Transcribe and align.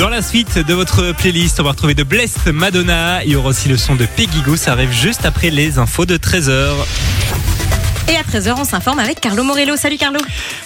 Dans 0.00 0.08
la 0.08 0.22
suite 0.22 0.58
de 0.58 0.74
votre 0.74 1.12
playlist, 1.12 1.60
on 1.60 1.62
va 1.62 1.70
retrouver 1.70 1.94
de 1.94 2.02
Blessed 2.02 2.48
Madonna. 2.52 3.22
Il 3.22 3.30
y 3.30 3.36
aura 3.36 3.50
aussi 3.50 3.68
le 3.68 3.76
son 3.76 3.94
de 3.94 4.04
Peggy 4.04 4.40
Goo. 4.40 4.56
Ça 4.56 4.72
arrive 4.72 4.90
juste 4.90 5.24
après 5.24 5.50
les 5.50 5.78
infos 5.78 6.04
de 6.04 6.16
13h. 6.16 6.72
Et 8.08 8.16
à 8.16 8.22
13h, 8.22 8.54
on 8.58 8.64
s'informe 8.64 8.98
avec 8.98 9.20
Carlo 9.20 9.44
Morello. 9.44 9.76
Salut 9.76 9.96
Carlo. 9.96 10.18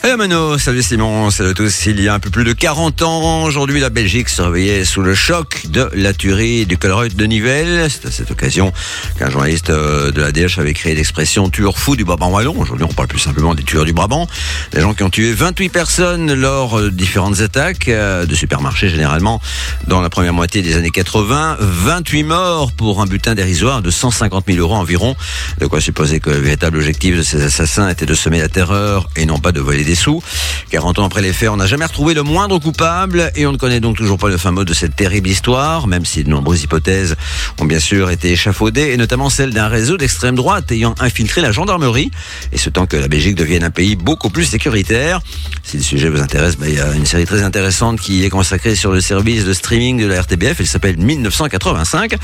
Hello 0.02 0.16
Mano, 0.16 0.56
salut 0.56 0.82
Simon, 0.82 1.30
salut 1.30 1.50
à 1.50 1.54
tous. 1.54 1.86
Il 1.86 2.00
y 2.00 2.08
a 2.08 2.14
un 2.14 2.18
peu 2.18 2.30
plus 2.30 2.44
de 2.44 2.52
40 2.52 3.02
ans, 3.02 3.42
aujourd'hui, 3.42 3.78
la 3.78 3.90
Belgique 3.90 4.28
se 4.30 4.40
réveillait 4.40 4.84
sous 4.84 5.02
le 5.02 5.14
choc 5.14 5.66
de 5.68 5.90
la 5.92 6.14
tuerie 6.14 6.64
du 6.64 6.78
Colruyt 6.78 7.14
de 7.14 7.24
Nivelles. 7.26 7.88
C'est 7.90 8.06
à 8.06 8.10
cette 8.10 8.30
occasion 8.30 8.72
qu'un 9.18 9.28
journaliste 9.28 9.70
euh, 9.70 10.12
de 10.12 10.22
la 10.22 10.32
DH 10.32 10.58
avait 10.58 10.72
créé 10.72 10.94
l'expression 10.94 11.50
tueur 11.50 11.76
fou 11.76 11.94
du 11.94 12.04
Brabant 12.04 12.30
Wallon. 12.30 12.54
Aujourd'hui, 12.58 12.86
on 12.88 12.94
parle 12.94 13.08
plus 13.08 13.18
simplement 13.18 13.54
des 13.54 13.64
tueurs 13.64 13.84
du 13.84 13.92
Brabant. 13.92 14.26
Des 14.72 14.80
gens 14.80 14.94
qui 14.94 15.02
ont 15.02 15.10
tué 15.10 15.32
28 15.32 15.68
personnes 15.68 16.32
lors 16.32 16.80
de 16.80 16.88
différentes 16.88 17.40
attaques 17.40 17.88
euh, 17.88 18.24
de 18.24 18.34
supermarchés 18.34 18.88
généralement 18.88 19.40
dans 19.86 20.00
la 20.00 20.08
première 20.08 20.32
moitié 20.32 20.62
des 20.62 20.76
années 20.76 20.90
80. 20.90 21.58
28 21.60 22.22
morts 22.22 22.72
pour 22.72 23.02
un 23.02 23.06
butin 23.06 23.34
dérisoire 23.34 23.82
de 23.82 23.90
150 23.90 24.44
000 24.46 24.58
euros 24.58 24.76
environ. 24.76 25.14
De 25.60 25.66
quoi 25.66 25.80
supposer 25.80 26.20
que 26.20 26.30
le 26.30 26.38
véritable 26.38 26.78
objectif 26.78 27.16
de 27.16 27.25
ces 27.26 27.42
assassins 27.42 27.88
était 27.88 28.06
de 28.06 28.14
semer 28.14 28.38
la 28.38 28.48
terreur 28.48 29.08
et 29.16 29.26
non 29.26 29.38
pas 29.38 29.50
de 29.50 29.60
voler 29.60 29.82
des 29.82 29.96
sous. 29.96 30.22
40 30.70 31.00
ans 31.00 31.06
après 31.06 31.22
les 31.22 31.32
faits, 31.32 31.48
on 31.48 31.56
n'a 31.56 31.66
jamais 31.66 31.84
retrouvé 31.84 32.14
le 32.14 32.22
moindre 32.22 32.60
coupable 32.60 33.32
et 33.34 33.46
on 33.46 33.52
ne 33.52 33.56
connaît 33.56 33.80
donc 33.80 33.96
toujours 33.96 34.16
pas 34.16 34.28
le 34.28 34.36
fin 34.36 34.52
mot 34.52 34.64
de 34.64 34.72
cette 34.72 34.94
terrible 34.94 35.28
histoire, 35.28 35.88
même 35.88 36.04
si 36.04 36.22
de 36.22 36.30
nombreuses 36.30 36.62
hypothèses 36.62 37.16
ont 37.60 37.64
bien 37.64 37.80
sûr 37.80 38.10
été 38.10 38.30
échafaudées, 38.30 38.92
et 38.92 38.96
notamment 38.96 39.28
celle 39.28 39.52
d'un 39.52 39.66
réseau 39.66 39.96
d'extrême 39.96 40.36
droite 40.36 40.70
ayant 40.70 40.94
infiltré 41.00 41.40
la 41.40 41.50
gendarmerie, 41.50 42.12
et 42.52 42.58
ce 42.58 42.70
temps 42.70 42.86
que 42.86 42.96
la 42.96 43.08
Belgique 43.08 43.34
devienne 43.34 43.64
un 43.64 43.70
pays 43.70 43.96
beaucoup 43.96 44.30
plus 44.30 44.44
sécuritaire. 44.44 45.20
Si 45.64 45.78
le 45.78 45.82
sujet 45.82 46.08
vous 46.08 46.20
intéresse, 46.20 46.56
ben, 46.56 46.68
il 46.68 46.76
y 46.76 46.80
a 46.80 46.92
une 46.92 47.06
série 47.06 47.26
très 47.26 47.42
intéressante 47.42 48.00
qui 48.00 48.24
est 48.24 48.30
consacrée 48.30 48.76
sur 48.76 48.92
le 48.92 49.00
service 49.00 49.44
de 49.44 49.52
streaming 49.52 50.00
de 50.00 50.06
la 50.06 50.22
RTBF, 50.22 50.60
elle 50.60 50.66
s'appelle 50.66 50.96
1985. 50.96 52.14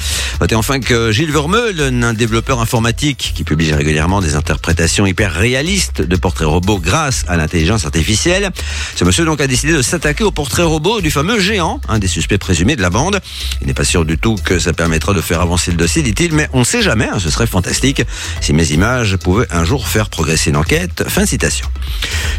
Notez 0.40 0.55
enfin 0.55 0.78
que 0.78 1.10
Gilles 1.10 1.32
Vermeulen, 1.32 2.05
un 2.05 2.14
développeur 2.14 2.60
informatique 2.60 3.32
qui 3.34 3.42
publie 3.42 3.72
régulièrement 3.72 4.20
des 4.20 4.36
interprétations 4.36 4.91
hyper 5.00 5.32
réalistes 5.32 6.02
de 6.02 6.16
portraits 6.16 6.46
robots 6.46 6.78
grâce 6.78 7.24
à 7.28 7.36
l'intelligence 7.36 7.84
artificielle. 7.86 8.50
Ce 8.94 9.04
monsieur 9.04 9.24
donc 9.24 9.40
a 9.40 9.46
décidé 9.46 9.72
de 9.72 9.82
s'attaquer 9.82 10.24
au 10.24 10.30
portrait 10.30 10.62
robot 10.62 11.00
du 11.00 11.10
fameux 11.10 11.40
géant, 11.40 11.80
un 11.88 11.98
des 11.98 12.08
suspects 12.08 12.38
présumés 12.38 12.76
de 12.76 12.82
la 12.82 12.90
bande. 12.90 13.20
Il 13.60 13.66
n'est 13.66 13.74
pas 13.74 13.84
sûr 13.84 14.04
du 14.04 14.18
tout 14.18 14.36
que 14.44 14.58
ça 14.58 14.72
permettra 14.72 15.14
de 15.14 15.20
faire 15.20 15.40
avancer 15.40 15.70
le 15.70 15.76
dossier, 15.76 16.02
dit-il, 16.02 16.32
mais 16.32 16.48
on 16.52 16.60
ne 16.60 16.64
sait 16.64 16.82
jamais, 16.82 17.08
hein, 17.08 17.18
ce 17.18 17.30
serait 17.30 17.46
fantastique 17.46 18.02
si 18.40 18.52
mes 18.52 18.70
images 18.72 19.16
pouvaient 19.16 19.46
un 19.50 19.64
jour 19.64 19.88
faire 19.88 20.10
progresser 20.10 20.50
une 20.50 20.56
enquête. 20.56 21.04
Fin 21.08 21.22
de 21.22 21.28
citation. 21.28 21.66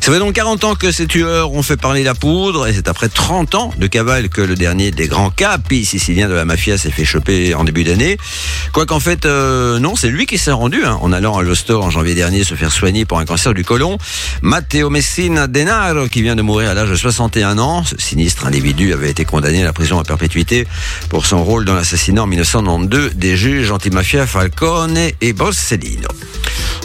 Ça 0.02 0.12
fait 0.12 0.20
donc 0.20 0.34
40 0.34 0.64
ans 0.64 0.76
que 0.76 0.92
ces 0.92 1.08
tueurs 1.08 1.54
ont 1.54 1.64
fait 1.64 1.78
parler 1.78 2.04
la 2.04 2.14
poudre 2.14 2.68
et 2.68 2.74
c'est 2.74 2.88
après 2.88 3.10
30 3.10 3.56
ans 3.56 3.74
de 3.78 3.88
cavale 3.88 4.30
que 4.30 4.42
le 4.42 4.56
dernier 4.56 4.92
des 4.92 5.08
grands 5.08 5.32
capis 5.32 5.86
siciliens 5.86 6.30
de 6.30 6.34
la 6.34 6.46
mafia 6.46 6.78
s'est 6.78 6.92
fait 6.92 7.06
choper 7.06 7.56
en 7.56 7.64
début 7.64 7.84
d'année. 7.84 8.18
Quoi 8.74 8.86
qu'en 8.86 9.00
fait, 9.00 9.26
euh, 9.26 9.80
non, 9.80 9.96
c'est 9.96 10.10
lui 10.10 10.26
qui 10.26 10.38
s'est 10.38 10.52
rendu 10.52 10.84
hein, 10.86 10.98
en 11.02 11.12
allant 11.12 11.38
à 11.38 11.42
l'hosto 11.42 11.82
en 11.82 11.90
janvier 11.90 12.16
dernier 12.16 12.43
se 12.44 12.56
faire 12.56 12.72
soigner 12.72 13.06
pour 13.06 13.20
un 13.20 13.26
cancer 13.26 13.54
du 13.54 13.64
côlon. 13.64 13.98
Matteo 14.42 14.90
Messina 14.90 15.48
Denaro, 15.48 16.08
qui 16.08 16.22
vient 16.22 16.36
de 16.36 16.42
mourir 16.42 16.70
à 16.72 16.74
l'âge 16.74 16.90
de 16.90 16.96
61 16.96 17.58
ans. 17.58 17.84
Ce 17.84 17.96
sinistre 17.98 18.46
individu 18.46 18.94
avait 18.94 19.10
été 19.10 19.26
condamné 19.26 19.62
à 19.62 19.66
la 19.66 19.74
prison 19.74 20.00
à 20.00 20.04
perpétuité 20.04 20.68
pour 21.10 21.26
son 21.26 21.44
rôle 21.44 21.66
dans 21.66 21.76
l'assassinat 21.76 22.24
en 22.24 22.28
1992 22.28 23.16
des 23.16 23.36
juges 23.38 23.72
antimafia 23.72 24.26
Falcone 24.28 24.98
et 25.22 25.34
Borsellino. 25.34 26.08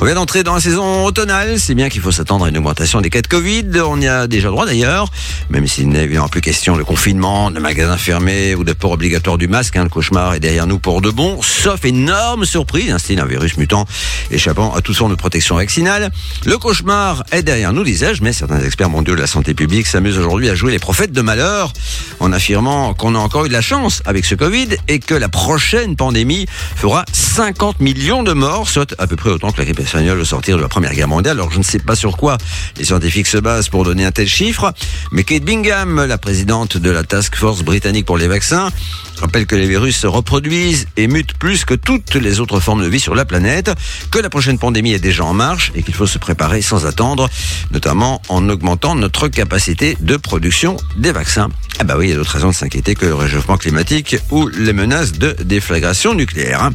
On 0.00 0.04
vient 0.04 0.14
d'entrer 0.14 0.44
dans 0.44 0.54
la 0.54 0.60
saison 0.60 1.04
automnale, 1.04 1.58
c'est 1.58 1.74
bien 1.74 1.88
qu'il 1.88 2.00
faut 2.00 2.12
s'attendre 2.12 2.44
à 2.44 2.48
une 2.48 2.56
augmentation 2.56 3.00
des 3.00 3.10
cas 3.10 3.20
de 3.20 3.26
Covid. 3.26 3.64
On 3.84 4.00
y 4.00 4.06
a 4.06 4.28
déjà 4.28 4.48
droit 4.48 4.64
d'ailleurs, 4.64 5.10
même 5.50 5.66
s'il 5.66 5.88
n'est 5.88 6.04
évidemment 6.04 6.28
plus 6.28 6.40
question 6.40 6.76
de 6.76 6.84
confinement, 6.84 7.50
de 7.50 7.58
magasins 7.58 7.96
fermés 7.96 8.54
ou 8.54 8.62
de 8.62 8.72
port 8.72 8.92
obligatoire 8.92 9.38
du 9.38 9.48
masque. 9.48 9.76
hein. 9.76 9.82
le 9.82 9.88
cauchemar 9.88 10.34
est 10.34 10.40
derrière 10.40 10.68
nous 10.68 10.78
pour 10.78 11.00
de 11.00 11.10
bon, 11.10 11.40
sauf 11.42 11.84
énorme 11.84 12.44
surprise, 12.44 12.92
un 12.92 12.98
style 12.98 13.18
un 13.18 13.26
virus 13.26 13.56
mutant 13.56 13.86
échappant 14.30 14.72
à 14.74 14.80
toute 14.82 14.94
sorte 14.94 15.10
de 15.10 15.16
protection 15.16 15.47
vaccinale. 15.56 16.10
Le 16.44 16.58
cauchemar 16.58 17.24
est 17.32 17.42
derrière 17.42 17.72
nous, 17.72 17.84
disais-je, 17.84 18.22
mais 18.22 18.32
certains 18.32 18.60
experts 18.60 18.90
mondiaux 18.90 19.14
de 19.14 19.20
la 19.20 19.26
santé 19.26 19.54
publique 19.54 19.86
s'amusent 19.86 20.18
aujourd'hui 20.18 20.48
à 20.48 20.54
jouer 20.54 20.72
les 20.72 20.78
prophètes 20.78 21.12
de 21.12 21.20
malheur 21.20 21.72
en 22.20 22.32
affirmant 22.32 22.94
qu'on 22.94 23.14
a 23.14 23.18
encore 23.18 23.46
eu 23.46 23.48
de 23.48 23.52
la 23.52 23.60
chance 23.60 24.02
avec 24.04 24.24
ce 24.24 24.34
Covid 24.34 24.68
et 24.88 24.98
que 24.98 25.14
la 25.14 25.28
prochaine 25.28 25.96
pandémie 25.96 26.46
fera 26.76 27.04
50 27.12 27.80
millions 27.80 28.22
de 28.22 28.32
morts, 28.32 28.68
soit 28.68 28.94
à 28.98 29.06
peu 29.06 29.16
près 29.16 29.30
autant 29.30 29.52
que 29.52 29.58
la 29.58 29.64
grippe 29.64 29.80
espagnole 29.80 30.18
au 30.18 30.24
sortir 30.24 30.56
de 30.56 30.62
la 30.62 30.68
Première 30.68 30.94
Guerre 30.94 31.08
mondiale. 31.08 31.38
Alors 31.38 31.50
je 31.50 31.58
ne 31.58 31.64
sais 31.64 31.78
pas 31.78 31.96
sur 31.96 32.16
quoi 32.16 32.38
les 32.76 32.84
scientifiques 32.84 33.26
se 33.26 33.38
basent 33.38 33.68
pour 33.68 33.84
donner 33.84 34.04
un 34.04 34.12
tel 34.12 34.28
chiffre, 34.28 34.72
mais 35.12 35.24
Kate 35.24 35.44
Bingham, 35.44 36.04
la 36.04 36.18
présidente 36.18 36.76
de 36.76 36.90
la 36.90 37.04
Task 37.04 37.36
Force 37.36 37.62
britannique 37.62 38.06
pour 38.06 38.18
les 38.18 38.28
vaccins, 38.28 38.70
rappelle 39.20 39.46
que 39.46 39.56
les 39.56 39.66
virus 39.66 39.96
se 39.96 40.06
reproduisent 40.06 40.86
et 40.96 41.08
mutent 41.08 41.34
plus 41.34 41.64
que 41.64 41.74
toutes 41.74 42.14
les 42.14 42.40
autres 42.40 42.60
formes 42.60 42.82
de 42.82 42.88
vie 42.88 43.00
sur 43.00 43.14
la 43.14 43.24
planète, 43.24 43.70
que 44.10 44.18
la 44.18 44.30
prochaine 44.30 44.58
pandémie 44.58 44.92
est 44.92 44.98
déjà 44.98 45.24
en 45.24 45.34
marche 45.34 45.72
et 45.74 45.82
qu'il 45.82 45.94
faut 45.94 46.06
se 46.06 46.18
préparer 46.18 46.62
sans 46.62 46.86
attendre, 46.86 47.28
notamment 47.70 48.22
en 48.28 48.48
augmentant 48.48 48.94
notre 48.94 49.28
capacité 49.28 49.96
de 50.00 50.16
production 50.16 50.76
des 50.96 51.12
vaccins. 51.12 51.48
Ah 51.78 51.84
bah 51.84 51.94
oui, 51.96 52.06
il 52.06 52.10
y 52.10 52.12
a 52.12 52.16
d'autres 52.16 52.32
raisons 52.32 52.50
de 52.50 52.54
s'inquiéter 52.54 52.94
que 52.94 53.06
le 53.06 53.14
réchauffement 53.14 53.56
climatique 53.56 54.16
ou 54.30 54.48
les 54.48 54.72
menaces 54.72 55.12
de 55.12 55.36
déflagration 55.44 56.14
nucléaire. 56.14 56.70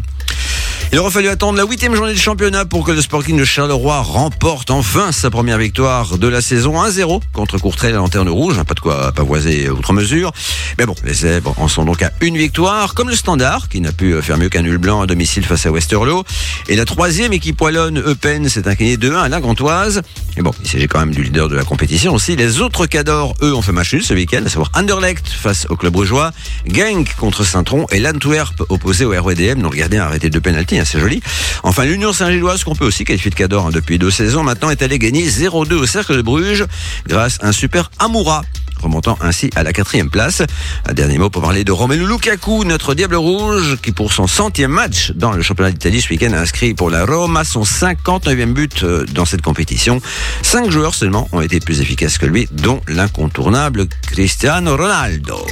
Hein. 0.83 0.89
Il 0.91 0.99
aura 0.99 1.09
fallu 1.09 1.27
attendre 1.27 1.57
la 1.57 1.66
huitième 1.66 1.95
journée 1.95 2.13
de 2.13 2.17
championnat 2.17 2.66
pour 2.66 2.85
que 2.85 2.91
le 2.91 3.01
Sporting 3.01 3.38
de 3.38 3.45
Charleroi 3.45 4.01
remporte 4.01 4.71
enfin 4.71 5.11
sa 5.11 5.29
première 5.29 5.57
victoire 5.57 6.17
de 6.17 6.27
la 6.27 6.41
saison 6.41 6.83
1-0 6.83 7.21
contre 7.33 7.57
Courtrai, 7.57 7.91
la 7.91 7.97
lanterne 7.97 8.29
rouge. 8.29 8.61
Pas 8.63 8.73
de 8.73 8.79
quoi 8.79 9.11
pavoiser 9.11 9.69
outre 9.69 9.94
mesure. 9.94 10.31
Mais 10.77 10.85
bon, 10.85 10.95
les 11.03 11.13
zèbres 11.13 11.53
en 11.57 11.67
sont 11.67 11.85
donc 11.85 12.01
à 12.01 12.11
une 12.21 12.38
victoire, 12.38 12.94
comme 12.94 13.09
le 13.09 13.16
Standard, 13.16 13.69
qui 13.69 13.81
n'a 13.81 13.91
pu 13.91 14.21
faire 14.21 14.38
mieux 14.38 14.49
qu'un 14.49 14.61
nul 14.61 14.77
blanc 14.77 15.01
à 15.01 15.07
domicile 15.07 15.45
face 15.45 15.66
à 15.66 15.71
Westerlo. 15.71 16.23
Et 16.67 16.75
la 16.75 16.85
troisième 16.85 17.33
équipe 17.33 17.59
wallonne, 17.61 18.00
Eupen, 18.00 18.47
s'est 18.50 18.67
inclinée 18.67 18.97
2-1 18.97 19.15
à 19.15 19.29
la 19.29 19.41
Gantoise. 19.41 20.01
Et 20.38 20.41
bon, 20.41 20.51
il 20.63 20.69
s'agit 20.69 20.88
quand 20.88 21.00
même 21.00 21.13
du 21.13 21.23
leader 21.23 21.50
de 21.50 21.55
la 21.55 21.63
compétition 21.63 22.13
aussi. 22.13 22.35
Les 22.35 22.61
autres 22.61 22.85
cadors, 22.85 23.35
eux, 23.41 23.53
ont 23.53 23.61
fait 23.61 23.71
match 23.71 23.94
nul 23.94 24.03
ce 24.03 24.13
week-end, 24.13 24.44
à 24.45 24.50
savoir 24.50 24.71
Anderlecht 24.75 25.27
face 25.27 25.67
au 25.69 25.75
club 25.75 25.94
brugeois, 25.94 26.31
Genk 26.67 27.15
contre 27.15 27.44
Saint-Tron 27.44 27.85
et 27.91 28.00
l'Antwerp 28.00 28.63
opposé 28.69 29.05
au 29.05 29.11
RWDM, 29.11 29.61
dont 29.61 29.69
le 29.69 29.77
gardien 29.77 30.03
a 30.03 30.05
arrêté 30.05 30.29
deux 30.29 30.41
hein, 30.79 30.85
c'est 30.85 31.00
joli. 31.00 31.22
Enfin, 31.63 31.85
l'Union 31.85 32.13
Saint-Gilloise, 32.13 32.63
qu'on 32.63 32.75
peut 32.75 32.85
aussi 32.85 33.06
qualifier 33.06 33.31
de 33.31 33.35
cador 33.35 33.67
hein, 33.67 33.72
depuis 33.72 33.97
deux 33.97 34.11
saisons, 34.11 34.44
maintenant 34.44 34.69
est 34.69 34.81
allé 34.81 35.00
gagner 35.00 35.28
0-2 35.28 35.73
au 35.73 35.85
Cercle 35.85 36.17
de 36.17 36.22
Bruges 36.22 36.66
grâce 37.07 37.38
à 37.41 37.47
un 37.47 37.51
super 37.51 37.91
Amoura 38.00 38.41
remontant 38.83 39.17
ainsi 39.21 39.49
à 39.55 39.63
la 39.63 39.73
quatrième 39.73 40.09
place. 40.09 40.41
Un 40.85 40.94
dernier 40.94 41.17
mot 41.17 41.29
pour 41.29 41.41
parler 41.41 41.63
de 41.63 41.71
Romelu 41.71 42.05
Lukaku, 42.05 42.66
notre 42.66 42.94
Diable 42.94 43.16
Rouge, 43.16 43.77
qui 43.81 43.91
pour 43.91 44.13
son 44.13 44.27
centième 44.27 44.71
match 44.71 45.11
dans 45.16 45.31
le 45.31 45.41
championnat 45.41 45.71
d'Italie 45.71 46.01
ce 46.01 46.09
week-end 46.09 46.33
a 46.33 46.39
inscrit 46.39 46.73
pour 46.73 46.89
la 46.89 47.05
Roma 47.05 47.44
son 47.44 47.63
59e 47.63 48.53
but 48.53 48.83
euh, 48.83 49.05
dans 49.11 49.25
cette 49.25 49.41
compétition. 49.41 50.01
Cinq 50.41 50.69
joueurs 50.69 50.95
seulement 50.95 51.27
ont 51.31 51.41
été 51.41 51.59
plus 51.59 51.81
efficaces 51.81 52.17
que 52.17 52.25
lui, 52.25 52.47
dont 52.51 52.81
l'incontournable 52.88 53.88
Cristiano 54.07 54.75
Ronaldo. 54.75 55.45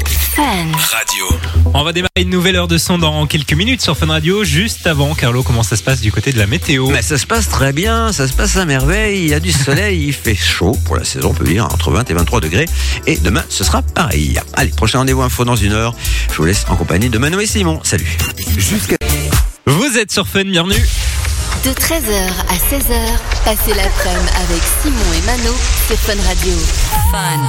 On 1.73 1.83
va 1.83 1.93
démarrer 1.93 2.09
une 2.21 2.29
nouvelle 2.29 2.55
heure 2.55 2.67
de 2.67 2.77
son 2.77 2.97
dans 2.97 3.25
quelques 3.27 3.53
minutes 3.53 3.81
sur 3.81 3.97
Fun 3.97 4.07
Radio. 4.07 4.43
Juste 4.43 4.87
avant, 4.87 5.13
Carlo, 5.13 5.43
comment 5.43 5.63
ça 5.63 5.75
se 5.75 5.83
passe 5.83 6.01
du 6.01 6.11
côté 6.11 6.31
de 6.31 6.37
la 6.37 6.47
météo? 6.47 6.89
Mais 6.89 7.01
ça 7.01 7.17
se 7.17 7.25
passe 7.25 7.49
très 7.49 7.73
bien, 7.73 8.11
ça 8.11 8.27
se 8.27 8.33
passe 8.33 8.57
à 8.57 8.65
merveille. 8.65 9.21
Il 9.21 9.29
y 9.29 9.33
a 9.33 9.39
du 9.39 9.51
soleil, 9.51 10.05
il 10.07 10.13
fait 10.13 10.35
chaud 10.35 10.77
pour 10.85 10.95
la 10.95 11.03
saison, 11.03 11.29
on 11.29 11.33
peut 11.33 11.45
dire, 11.45 11.65
entre 11.65 11.91
20 11.91 12.09
et 12.09 12.13
23 12.13 12.41
degrés. 12.41 12.65
Et 13.07 13.17
demain, 13.21 13.43
ce 13.49 13.63
sera 13.63 13.81
pareil. 13.81 14.39
Allez, 14.53 14.71
prochain 14.71 14.99
rendez-vous 14.99 15.21
info 15.21 15.45
dans 15.45 15.55
une 15.55 15.73
heure. 15.73 15.95
Je 16.31 16.35
vous 16.35 16.45
laisse 16.45 16.65
en 16.69 16.75
compagnie 16.75 17.09
de 17.09 17.17
Mano 17.17 17.39
et 17.39 17.45
Simon. 17.45 17.79
Salut. 17.83 18.17
Jusqu'à 18.57 18.97
Vous 19.65 19.97
êtes 19.97 20.11
sur 20.11 20.27
Fun, 20.27 20.43
bienvenue. 20.43 20.85
De 21.63 21.69
13h 21.69 22.29
à 22.49 22.55
16h, 22.55 22.95
passez 23.45 23.73
l'après-midi 23.75 24.29
avec 24.35 24.61
Simon 24.81 25.13
et 25.13 25.25
Mano 25.25 25.53
sur 25.87 25.97
Fun 25.97 26.17
Radio. 26.27 26.53
Fun 27.11 27.41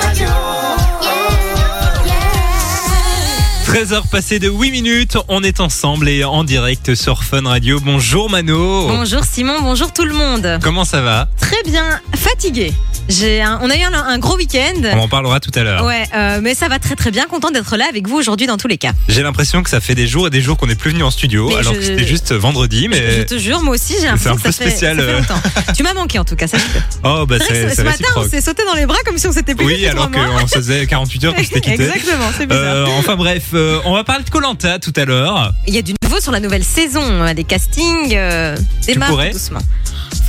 Radio. 0.00 0.26
13h 3.66 4.08
passées 4.08 4.38
de 4.38 4.48
8 4.48 4.70
minutes, 4.70 5.16
on 5.28 5.42
est 5.42 5.58
ensemble 5.60 6.08
et 6.08 6.22
en 6.24 6.44
direct 6.44 6.94
sur 6.94 7.24
Fun 7.24 7.42
Radio. 7.44 7.80
Bonjour 7.80 8.30
Mano. 8.30 8.86
Bonjour 8.86 9.24
Simon, 9.24 9.60
bonjour 9.60 9.92
tout 9.92 10.04
le 10.04 10.14
monde. 10.14 10.58
Comment 10.62 10.84
ça 10.84 11.00
va 11.00 11.28
Très 11.40 11.62
bien, 11.66 11.84
fatigué. 12.14 12.72
J'ai 13.08 13.40
un- 13.42 13.58
on 13.62 13.70
a 13.70 13.76
eu 13.76 13.82
un, 13.82 13.92
un 13.92 14.18
gros 14.18 14.36
week-end. 14.36 14.80
On 14.94 14.98
en 15.00 15.08
parlera 15.08 15.40
tout 15.40 15.50
à 15.56 15.62
l'heure. 15.62 15.84
Ouais, 15.84 16.04
euh, 16.14 16.40
mais 16.42 16.54
ça 16.54 16.68
va 16.68 16.78
très 16.78 16.94
très 16.94 17.10
bien. 17.10 17.26
Content 17.26 17.50
d'être 17.50 17.76
là 17.76 17.86
avec 17.88 18.06
vous 18.08 18.16
aujourd'hui 18.16 18.46
dans 18.46 18.56
tous 18.56 18.66
les 18.68 18.78
cas. 18.78 18.92
J'ai 19.08 19.22
l'impression 19.22 19.62
que 19.64 19.70
ça 19.70 19.80
fait 19.80 19.94
des 19.96 20.06
jours 20.06 20.28
et 20.28 20.30
des 20.30 20.40
jours 20.40 20.56
qu'on 20.56 20.66
n'est 20.66 20.74
plus 20.76 20.90
venu 20.92 21.02
en 21.02 21.10
studio, 21.10 21.48
Mais 21.48 21.56
alors 21.56 21.74
je- 21.74 21.78
que 21.78 21.84
c'était 21.84 22.06
juste 22.06 22.32
vendredi, 22.32 22.84
Je 22.84 22.88
mais 22.88 23.24
te 23.24 23.38
jure, 23.38 23.62
moi 23.62 23.74
aussi, 23.74 23.94
j'ai 24.00 24.06
l'impression 24.06 24.32
un 24.32 24.36
que 24.36 24.42
peu 24.42 24.52
ça 24.52 24.64
fait, 24.64 24.70
spécial, 24.70 24.96
ça 24.96 25.02
fait 25.02 25.08
euh. 25.10 25.18
longtemps. 25.18 25.40
tu 25.76 25.82
m'as 25.82 25.94
manqué 25.94 26.18
en 26.20 26.24
tout 26.24 26.34
cas, 26.36 26.46
sache-le. 26.46 26.80
oh 27.04 27.26
bah 27.26 27.36
C'est 27.38 27.44
vrai 27.44 27.48
que 27.48 27.54
c'est 27.54 27.62
ce, 27.62 27.68
c'est 27.70 27.74
ce 27.76 27.82
matin, 27.82 27.96
on 28.16 28.20
réciproque. 28.20 28.30
s'est 28.30 28.40
sauté 28.40 28.64
dans 28.64 28.74
les 28.74 28.86
bras 28.86 28.96
comme 29.04 29.18
si 29.18 29.26
on 29.26 29.32
s'était 29.32 29.54
plus 29.54 29.66
vu 29.66 29.72
Oui, 29.72 29.78
depuis 29.82 29.88
alors 29.90 30.10
trois 30.10 30.26
mois. 30.26 30.40
qu'on 30.40 30.46
se 30.48 30.54
faisait 30.56 30.86
48 30.86 31.24
heures 31.24 31.34
qu'on 31.34 31.42
s'était 31.44 31.60
quitté. 31.60 31.82
Exactement, 31.84 32.30
c'est 32.36 32.46
bizarre. 32.46 32.62
Euh, 32.64 32.86
enfin 32.98 33.14
bref, 33.16 33.42
euh, 33.56 33.80
on 33.84 33.94
va 33.94 34.04
parler 34.04 34.24
de 34.24 34.30
Colanta 34.30 34.78
tout 34.78 34.92
à 34.96 35.04
l'heure. 35.04 35.52
Il 35.66 35.74
y 35.74 35.78
a 35.78 35.82
du 35.82 35.94
nouveau 36.02 36.20
sur 36.20 36.32
la 36.32 36.40
nouvelle 36.40 36.64
saison. 36.64 37.24
Les 37.34 37.44
castings 37.44 38.14
euh, 38.14 38.56
pourrais 39.08 39.30
doucement. 39.30 39.60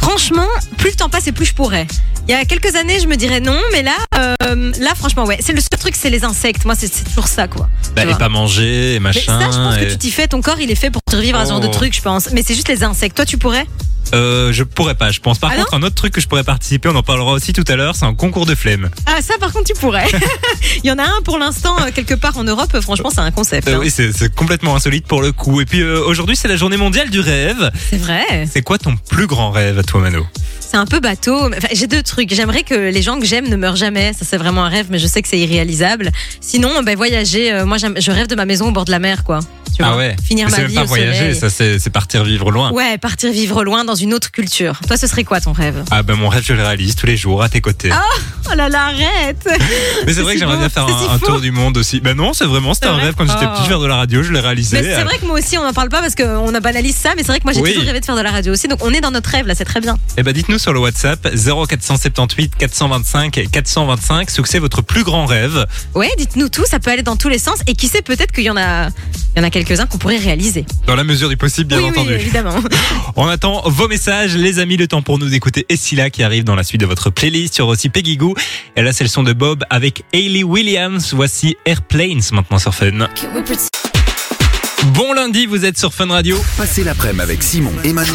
Franchement, 0.02 0.48
plus 0.78 0.92
le 0.92 0.96
temps 0.96 1.10
passe 1.10 1.28
et 1.28 1.32
plus 1.32 1.46
je 1.46 1.54
pourrais. 1.54 1.88
Il 2.28 2.32
y 2.32 2.34
a 2.36 2.44
quelques 2.46 2.76
années, 2.76 3.00
je 3.00 3.08
me 3.08 3.16
dirais 3.16 3.40
non, 3.40 3.58
mais 3.72 3.84
là, 3.84 3.96
euh, 4.18 4.72
là, 4.80 4.94
franchement, 4.96 5.24
ouais. 5.26 5.38
C'est 5.40 5.54
le 5.54 5.62
seul 5.62 5.80
truc, 5.80 5.96
c'est 5.96 6.10
les 6.10 6.26
insectes. 6.26 6.66
Moi, 6.66 6.76
c'est 6.78 6.90
toujours 7.06 7.28
ça, 7.28 7.48
quoi. 7.48 7.70
Bah, 7.96 8.04
et 8.04 8.14
pas 8.16 8.28
manger, 8.30 8.96
et 8.96 9.00
Mais 9.00 9.10
machin. 9.10 9.40
ça, 9.40 9.46
je 9.52 9.58
pense 9.58 9.78
et- 9.78 9.86
que 9.86 9.92
tu 9.92 9.98
t'y 9.98 10.12
fais. 10.12 10.28
Ton 10.28 10.42
corps, 10.42 10.60
il 10.60 10.70
est 10.70 10.76
fait 10.76 10.90
pour 10.90 11.02
survivre 11.10 11.38
à 11.40 11.46
ce 11.46 11.52
genre 11.52 11.62
de 11.62 11.68
Oh. 11.68 11.72
trucs, 11.72 11.96
je 11.96 12.02
pense. 12.02 12.30
Mais 12.32 12.44
c'est 12.46 12.54
juste 12.54 12.68
les 12.68 12.84
insectes. 12.84 13.16
Toi, 13.16 13.26
tu 13.26 13.38
pourrais? 13.38 13.66
Euh, 14.14 14.52
je 14.54 14.64
pourrais 14.64 14.96
pas, 14.96 15.12
je 15.12 15.20
pense. 15.20 15.40
Par 15.40 15.52
Ah 15.54 15.58
contre, 15.58 15.74
un 15.74 15.84
autre 15.84 15.96
truc 15.96 16.14
que 16.14 16.22
je 16.22 16.28
pourrais 16.28 16.44
participer, 16.44 16.90
on 16.90 16.96
en 16.96 17.04
parlera 17.04 17.32
aussi 17.32 17.54
tout 17.54 17.64
à 17.68 17.76
l'heure, 17.76 17.96
c'est 17.96 18.06
un 18.06 18.14
concours 18.14 18.46
de 18.46 18.56
flemme. 18.56 18.90
Ah, 19.06 19.22
ça, 19.22 19.34
par 19.40 19.52
contre, 19.52 19.66
tu 19.66 19.80
pourrais. 19.80 20.08
Il 20.84 20.88
y 20.88 20.92
en 20.92 20.98
a 20.98 21.04
un 21.04 21.22
pour 21.24 21.38
l'instant, 21.38 21.76
euh, 21.80 21.92
quelque 21.94 22.14
part 22.14 22.38
en 22.38 22.44
Europe. 22.44 22.80
Franchement, 22.82 23.10
c'est 23.10 23.20
un 23.22 23.32
concept. 23.32 23.68
Euh, 23.68 23.76
hein. 23.76 23.80
oui, 23.82 23.90
c'est 23.92 24.12
c'est 24.12 24.34
complètement 24.34 24.76
insolite 24.76 25.06
pour 25.08 25.22
le 25.22 25.32
coup. 25.32 25.62
Et 25.62 25.66
puis 25.66 25.82
euh, 25.82 26.04
aujourd'hui, 26.06 26.36
c'est 26.36 26.48
la 26.48 26.56
journée 26.58 26.78
mondiale 26.78 27.10
du 27.10 27.20
rêve. 27.20 27.72
C'est 27.90 27.98
vrai. 27.98 28.48
C'est 28.52 28.62
quoi 28.62 28.78
ton 28.78 28.96
plus 29.10 29.28
grand 29.28 29.52
rêve 29.52 29.78
à 29.80 29.84
toi, 29.84 30.02
Mano? 30.02 30.26
C'est 30.70 30.78
un 30.78 30.86
peu 30.86 31.00
bateau. 31.00 31.48
enfin, 31.48 31.68
J'ai 31.72 31.88
deux 31.88 32.04
trucs. 32.04 32.34
J'aimerais 32.34 32.64
que 32.64 32.74
les 32.76 33.02
gens 33.02 33.20
que 33.20 33.26
j'aime 33.26 33.48
ne 33.48 33.56
meurent 33.56 33.76
jamais. 33.78 34.12
Ça, 34.14 34.26
c'est 34.28 34.38
vraiment 34.38 34.66
un 34.66 34.70
rêve, 34.70 34.88
mais 34.90 35.00
je 35.00 35.08
sais 35.08 35.22
que 35.22 35.28
c'est 35.30 35.40
irréalisable. 35.40 36.12
Sinon, 36.42 36.84
ben, 36.84 36.96
voyager. 36.98 37.54
euh, 37.54 37.66
moi, 37.66 37.78
je 37.78 38.12
rêve 38.12 38.28
de 38.28 38.36
ma 38.36 38.46
maison 38.46 38.68
au 38.68 38.72
bord 38.72 38.84
de 38.86 38.92
la 38.92 39.00
mer, 39.00 39.24
quoi. 39.24 39.40
Tu 39.76 39.84
Ah 39.84 39.90
vois. 39.90 39.98
ouais. 39.98 40.16
Finir 40.26 40.50
ma 40.50 40.56
C'est 40.56 40.66
vie 40.66 40.76
pas 40.76 40.84
au 40.84 40.86
voyager, 40.88 41.20
soleil. 41.20 41.36
ça 41.36 41.50
c'est 41.52 41.78
c'est 41.78 41.92
partir 41.92 42.24
vivre 42.24 42.50
loin. 42.52 42.72
Ouais, 42.72 42.98
partir 42.98 43.32
vivre 43.32 43.64
loin 43.64 43.86
dans 43.86 43.94
une 43.94 44.12
autre 44.14 44.32
culture. 44.32 44.80
Toi, 44.88 44.98
ce 44.98 45.06
serait 45.06 45.24
quoi 45.24 45.40
ton 45.40 45.52
rêve? 45.52 45.84
Ah 45.92 46.02
ben 46.02 46.16
mon 46.16 46.30
rêve, 46.30 46.44
je 46.44 46.54
le 46.54 46.64
réalise 46.64 46.96
tous 46.96 47.06
les 47.06 47.16
jours 47.16 47.44
à 47.44 47.50
tes 47.50 47.62
côtés. 47.62 47.92
Oh 48.50 48.56
là 48.56 48.70
là, 48.70 48.86
arrête 48.88 49.48
Mais 50.08 50.14
c'est 50.14 50.22
vrai 50.22 50.34
que 50.34 50.40
j'aimerais 50.40 50.58
bien 50.58 50.70
faire 50.70 50.88
c'est 50.88 50.94
un, 50.96 50.98
si 50.98 51.06
un 51.12 51.20
faux. 51.20 51.26
tour 51.28 51.42
du 51.42 51.52
monde 51.52 51.78
aussi. 51.78 52.00
Ben 52.00 52.16
non, 52.18 52.34
c'est 52.34 52.46
vraiment, 52.46 52.74
c'était 52.74 52.88
C'est 52.88 52.92
un 52.94 52.96
vrai 52.96 53.06
rêve 53.06 53.14
quand 53.18 53.26
j'étais 53.28 53.46
Oh. 53.46 53.56
petit, 53.60 53.68
faire 53.68 53.80
de 53.80 53.86
la 53.86 53.98
radio, 53.98 54.24
je 54.24 54.34
l'ai 54.34 54.40
réalisé. 54.40 54.82
C'est 54.82 55.04
vrai 55.04 55.20
que 55.20 55.26
moi 55.28 55.38
aussi, 55.38 55.58
on 55.60 55.64
n'en 55.64 55.74
parle 55.74 55.90
pas 55.90 56.02
parce 56.02 56.16
qu'on 56.16 56.54
a 56.56 56.60
banalise 56.60 56.96
ça, 56.96 57.12
mais 57.16 57.22
c'est 57.22 57.28
vrai 57.28 57.38
que 57.40 57.44
moi, 57.44 57.54
j'ai 57.54 57.62
Oui. 57.62 57.70
toujours 57.74 57.86
rêvé 57.86 58.00
de 58.00 58.06
faire 58.06 58.16
de 58.16 58.22
la 58.22 58.32
radio 58.32 58.54
aussi. 58.54 58.68
Donc, 58.68 58.80
on 58.84 58.92
est 58.94 59.02
dans 59.02 59.12
notre 59.12 59.30
rêve, 59.30 59.46
là, 59.46 59.54
c'est 59.54 59.66
très 59.66 59.80
bien. 59.82 59.96
Eh 60.18 60.24
ben 60.24 60.34
dites-nous 60.34 60.57
sur 60.58 60.74
le 60.74 60.80
WhatsApp 60.80 61.28
0478 61.36 62.56
425 62.58 63.48
425 63.52 64.30
ce 64.30 64.42
que 64.42 64.48
c'est 64.50 64.60
votre 64.60 64.82
plus 64.82 65.04
grand 65.04 65.26
rêve. 65.26 65.66
Ouais, 65.96 66.10
dites-nous 66.18 66.50
tout, 66.50 66.66
ça 66.66 66.80
peut 66.80 66.92
aller 66.92 67.04
dans 67.04 67.16
tous 67.16 67.30
les 67.30 67.40
sens. 67.40 67.60
Et 67.68 67.74
qui 67.76 67.88
sait, 67.88 68.02
peut-être 68.02 68.32
qu'il 68.32 68.44
y 68.44 68.50
en 68.50 68.58
a, 68.58 68.88
il 69.36 69.38
y 69.38 69.40
en 69.40 69.44
a 69.44 69.50
quelques-uns 69.50 69.86
qu'on 69.86 69.98
pourrait 69.98 70.18
réaliser. 70.18 70.66
Dans 70.86 70.96
la 70.96 71.04
mesure 71.04 71.30
du 71.30 71.38
possible, 71.38 71.68
bien 71.68 71.80
oui, 71.80 71.90
entendu. 71.90 72.10
oui, 72.10 72.16
évidemment. 72.16 72.56
On 73.16 73.28
attend 73.28 73.62
vos 73.66 73.88
messages, 73.88 74.36
les 74.36 74.60
amis, 74.60 74.78
le 74.78 74.88
temps 74.88 75.02
pour 75.02 75.20
nous 75.20 75.30
d'écouter 75.30 75.66
Essila 75.70 76.10
qui 76.10 76.24
arrive 76.24 76.44
dans 76.44 76.56
la 76.56 76.64
suite 76.64 76.82
de 76.82 76.86
votre 76.86 77.10
playlist. 77.10 77.60
Aura 77.60 77.74
aussi 77.74 77.90
Peggy 77.90 78.18
Goo. 78.18 78.36
Et 78.76 78.82
là, 78.82 78.94
c'est 78.94 79.04
le 79.04 79.10
son 79.10 79.24
de 79.24 79.34
Bob 79.34 79.64
avec 79.70 80.04
Hayley 80.14 80.44
Williams. 80.44 81.14
Voici 81.14 81.58
Airplanes 81.66 82.22
maintenant 82.32 82.60
sur 82.60 82.74
Fun. 82.74 83.08
Bon 84.94 85.14
lundi, 85.14 85.46
vous 85.46 85.66
êtes 85.66 85.78
sur 85.78 85.94
Fun 85.94 86.08
Radio. 86.08 86.42
Passez 86.58 86.84
l'après-midi 86.84 87.22
avec 87.22 87.44
Simon 87.44 87.74
et 87.84 87.94
Mano 87.94 88.14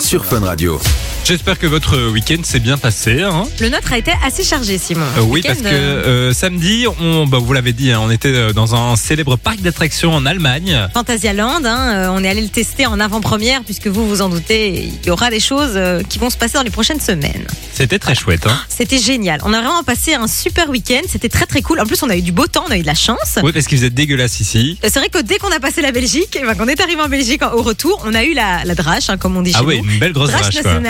sur 0.00 0.24
Fun 0.24 0.40
Radio. 0.40 0.80
J'espère 1.24 1.56
que 1.56 1.68
votre 1.68 2.10
week-end 2.10 2.42
s'est 2.42 2.58
bien 2.58 2.76
passé. 2.76 3.22
Hein 3.22 3.44
Le 3.60 3.68
nôtre 3.68 3.92
a 3.92 3.98
été 3.98 4.10
assez 4.24 4.42
chargé, 4.42 4.76
Simon. 4.76 5.06
Euh, 5.16 5.20
oui, 5.22 5.40
parce 5.46 5.60
que 5.60 5.66
euh, 5.66 6.30
euh, 6.30 6.32
samedi, 6.32 6.84
on, 7.00 7.28
bah, 7.28 7.38
vous 7.40 7.52
l'avez 7.52 7.72
dit, 7.72 7.92
hein, 7.92 8.00
on 8.02 8.10
était 8.10 8.52
dans 8.52 8.74
un 8.74 8.96
célèbre 8.96 9.36
parc 9.36 9.60
d'attractions 9.60 10.12
en 10.12 10.26
Allemagne. 10.26 10.88
Phantasialand, 10.92 11.64
hein, 11.64 12.10
on 12.12 12.24
est 12.24 12.28
allé 12.28 12.40
le 12.42 12.48
tester 12.48 12.86
en 12.86 12.98
avant-première, 12.98 13.62
puisque 13.62 13.86
vous 13.86 14.06
vous 14.08 14.20
en 14.20 14.28
doutez, 14.30 14.82
il 15.02 15.06
y 15.06 15.10
aura 15.10 15.30
des 15.30 15.38
choses 15.38 15.78
qui 16.08 16.18
vont 16.18 16.28
se 16.28 16.36
passer 16.36 16.54
dans 16.54 16.64
les 16.64 16.70
prochaines 16.70 17.00
semaines. 17.00 17.46
C'était 17.72 18.00
très 18.00 18.16
chouette. 18.16 18.46
Hein 18.48 18.58
C'était 18.68 18.98
génial. 18.98 19.40
On 19.44 19.52
a 19.52 19.60
vraiment 19.60 19.84
passé 19.84 20.14
un 20.14 20.26
super 20.26 20.68
week-end. 20.70 21.02
C'était 21.08 21.28
très 21.28 21.46
très 21.46 21.62
cool. 21.62 21.78
En 21.80 21.86
plus, 21.86 22.02
on 22.02 22.10
a 22.10 22.16
eu 22.16 22.22
du 22.22 22.32
beau 22.32 22.48
temps, 22.48 22.64
on 22.68 22.72
a 22.72 22.76
eu 22.78 22.82
de 22.82 22.86
la 22.86 22.94
chance. 22.94 23.38
oui, 23.44 23.52
parce 23.52 23.66
qu'il 23.66 23.78
faisait 23.78 23.90
dégueulasse 23.90 24.40
ici. 24.40 24.76
C'est 24.82 24.98
vrai 24.98 25.08
que 25.08 25.22
dès 25.22 25.38
qu'on 25.38 25.52
a 25.52 25.60
passé 25.60 25.82
la 25.82 25.92
Belgique, 25.92 26.34
et 26.34 26.44
ben, 26.44 26.56
qu'on 26.56 26.66
est 26.68 26.80
arrivé 26.80 27.00
en 27.00 27.08
Belgique 27.08 27.42
au 27.54 27.62
retour, 27.62 28.02
on 28.04 28.12
a 28.12 28.24
eu 28.24 28.34
la, 28.34 28.64
la 28.64 28.74
drache, 28.74 29.06
comme 29.20 29.36
on 29.36 29.42
dit 29.42 29.52
Ah 29.54 29.60
chez 29.60 29.64
oui, 29.64 29.80
nous. 29.82 29.90
une 29.92 29.98
belle 30.00 30.12
grosse 30.12 30.30
Drache 30.30 30.50
drache. 30.50 30.62
Quoi. 30.62 30.80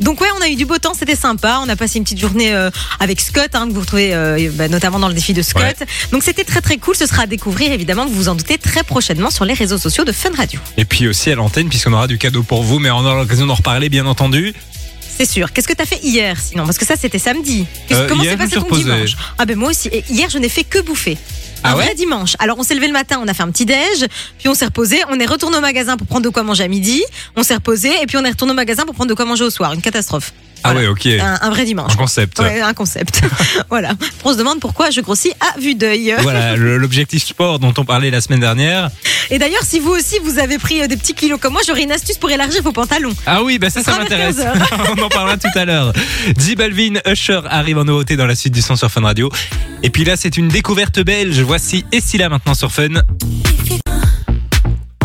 Donc 0.00 0.20
ouais, 0.20 0.28
on 0.38 0.42
a 0.42 0.48
eu 0.48 0.56
du 0.56 0.66
beau 0.66 0.78
temps, 0.78 0.94
c'était 0.94 1.16
sympa. 1.16 1.60
On 1.62 1.68
a 1.68 1.76
passé 1.76 1.98
une 1.98 2.04
petite 2.04 2.20
journée 2.20 2.52
euh, 2.54 2.70
avec 3.00 3.20
Scott, 3.20 3.50
hein, 3.54 3.68
que 3.68 3.72
vous 3.72 3.80
retrouvez 3.80 4.14
euh, 4.14 4.50
bah, 4.54 4.68
notamment 4.68 4.98
dans 4.98 5.08
le 5.08 5.14
défi 5.14 5.32
de 5.32 5.42
Scott. 5.42 5.62
Ouais. 5.62 5.86
Donc 6.12 6.22
c'était 6.22 6.44
très 6.44 6.60
très 6.60 6.76
cool. 6.78 6.94
Ce 6.96 7.06
sera 7.06 7.22
à 7.22 7.26
découvrir 7.26 7.72
évidemment, 7.72 8.06
vous 8.06 8.14
vous 8.14 8.28
en 8.28 8.34
doutez 8.34 8.58
très 8.58 8.82
prochainement 8.82 9.30
sur 9.30 9.44
les 9.44 9.54
réseaux 9.54 9.78
sociaux 9.78 10.04
de 10.04 10.12
Fun 10.12 10.30
Radio. 10.36 10.60
Et 10.76 10.84
puis 10.84 11.08
aussi 11.08 11.30
à 11.30 11.34
l'antenne, 11.34 11.68
puisqu'on 11.68 11.92
aura 11.92 12.06
du 12.06 12.18
cadeau 12.18 12.42
pour 12.42 12.62
vous, 12.62 12.78
mais 12.78 12.90
on 12.90 12.98
aura 12.98 13.16
l'occasion 13.16 13.46
d'en 13.46 13.54
reparler, 13.54 13.88
bien 13.88 14.06
entendu. 14.06 14.54
C'est 15.16 15.30
sûr. 15.30 15.52
Qu'est-ce 15.52 15.68
que 15.68 15.74
t'as 15.74 15.86
fait 15.86 16.00
hier 16.02 16.36
sinon? 16.40 16.64
Parce 16.64 16.78
que 16.78 16.84
ça 16.84 16.96
c'était 16.96 17.20
samedi. 17.20 17.66
Euh, 17.92 18.08
Comment 18.08 18.24
s'est 18.24 18.36
passé 18.36 18.56
ton 18.56 18.76
dimanche? 18.76 19.16
Ah 19.38 19.44
ben 19.44 19.56
moi 19.56 19.70
aussi. 19.70 19.88
Et 19.88 20.04
hier 20.10 20.28
je 20.28 20.38
n'ai 20.38 20.48
fait 20.48 20.64
que 20.64 20.80
bouffer. 20.80 21.16
Un 21.64 21.70
Ah 21.70 21.76
ouais 21.76 21.84
vrai 21.86 21.94
dimanche. 21.94 22.36
Alors 22.38 22.58
on 22.58 22.62
s'est 22.62 22.74
levé 22.74 22.86
le 22.86 22.92
matin, 22.92 23.18
on 23.22 23.26
a 23.26 23.34
fait 23.34 23.42
un 23.42 23.50
petit 23.50 23.64
déj, 23.64 24.06
puis 24.38 24.48
on 24.48 24.54
s'est 24.54 24.66
reposé, 24.66 25.00
on 25.08 25.18
est 25.18 25.26
retourné 25.26 25.56
au 25.56 25.60
magasin 25.60 25.96
pour 25.96 26.06
prendre 26.06 26.22
de 26.22 26.28
quoi 26.28 26.42
manger 26.42 26.64
à 26.64 26.68
midi, 26.68 27.02
on 27.36 27.42
s'est 27.42 27.54
reposé 27.54 27.90
et 28.02 28.06
puis 28.06 28.18
on 28.18 28.24
est 28.24 28.30
retourné 28.30 28.52
au 28.52 28.56
magasin 28.56 28.84
pour 28.84 28.94
prendre 28.94 29.08
de 29.08 29.14
quoi 29.14 29.24
manger 29.24 29.44
au 29.44 29.50
soir. 29.50 29.72
Une 29.72 29.80
catastrophe. 29.82 30.32
Ah 30.66 30.72
Voilà. 30.72 30.80
ouais, 30.80 30.86
ok. 30.88 31.06
Un, 31.20 31.38
un 31.42 31.50
vrai 31.50 31.64
dimanche. 31.64 31.92
Un 31.92 31.96
concept. 31.96 32.38
Ouais, 32.40 32.60
un 32.60 32.72
concept. 32.74 33.20
voilà. 33.70 33.92
On 34.24 34.32
se 34.32 34.38
demande 34.38 34.60
pourquoi 34.60 34.90
je 34.90 35.00
grossis 35.02 35.32
à 35.40 35.58
vue 35.60 35.74
d'œil. 35.74 36.14
Voilà, 36.22 36.56
l'objectif 36.56 37.24
sport 37.24 37.58
dont 37.58 37.74
on 37.76 37.84
parlait 37.84 38.10
la 38.10 38.20
semaine 38.20 38.40
dernière. 38.40 38.90
Et 39.30 39.38
d'ailleurs, 39.38 39.62
si 39.62 39.78
vous 39.78 39.90
aussi 39.90 40.18
vous 40.24 40.38
avez 40.38 40.58
pris 40.58 40.82
euh, 40.82 40.86
des 40.86 40.96
petits 40.96 41.14
kilos 41.14 41.38
comme 41.40 41.52
moi, 41.52 41.62
j'aurais 41.66 41.82
une 41.82 41.92
astuce 41.92 42.16
pour 42.18 42.30
élargir 42.30 42.62
vos 42.62 42.72
pantalons. 42.72 43.14
Ah 43.26 43.42
oui, 43.42 43.58
bah 43.58 43.70
ça, 43.70 43.82
ça 43.82 43.96
m'intéresse. 43.98 44.36
15 44.36 44.46
on 44.98 45.02
en 45.02 45.08
parlera 45.08 45.36
tout 45.36 45.48
à 45.54 45.64
l'heure. 45.64 45.92
J 46.38 46.56
Balvin, 46.56 46.94
Usher 47.06 47.40
arrive 47.48 47.78
en 47.78 47.84
nouveauté 47.84 48.16
dans 48.16 48.26
la 48.26 48.34
suite 48.34 48.54
du 48.54 48.62
son 48.62 48.76
sur 48.76 48.90
Fun 48.90 49.02
Radio. 49.02 49.30
Et 49.82 49.90
puis 49.90 50.04
là, 50.04 50.16
c'est 50.16 50.36
une 50.36 50.48
découverte 50.48 51.00
belge. 51.00 51.40
Voici 51.40 51.84
Essila 51.92 52.28
maintenant 52.28 52.54
sur 52.54 52.72
Fun. 52.72 52.88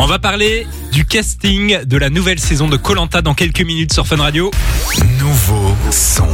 On 0.02 0.06
va 0.06 0.18
parler 0.18 0.66
du 0.92 1.04
casting 1.04 1.84
de 1.84 1.96
la 1.98 2.08
nouvelle 2.08 2.40
saison 2.40 2.68
de 2.68 2.78
Colanta 2.78 3.20
dans 3.20 3.34
quelques 3.34 3.60
minutes 3.60 3.92
sur 3.92 4.06
Fun 4.06 4.16
Radio. 4.16 4.50
Nouveau 5.18 5.76
son. 5.90 6.26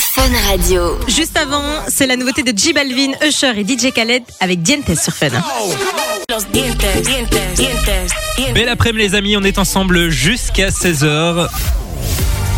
Fun 0.00 0.30
Radio. 0.48 0.98
Juste 1.06 1.36
avant, 1.36 1.62
c'est 1.88 2.06
la 2.06 2.16
nouveauté 2.16 2.42
de 2.42 2.56
J 2.56 2.72
Balvin, 2.72 3.12
Usher 3.22 3.52
et 3.58 3.64
DJ 3.64 3.92
Khaled 3.92 4.22
avec 4.40 4.62
Dientes 4.62 4.98
sur 4.98 5.12
Fun. 5.12 5.28
Belle 8.54 8.70
après-midi 8.70 9.08
les 9.08 9.14
amis, 9.14 9.36
on 9.36 9.42
est 9.42 9.58
ensemble 9.58 10.08
jusqu'à 10.08 10.70
16h. 10.70 11.50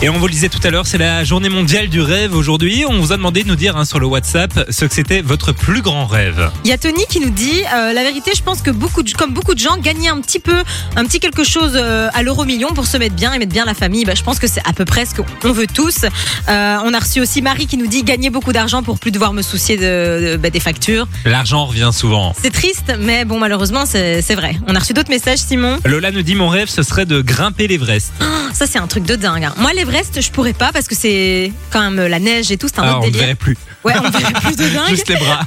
Et 0.02 0.10
on 0.10 0.19
vous 0.19 0.26
le 0.26 0.32
disait 0.32 0.50
tout 0.50 0.60
à 0.62 0.69
l'heure, 0.70 0.87
c'est 0.87 0.98
la 0.98 1.25
journée 1.25 1.48
mondiale 1.48 1.88
du 1.88 2.02
rêve 2.02 2.34
aujourd'hui. 2.37 2.84
On 2.87 3.00
vous 3.00 3.12
a 3.12 3.16
demandé 3.16 3.43
de 3.44 3.48
nous 3.48 3.56
dire 3.56 3.78
hein, 3.78 3.87
sur 3.87 3.98
le 3.98 4.04
WhatsApp 4.06 4.66
ce 4.69 4.84
que 4.84 4.93
c'était 4.94 5.22
votre 5.22 5.52
plus 5.52 5.81
grand 5.81 6.04
rêve. 6.04 6.50
Il 6.64 6.70
y 6.70 6.72
a 6.75 6.76
Tony 6.78 7.02
qui 7.08 7.19
nous 7.19 7.31
dit 7.31 7.62
euh, 7.75 7.94
la 7.94 8.02
vérité, 8.02 8.32
je 8.37 8.43
pense 8.43 8.60
que 8.60 8.70
beaucoup 8.70 9.02
de, 9.02 9.10
comme 9.12 9.32
beaucoup 9.32 9.54
de 9.54 9.58
gens 9.58 9.78
gagner 9.78 10.10
un 10.10 10.20
petit 10.20 10.38
peu, 10.38 10.62
un 10.96 11.06
petit 11.06 11.19
quelque 11.19 11.44
chose 11.44 11.72
euh, 11.76 12.10
à 12.12 12.22
l'euro 12.22 12.44
million 12.44 12.75
pour 12.75 12.87
se 12.87 12.98
mettre 12.98 13.14
bien 13.14 13.32
et 13.32 13.38
mettre 13.38 13.52
bien 13.54 13.64
la 13.64 13.72
famille. 13.72 14.04
Bah, 14.04 14.12
je 14.14 14.22
pense 14.22 14.38
que 14.38 14.46
c'est 14.46 14.60
à 14.69 14.75
peu 14.75 14.84
près 14.84 15.06
ce 15.06 15.14
qu'on 15.14 15.52
veut 15.52 15.66
tous. 15.66 16.04
Euh, 16.04 16.76
on 16.84 16.92
a 16.92 16.99
reçu 16.99 17.22
aussi 17.22 17.40
Marie 17.40 17.66
qui 17.66 17.78
nous 17.78 17.87
dit 17.87 18.02
gagner 18.04 18.28
beaucoup 18.28 18.52
d'argent 18.52 18.82
pour 18.82 18.99
plus 18.99 19.12
devoir 19.12 19.32
me 19.32 19.40
soucier 19.40 19.78
de, 19.78 20.32
de- 20.32 20.37
bah, 20.37 20.50
des 20.50 20.61
factures. 20.61 21.09
L'argent 21.25 21.64
revient 21.64 21.90
souvent. 21.94 22.35
C'est 22.40 22.52
triste, 22.52 22.92
mais 23.00 23.25
bon 23.25 23.38
malheureusement 23.38 23.87
c'est 23.87 24.35
vrai. 24.35 24.56
On 24.68 24.75
a 24.75 24.78
reçu 24.78 24.92
d'autres 24.92 25.11
messages, 25.11 25.38
Simon. 25.38 25.78
Lola 25.87 26.11
nous 26.11 26.23
dit 26.23 26.35
mon 26.35 26.49
rêve 26.50 26.68
ce 26.68 26.82
serait 26.82 27.06
de 27.06 27.23
grimper 27.23 27.66
l'Everest. 27.66 28.12
Ça 28.52 28.66
c'est 28.66 28.78
un 28.78 28.87
truc 28.87 29.04
de 29.04 29.16
dingue. 29.16 29.44
hein. 29.44 29.54
Moi 29.56 29.73
l'Everest, 29.87 30.21
je 30.21 30.31
pourrais 30.31 30.52
pas 30.52 30.73
parce 30.73 30.88
que 30.88 30.95
c'est 30.95 31.52
quand 31.71 31.81
même 31.81 32.07
la 32.07 32.19
neige 32.19 32.50
et 32.50 32.57
tout, 32.57 32.69
c'est 32.69 32.81
un 32.81 32.85
Ah, 32.85 32.88
autre 32.90 32.99
on 32.99 33.00
ne 33.07 33.07
délire. 33.07 33.21
verrait 33.21 33.35
plus. 33.35 33.57
Ouais, 33.85 33.95
on 33.99 34.11
verrait 34.11 34.33
plus 34.35 34.57
de 34.57 34.69
dingue. 34.75 34.88
Juste 34.88 35.09
les 35.09 35.16
bras. 35.16 35.40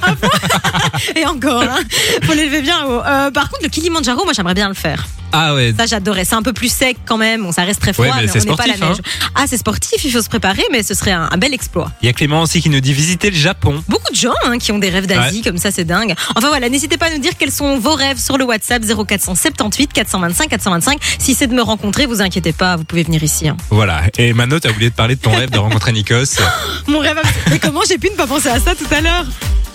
Et 1.16 1.26
encore, 1.26 1.62
hein. 1.62 1.78
faut 2.22 2.32
l'élever 2.32 2.62
bien 2.62 2.84
haut. 2.86 3.00
Euh, 3.04 3.30
par 3.30 3.48
contre, 3.50 3.62
le 3.62 3.68
Kilimandjaro, 3.68 4.24
moi 4.24 4.32
j'aimerais 4.34 4.54
bien 4.54 4.68
le 4.68 4.74
faire. 4.74 5.06
Ah 5.32 5.54
ouais. 5.54 5.72
Ça, 5.78 5.86
j'adorais. 5.86 6.24
C'est 6.24 6.34
un 6.34 6.42
peu 6.42 6.52
plus 6.52 6.72
sec 6.72 6.96
quand 7.06 7.16
même. 7.16 7.42
Bon, 7.42 7.52
ça 7.52 7.62
reste 7.62 7.80
très 7.80 7.92
froid, 7.92 8.06
Ouais, 8.06 8.10
mais 8.16 8.22
mais, 8.34 8.42
on 8.42 8.44
n'est 8.50 8.56
pas 8.56 8.64
à 8.64 8.66
la 8.66 8.76
neige. 8.76 8.96
Ah, 9.36 9.44
c'est 9.46 9.58
sportif, 9.58 10.02
il 10.04 10.10
faut 10.10 10.20
se 10.22 10.28
préparer, 10.28 10.64
mais 10.72 10.82
ce 10.82 10.92
serait 10.94 11.12
un, 11.12 11.28
un 11.30 11.36
bel 11.38 11.54
exploit. 11.54 11.92
Il 12.02 12.06
y 12.06 12.08
a 12.08 12.12
Clément 12.12 12.42
aussi 12.42 12.60
qui 12.60 12.68
nous 12.68 12.80
dit 12.80 12.92
visiter 12.92 13.30
le 13.30 13.36
Japon. 13.36 13.80
Beaucoup 13.86 14.10
de 14.10 14.16
gens 14.16 14.32
hein, 14.46 14.58
qui 14.58 14.72
ont 14.72 14.78
des 14.78 14.88
rêves 14.88 15.06
d'Asie, 15.06 15.42
comme 15.42 15.58
ça, 15.58 15.70
c'est 15.70 15.84
dingue. 15.84 16.14
Enfin 16.34 16.48
voilà, 16.48 16.68
n'hésitez 16.68 16.96
pas 16.96 17.06
à 17.06 17.10
nous 17.10 17.18
dire 17.20 17.32
quels 17.38 17.52
sont 17.52 17.78
vos 17.78 17.94
rêves 17.94 18.18
sur 18.18 18.38
le 18.38 18.44
WhatsApp 18.44 18.82
0478 18.84 19.92
425 19.92 20.48
425. 20.48 20.98
Si 21.20 21.34
c'est 21.34 21.46
de 21.46 21.54
me 21.54 21.62
rencontrer, 21.62 22.06
vous 22.06 22.20
inquiétez 22.22 22.52
pas, 22.52 22.74
vous 22.76 22.84
pouvez 22.84 23.04
venir 23.04 23.22
ici. 23.22 23.46
hein. 23.48 23.56
Voilà. 23.70 24.02
Et 24.18 24.29
Mano, 24.32 24.58
t'as 24.60 24.70
oublié 24.70 24.90
de 24.90 24.94
parler 24.94 25.16
de 25.16 25.20
ton 25.20 25.32
rêve 25.32 25.50
de 25.50 25.58
rencontrer 25.58 25.92
Nikos. 25.92 26.36
Mon 26.86 26.98
rêve. 26.98 27.20
Mais 27.50 27.58
comment 27.58 27.80
j'ai 27.88 27.98
pu 27.98 28.10
ne 28.10 28.16
pas 28.16 28.26
penser 28.26 28.48
à 28.48 28.58
ça 28.60 28.74
tout 28.74 28.86
à 28.94 29.00
l'heure 29.00 29.24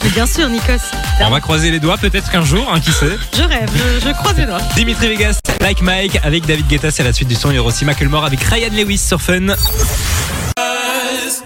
Mais 0.03 0.09
bien 0.09 0.25
sûr, 0.25 0.47
Nikos. 0.49 0.81
On 1.21 1.29
va 1.29 1.39
croiser 1.41 1.71
les 1.71 1.79
doigts 1.79 1.97
peut-être 1.97 2.29
qu'un 2.31 2.43
jour, 2.43 2.69
hein, 2.73 2.79
qui 2.79 2.91
sait. 2.91 3.17
Je 3.35 3.43
rêve, 3.43 3.69
je, 4.01 4.07
je 4.07 4.13
croise 4.13 4.37
les 4.37 4.45
doigts. 4.45 4.61
Dimitri 4.75 5.07
Vegas, 5.09 5.39
Like 5.61 5.81
Mike 5.81 6.19
avec 6.23 6.45
David 6.45 6.67
Guetta, 6.67 6.91
c'est 6.91 7.03
la 7.03 7.13
suite 7.13 7.27
du 7.27 7.35
son. 7.35 7.51
Il 7.51 7.55
y 7.55 7.59
aura 7.59 7.69
aussi 7.69 7.85
Macklemore 7.85 8.25
avec 8.25 8.41
Ryan 8.41 8.69
Lewis 8.71 8.97
sur 8.99 9.21
Fun. 9.21 9.47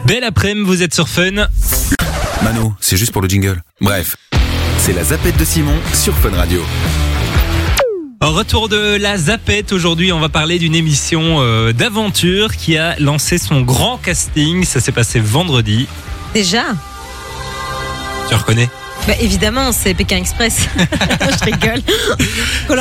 Belle 0.06 0.24
après-midi, 0.24 0.66
vous 0.66 0.82
êtes 0.84 0.94
sur 0.94 1.08
Fun. 1.10 1.48
Mano, 2.44 2.74
c'est 2.80 2.98
juste 2.98 3.12
pour 3.12 3.22
le 3.22 3.28
jingle. 3.30 3.62
Bref, 3.82 4.16
c'est 4.78 4.94
la 4.94 5.04
zapette 5.04 5.38
de 5.38 5.46
Simon 5.46 5.75
sur 5.94 6.16
Fun 6.18 6.32
Radio. 6.36 6.63
Retour 8.22 8.68
de 8.68 8.98
la 8.98 9.18
Zapette, 9.18 9.72
aujourd'hui, 9.72 10.12
on 10.12 10.20
va 10.20 10.28
parler 10.28 10.60
d'une 10.60 10.76
émission 10.76 11.38
euh, 11.40 11.72
d'aventure 11.72 12.54
qui 12.58 12.78
a 12.78 13.00
lancé 13.00 13.38
son 13.38 13.62
grand 13.62 13.98
casting. 13.98 14.66
Ça 14.66 14.82
s'est 14.82 14.92
passé 14.92 15.22
vendredi. 15.22 15.88
Déjà 16.34 16.64
Tu 18.28 18.36
reconnais? 18.36 18.70
Bah, 19.08 19.14
évidemment, 19.22 19.72
c'est 19.72 19.94
Pékin 19.94 20.18
Express. 20.18 20.68
je 20.78 21.46
rigole. 21.46 21.82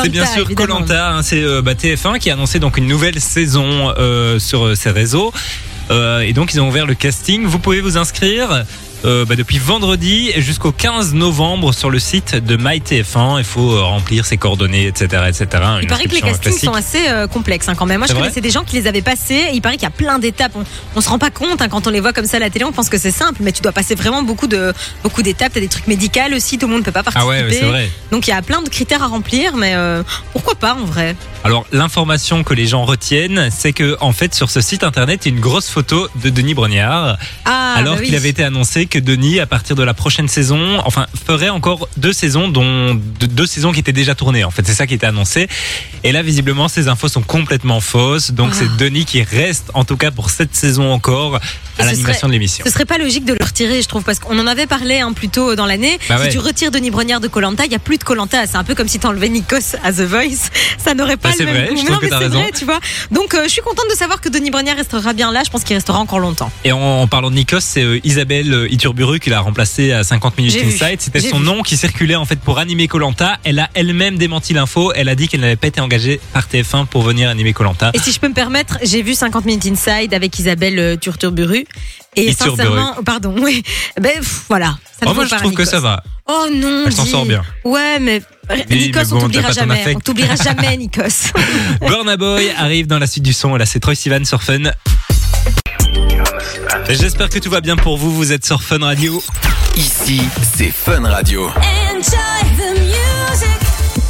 C'est 0.03 0.09
bien 0.09 0.27
sûr. 0.27 0.53
Colanta, 0.57 1.21
c'est 1.23 1.43
euh, 1.43 1.63
bah, 1.63 1.75
TF1 1.75 2.19
qui 2.19 2.31
a 2.31 2.33
annoncé 2.33 2.59
donc 2.59 2.77
une 2.77 2.89
nouvelle 2.89 3.21
saison 3.21 3.95
euh, 3.97 4.41
sur 4.41 4.77
ses 4.77 4.91
réseaux. 4.91 5.33
Et 5.91 6.35
donc 6.35 6.53
ils 6.53 6.61
ont 6.61 6.69
ouvert 6.69 6.85
le 6.85 6.95
casting. 6.95 7.47
Vous 7.47 7.59
pouvez 7.59 7.81
vous 7.81 7.97
inscrire. 7.97 8.65
Euh, 9.05 9.25
bah, 9.25 9.37
depuis 9.37 9.59
vendredi 9.59 10.33
jusqu'au 10.37 10.73
15 10.73 11.15
novembre 11.15 11.73
sur 11.73 11.91
le 11.91 11.99
site 11.99 12.35
de 12.35 12.57
MyTF1. 12.57 13.39
Il 13.39 13.45
faut 13.45 13.73
euh, 13.73 13.83
remplir 13.83 14.27
ses 14.27 14.37
coordonnées, 14.37 14.87
etc. 14.87 15.23
etc. 15.29 15.47
Il 15.81 15.87
paraît 15.87 16.05
que 16.05 16.15
les 16.15 16.21
castings 16.21 16.41
classique. 16.41 16.65
sont 16.65 16.75
assez 16.75 17.09
euh, 17.09 17.27
complexes 17.27 17.69
hein, 17.69 17.75
quand 17.77 17.87
même. 17.87 17.99
Moi, 17.99 18.07
je 18.09 18.13
vrai 18.13 18.23
connaissais 18.23 18.41
des 18.41 18.51
gens 18.51 18.65
qui 18.65 18.77
les 18.77 18.87
avaient 18.87 19.03
passés. 19.03 19.47
et 19.51 19.55
il 19.55 19.61
paraît 19.61 19.77
qu'il 19.77 19.85
y 19.85 19.87
a 19.87 19.91
plein 19.91 20.19
d'étapes. 20.19 20.53
On, 20.57 20.65
on 20.97 21.01
se 21.01 21.09
rend 21.09 21.19
pas 21.19 21.31
compte 21.31 21.63
hein, 21.63 21.69
quand 21.69 21.87
on 21.87 21.91
les 21.91 22.01
voit 22.01 22.13
comme 22.13 22.27
ça 22.27 22.39
à 22.39 22.41
la 22.41 22.51
télé. 22.51 22.65
On 22.65 22.73
pense 22.73 22.89
que 22.89 22.99
c'est 22.99 23.13
simple, 23.13 23.39
mais 23.41 23.53
tu 23.53 23.63
dois 23.63 23.73
passer 23.73 23.95
vraiment 23.95 24.23
beaucoup 24.23 24.47
de 24.47 24.73
beaucoup 25.03 25.23
d'étapes. 25.23 25.53
T'as 25.55 25.61
des 25.61 25.69
trucs 25.69 25.87
médicaux 25.87 26.09
aussi. 26.35 26.59
Tout 26.59 26.67
le 26.67 26.73
monde 26.73 26.81
ne 26.81 26.85
peut 26.85 26.93
pas 26.93 27.03
participer. 27.03 27.25
Ah 27.25 27.43
ouais, 27.43 27.45
ouais, 27.45 27.53
c'est 27.53 27.67
vrai. 27.67 27.91
Donc 28.11 28.27
il 28.27 28.31
y 28.31 28.35
a 28.35 28.43
plein 28.43 28.63
de 28.63 28.69
critères 28.69 29.03
à 29.03 29.07
remplir, 29.07 29.57
mais 29.57 29.75
euh, 29.75 30.03
pourquoi 30.33 30.55
pas 30.55 30.75
en 30.75 30.85
vrai? 30.85 31.15
Alors 31.45 31.67
l'information 31.71 32.43
que 32.43 32.55
les 32.55 32.67
gens 32.67 32.85
retiennent, 32.85 33.51
c'est 33.51 33.73
que 33.73 33.97
en 34.01 34.13
fait 34.13 34.35
sur 34.35 34.51
ce 34.51 34.61
site 34.61 34.83
internet, 34.83 35.25
il 35.25 35.29
y 35.31 35.33
a 35.33 35.37
une 35.37 35.43
grosse 35.43 35.69
photo 35.69 36.09
de 36.17 36.31
Denis 36.31 36.55
Brognard. 36.55 37.17
Ah, 37.45 37.75
alors 37.77 37.95
bah 37.95 38.01
oui. 38.01 38.07
qu'il 38.07 38.17
avait 38.17 38.31
été 38.31 38.43
annoncé 38.43 38.87
que 38.89 38.99
Denis, 38.99 39.41
à 39.41 39.47
partir 39.47 39.77
de 39.77 39.83
la 39.83 39.95
prochaine 39.95 40.29
saison, 40.29 40.81
enfin, 40.85 41.07
ferait 41.27 41.49
encore 41.51 41.89
deux 41.97 42.13
saisons, 42.13 42.49
dont 42.49 42.95
deux, 43.21 43.47
saisons 43.47 43.73
qui 43.73 43.81
étaient 43.81 43.93
déjà 43.93 44.15
tournées. 44.15 44.45
En 44.45 44.51
fait, 44.51 44.67
c'est 44.67 44.75
ça 44.75 44.87
qui 44.87 44.95
était 44.95 45.07
annoncé. 45.07 45.49
Et 46.05 46.13
là, 46.13 46.23
visiblement, 46.23 46.69
ces 46.69 46.89
infos 46.89 47.09
sont 47.09 47.23
complètement 47.23 47.81
fausses. 47.81 48.31
Donc, 48.33 48.51
Ah. 48.53 48.57
c'est 48.59 48.77
Denis 48.77 49.05
qui 49.05 49.23
reste, 49.23 49.71
en 49.75 49.85
tout 49.85 49.97
cas 49.97 50.11
pour 50.11 50.31
cette 50.31 50.55
saison 50.55 50.93
encore, 50.93 51.41
à 51.79 51.85
l'animation 51.85 52.27
de 52.27 52.33
l'émission. 52.33 52.65
Ce 52.67 52.73
serait 52.73 52.85
pas 52.85 52.99
logique 52.99 53.25
de 53.25 53.35
le 53.39 53.45
retirer, 53.45 53.83
je 53.83 53.89
trouve, 53.89 54.03
parce 54.03 54.19
qu'on 54.19 54.39
en 54.39 54.47
avait 54.47 54.67
parlé 54.67 55.01
un 55.01 55.13
plus 55.13 55.29
tôt 55.29 55.55
dans 55.55 55.67
l'année. 55.67 55.99
Bah 56.09 56.17
si 56.19 56.25
ouais. 56.25 56.29
tu 56.31 56.39
retires 56.39 56.71
Denis 56.71 56.91
Brognard 56.91 57.21
de 57.21 57.29
Colanta, 57.29 57.65
il 57.67 57.73
y 57.73 57.77
a 57.77 57.79
plus 57.79 57.99
de 57.99 58.05
Colanta. 58.05 58.47
C'est 58.47 58.57
un 58.57 58.65
peu 58.65 58.75
comme 58.75 58.89
si 58.89 58.99
t'enlevais 58.99 59.29
Nikos 59.29 59.77
à 59.85 59.93
The 59.93 60.01
Voice. 60.01 60.51
Ça 60.79 60.95
n'aurait 60.95 61.17
pas 61.17 61.31
Bah, 61.31 61.35
le 61.39 61.45
même 61.47 61.55
vrai, 61.57 61.69
goût. 61.69 61.77
je 61.77 61.85
Mais 61.85 61.91
non, 61.91 61.99
mais 62.03 62.09
c'est 62.11 62.29
vrai, 62.29 62.51
tu 62.57 62.65
vois. 62.65 62.81
Donc, 63.11 63.35
euh, 63.35 63.45
je 63.45 63.49
suis 63.51 63.63
contente 63.63 63.85
de 63.91 63.97
savoir 63.97 64.21
que 64.21 64.29
Denis 64.29 64.51
Brognard 64.51 64.77
restera 64.77 65.13
bien 65.13 65.31
là. 65.33 65.43
Je 65.45 65.51
pense 65.51 65.63
qu'il 65.65 65.77
restera 65.77 65.99
encore 65.99 66.19
longtemps. 66.21 66.51
Et 66.65 66.73
en, 66.73 66.79
en 67.03 67.07
parlant 67.07 67.31
de 67.31 67.37
Nikos, 67.37 67.61
c'est 67.61 67.83
euh, 67.85 68.01
Isabelle 68.05 68.53
euh, 68.53 68.69
Iturburu 68.79 69.19
qui 69.19 69.29
l'a 69.29 69.41
remplacé 69.41 69.91
à 69.91 70.05
50 70.05 70.39
minutes. 70.39 70.57
Inside. 70.57 71.01
C'était 71.01 71.19
son 71.19 71.41
vu. 71.41 71.45
nom 71.45 71.63
qui 71.65 71.77
circulait 71.77 72.15
en 72.15 72.25
fait 72.25 72.39
pour 72.39 72.59
animer 72.59 72.87
Colanta. 72.87 73.39
Elle 73.43 73.59
a 73.59 73.69
elle-même 73.75 74.19
démenti 74.19 74.55
l'info. 74.55 74.93
Elle 74.95 75.09
a 75.09 75.17
dit 75.17 75.27
qu'elle 75.27 75.41
n'avait 75.41 75.57
pas 75.57 75.67
été 75.67 75.81
engagée 75.81 76.21
par 76.33 76.47
TF1 76.47 76.87
pour 76.87 77.03
venir 77.03 77.29
animer 77.29 77.53
Colanta. 77.53 77.91
Et 77.93 77.99
si 77.99 78.13
je 78.13 78.21
peux 78.21 78.29
me 78.29 78.35
permettre, 78.35 78.79
j'ai 78.83 79.03
vu 79.03 79.15
50 79.15 79.47
minutes 79.47 79.67
inside 79.67 80.15
avec 80.15 80.39
Isabelle 80.39 80.79
euh, 80.79 80.97
Turturburu. 80.97 81.65
Et 82.15 82.33
sincèrement, 82.33 82.95
oh, 82.99 83.03
pardon, 83.03 83.35
oui. 83.41 83.65
Ben 84.01 84.15
pff, 84.15 84.45
voilà. 84.49 84.79
Ça 85.01 85.07
Oh, 85.11 85.15
moi, 85.15 85.25
je 85.27 85.35
trouve 85.35 85.55
que 85.55 85.65
ça 85.65 85.81
va. 85.81 86.05
Oh 86.27 86.47
non. 86.53 86.85
Elle 86.87 86.93
s'en 86.93 87.05
sort 87.05 87.27
bien. 87.27 87.43
Ouais, 87.65 87.99
mais 87.99 88.23
mais 88.49 88.77
Nikos, 88.77 89.11
bon, 89.11 89.17
on 89.17 89.21
t'oubliera 89.23 89.51
jamais. 89.51 89.97
On 89.97 90.01
t'oubliera 90.01 90.37
jamais, 90.37 90.77
Nikos. 90.77 91.33
Burna 91.81 92.17
Boy 92.17 92.49
arrive 92.57 92.87
dans 92.87 92.99
la 92.99 93.07
suite 93.07 93.25
du 93.25 93.33
son. 93.33 93.57
Là, 93.57 93.67
c'est 93.67 93.81
Troy 93.81 93.95
Sivan 93.95 94.25
sur 94.25 94.43
Fun. 94.43 94.63
J'espère 96.89 97.29
que 97.29 97.39
tout 97.39 97.51
va 97.51 97.61
bien 97.61 97.77
pour 97.77 97.99
vous. 97.99 98.11
Vous 98.11 98.33
êtes 98.33 98.47
sur 98.47 98.63
Fun 98.63 98.79
Radio. 98.79 99.23
Ici, 99.77 100.21
c'est 100.57 100.71
Fun 100.71 101.03
Radio. 101.07 101.51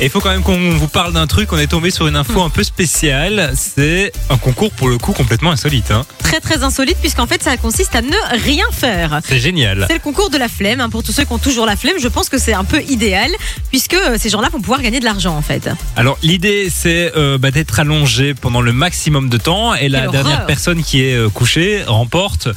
Et 0.01 0.05
il 0.05 0.11
faut 0.11 0.21
quand 0.21 0.31
même 0.31 0.43
qu'on 0.45 0.71
vous 0.77 0.87
parle 0.87 1.13
d'un 1.13 1.27
truc. 1.27 1.53
On 1.53 1.59
est 1.59 1.67
tombé 1.67 1.91
sur 1.91 2.07
une 2.07 2.15
info 2.15 2.41
un 2.43 2.51
peu 2.51 2.63
spéciale. 2.63 3.53
C'est 3.57 4.13
un 4.31 4.37
concours 4.37 4.71
pour 4.71 4.89
le 4.89 4.97
coup 4.97 5.13
complètement 5.13 5.51
insolite. 5.51 5.91
hein. 5.91 6.07
très 6.23 6.39
très 6.41 6.63
insolite 6.63 6.99
puisqu'en 7.01 7.27
fait 7.27 7.43
ça 7.43 7.57
consiste 7.57 7.97
à 7.97 8.03
ne 8.03 8.15
rien 8.45 8.67
faire. 8.71 9.21
C'est 9.25 9.41
génial. 9.41 9.87
C'est 9.89 9.95
le 9.95 10.01
concours 10.01 10.31
de 10.31 10.39
la 10.39 10.49
flemme. 10.49 10.81
hein. 10.81 10.89
Pour 10.89 11.03
tous 11.03 11.11
ceux 11.11 11.25
qui 11.25 11.33
ont 11.33 11.39
toujours 11.39 11.67
la 11.67 11.75
flemme, 11.75 11.97
je 12.01 12.07
pense 12.07 12.29
que 12.29 12.39
c'est 12.39 12.53
un 12.53 12.63
peu 12.65 12.81
idéal 12.83 13.31
puisque 13.71 13.95
euh, 13.95 14.17
ces 14.21 14.29
gens-là 14.29 14.51
vont 14.51 14.61
pouvoir 14.61 14.83
gagner 14.83 15.01
de 15.01 15.05
l'argent 15.05 15.37
en 15.37 15.43
fait. 15.43 15.69
Alors 15.97 16.17
l'idée 16.23 16.69
c'est 16.73 17.13
euh, 17.17 17.37
bah, 17.37 17.51
d'être 17.51 17.81
allongé 17.81 18.35
pendant 18.35 18.61
le 18.61 18.73
maximum 18.73 19.29
de 19.29 19.37
temps 19.37 19.75
et 19.75 19.89
la 19.89 20.03
Quelle 20.03 20.11
dernière 20.13 20.35
horreur. 20.35 20.47
personne 20.47 20.83
qui 20.85 21.03
est 21.03 21.15
euh, 21.15 21.29
couchée 21.29 21.83
remporte 21.87 22.49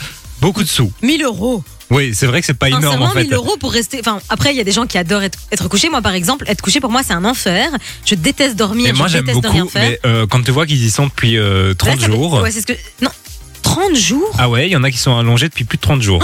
beaucoup 0.41 0.63
de 0.63 0.67
sous. 0.67 0.91
1000 1.01 1.23
euros. 1.23 1.63
Oui, 1.89 2.13
c'est 2.15 2.25
vrai 2.25 2.39
que 2.39 2.45
c'est 2.47 2.53
pas 2.53 2.69
énorme 2.69 3.01
en 3.01 3.09
fait. 3.09 3.23
1000 3.23 3.33
euros 3.33 3.57
pour 3.59 3.71
rester. 3.73 3.99
Enfin, 3.99 4.19
après, 4.29 4.51
il 4.53 4.57
y 4.57 4.61
a 4.61 4.63
des 4.63 4.71
gens 4.71 4.85
qui 4.87 4.97
adorent 4.97 5.23
être, 5.23 5.37
être 5.51 5.67
couchés. 5.67 5.89
Moi, 5.89 6.01
par 6.01 6.13
exemple, 6.13 6.45
être 6.47 6.61
couché 6.61 6.79
pour 6.79 6.89
moi, 6.89 7.01
c'est 7.05 7.13
un 7.13 7.25
enfer. 7.25 7.69
Je 8.05 8.15
déteste 8.15 8.55
dormir. 8.55 8.87
Mais 8.93 8.97
moi 8.97 9.07
je 9.07 9.13
j'aime 9.13 9.25
déteste 9.25 9.43
ne 9.43 9.49
rien 9.49 9.61
beaucoup. 9.63 9.73
faire. 9.73 9.89
Mais 9.89 9.99
euh, 10.05 10.25
quand 10.25 10.41
tu 10.41 10.51
vois 10.51 10.65
qu'ils 10.65 10.83
y 10.83 10.89
sont 10.89 11.07
depuis 11.07 11.37
euh, 11.37 11.69
Là, 11.69 11.75
30 11.75 11.99
ça 11.99 12.05
fait- 12.07 12.11
jours. 12.11 12.41
Ouais, 12.41 12.51
c'est 12.51 12.61
ce 12.61 12.65
que. 12.67 12.73
Non. 13.01 13.09
30 13.61 13.95
jours? 13.95 14.31
Ah 14.37 14.49
ouais, 14.49 14.67
il 14.67 14.71
y 14.71 14.75
en 14.75 14.83
a 14.83 14.91
qui 14.91 14.97
sont 14.97 15.15
allongés 15.17 15.47
depuis 15.49 15.65
plus 15.65 15.77
de 15.77 15.81
30 15.81 16.01
jours. 16.01 16.23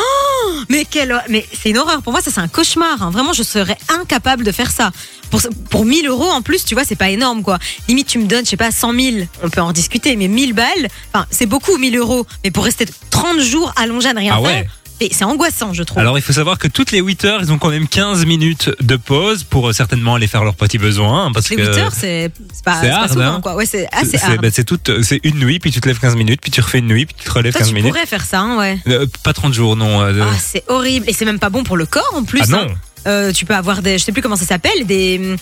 Mais 0.70 0.86
quelle 0.86 1.22
mais 1.30 1.46
c'est 1.54 1.70
une 1.70 1.78
horreur. 1.78 2.02
Pour 2.02 2.12
moi, 2.14 2.22
ça 2.22 2.32
c'est 2.32 2.40
un 2.40 2.48
cauchemar. 2.48 3.02
hein. 3.02 3.10
Vraiment, 3.12 3.34
je 3.34 3.44
serais 3.44 3.78
incapable 3.90 4.44
de 4.44 4.52
faire 4.52 4.72
ça. 4.72 4.92
Pour, 5.30 5.42
pour 5.70 5.84
1000 5.86 6.08
euros 6.08 6.30
en 6.30 6.42
plus, 6.42 6.64
tu 6.64 6.74
vois, 6.74 6.86
c'est 6.86 6.96
pas 6.96 7.10
énorme 7.10 7.44
quoi. 7.44 7.60
Limite, 7.90 8.08
tu 8.08 8.18
me 8.20 8.26
donnes, 8.26 8.46
je 8.46 8.52
sais 8.52 8.58
pas, 8.58 8.72
100 8.72 8.94
000, 8.94 9.18
on 9.44 9.50
peut 9.50 9.62
en 9.62 9.74
discuter, 9.74 10.16
mais 10.16 10.28
1000 10.30 10.54
balles, 10.54 10.88
enfin, 11.14 11.26
c'est 11.32 11.46
beaucoup 11.46 11.78
1000 11.78 11.98
euros. 11.98 12.26
Mais 12.44 12.52
pour 12.52 12.64
rester 12.64 12.86
30 13.10 13.40
jours 13.42 13.74
allongé 13.76 14.08
à 14.10 14.14
ne 14.14 14.20
rien 14.20 14.36
Ah 14.38 14.42
ouais. 14.42 14.68
Et 15.00 15.10
c'est 15.14 15.24
angoissant, 15.26 15.74
je 15.74 15.84
trouve. 15.84 16.00
Alors 16.00 16.18
il 16.18 16.22
faut 16.22 16.34
savoir 16.34 16.58
que 16.58 16.68
toutes 16.68 16.92
les 16.92 17.00
8 17.00 17.26
heures, 17.26 17.40
ils 17.42 17.52
ont 17.52 17.58
quand 17.58 17.70
même 17.70 17.88
15 17.88 18.26
minutes 18.26 18.72
de 18.82 18.96
pause 18.96 19.44
pour 19.44 19.70
euh, 19.70 19.74
certainement 19.74 20.16
aller 20.16 20.28
faire 20.28 20.44
leurs 20.44 20.56
petits 20.56 20.78
besoins. 20.78 21.28
hein, 21.28 21.32
Parce 21.34 21.50
les 21.50 21.56
que 21.58 21.62
8 21.62 21.68
heures, 21.80 21.92
c'est 21.94 22.32
c'est 22.54 22.64
pas, 22.64 22.76
c'est 22.82 22.88
c'est 22.88 22.90
pas 22.92 22.98
hard, 22.98 23.10
souvent 23.12 23.24
hein. 23.26 23.40
quoi. 23.42 23.56
Ouais, 23.56 23.66
c'est 23.66 23.88
assez 23.92 24.18
c'est 24.18 24.24
hard. 24.24 24.42
bah, 24.42 24.50
c'est 24.52 24.64
toute- 24.64 25.02
c'est 25.04 25.20
une 25.24 25.38
nuit, 25.40 25.60
puis 25.60 25.72
tu 25.72 25.80
te 25.82 25.88
lèves 25.88 26.00
15 26.00 26.16
minutes, 26.16 26.42
puis 26.42 26.52
tu 26.52 26.62
refais 26.62 26.80
une 26.80 26.88
nuit, 26.88 27.06
puis 27.06 27.16
tu 27.18 27.26
te 27.26 27.32
relèves 27.32 27.54
Toi, 27.54 27.60
15 27.60 27.70
tu 27.70 27.76
minutes. 27.76 27.92
pourrais 27.94 28.06
faire 28.06 28.26
ça, 28.26 28.40
hein, 28.42 28.58
ouais. 28.58 28.80
Euh, 28.88 29.06
pas 29.24 29.34
30 29.34 29.54
jours, 29.54 29.76
non. 29.76 30.02
euh, 30.02 30.24
Ah, 30.24 30.36
c'est 30.40 30.64
horrible. 30.68 31.06
Et 31.10 31.14
c'est 31.14 31.26
même 31.26 31.40
pas 31.40 31.50
bon 31.50 31.64
pour 31.64 31.78
le 31.78 31.86
corps 31.86 32.14
en 32.16 32.24
plus. 32.24 32.42
ah 32.44 32.48
non. 32.48 32.68
hein. 32.70 32.76
Euh, 33.06 33.32
tu 33.32 33.46
peux 33.46 33.56
avoir 33.56 33.82
des, 33.82 33.98
je 34.00 34.04
sais 34.04 34.12
plus 34.12 34.22
comment 34.22 34.36
ça 34.36 34.46
s'appelle, 34.46 34.86
des. 34.86 35.36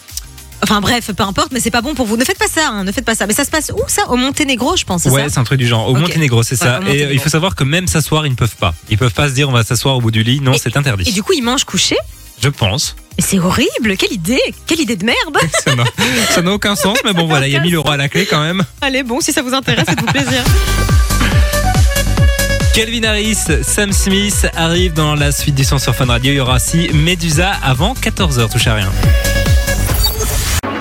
Enfin 0.64 0.82
bref, 0.82 1.12
peu 1.16 1.24
importe, 1.24 1.52
mais 1.52 1.60
c'est 1.60 1.72
pas 1.72 1.82
bon 1.82 1.94
pour 1.96 2.06
vous. 2.06 2.18
Ne 2.18 2.24
faites 2.24 2.38
pas 2.40 2.48
ça, 2.48 2.70
hein, 2.70 2.84
ne 2.84 2.92
faites 2.92 3.06
pas 3.06 3.16
ça. 3.16 3.28
Mais 3.28 3.34
ça 3.34 3.46
se 3.46 3.52
passe 3.52 3.72
où 3.76 3.82
ça? 3.88 4.10
Au 4.10 4.16
Monténégro, 4.16 4.76
je 4.76 4.86
pense, 4.86 5.06
Ouais, 5.06 5.28
c'est 5.30 5.38
un 5.38 5.44
truc 5.44 5.60
du 5.60 5.68
genre. 5.68 5.88
Au. 5.90 5.96
Monténégro, 5.96 6.44
c'est 6.44 6.60
Ouais, 6.62 6.68
ça. 6.68 6.80
Et 6.88 7.04
euh, 7.04 7.14
il 7.14 7.20
faut 7.20 7.30
savoir 7.30 7.56
que 7.56 7.64
même 7.64 7.88
s'asseoir, 7.88 8.26
ils 8.26 8.32
ne 8.32 8.36
peuvent 8.36 8.56
pas. 8.56 8.74
Ils 8.90 8.98
peuvent 8.98 9.14
pas 9.14 9.30
se 9.30 9.34
dire 9.34 9.50
on 9.50 9.52
va 9.52 9.64
s'asseoir 9.64 9.98
au 9.98 10.02
bout 10.02 10.12
du 10.12 10.24
lit. 10.24 10.40
Non, 10.42 10.54
c'est 10.62 10.76
interdit. 10.78 11.10
Et 11.10 11.14
du 11.14 11.24
coup, 11.24 11.34
ils 11.34 11.44
mangent 11.44 11.66
couché? 11.66 11.96
Je 12.42 12.50
pense. 12.50 12.96
Mais 13.18 13.24
c'est 13.26 13.40
horrible. 13.40 13.96
Quelle 13.98 14.12
idée 14.12 14.42
Quelle 14.68 14.82
idée 14.82 14.98
de 14.98 15.06
merde 15.06 15.38
Ça 15.66 15.74
n'a- 15.76 15.84
ça 16.30 16.42
n'a 16.42 16.52
aucun 16.52 16.76
sens, 16.76 16.98
mais 17.06 17.14
bon, 17.14 17.28
voilà, 17.28 17.48
il 17.48 17.54
y 17.54 17.56
a 17.56 17.62
1000 17.62 17.76
euros 17.76 17.90
à 17.92 17.98
la 17.98 18.10
clé 18.10 18.26
quand 18.26 18.42
même. 18.42 18.64
Allez, 18.82 19.04
bon, 19.04 19.22
si 19.22 19.32
ça 19.32 19.42
vous 19.42 19.54
intéresse, 19.54 19.86
faites-vous 19.86 20.06
plaisir. 20.08 20.44
Calvin 22.74 23.04
Harris, 23.06 23.38
Sam 23.64 23.94
Smith 23.94 24.48
arrivent 24.56 24.94
dans 24.94 25.16
la 25.16 25.32
suite 25.32 25.56
du 25.56 25.64
son 25.64 25.80
sur 25.80 25.96
Fun 25.96 26.08
Radio. 26.08 26.34
Il 26.34 26.36
y 26.36 26.40
aura 26.42 26.58
aussi 26.58 26.90
Medusa 26.94 27.52
avant 27.64 27.94
14h, 27.94 28.52
touche 28.52 28.68
à 28.68 28.76
rien. 28.76 28.92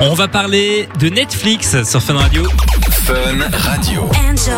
On 0.00 0.14
va 0.14 0.28
parler 0.28 0.88
de 0.98 1.08
Netflix 1.08 1.82
sur 1.84 2.02
Fun 2.02 2.14
Radio. 2.14 2.42
Fun 2.90 3.14
Radio. 3.52 4.10
Enjoy 4.28 4.54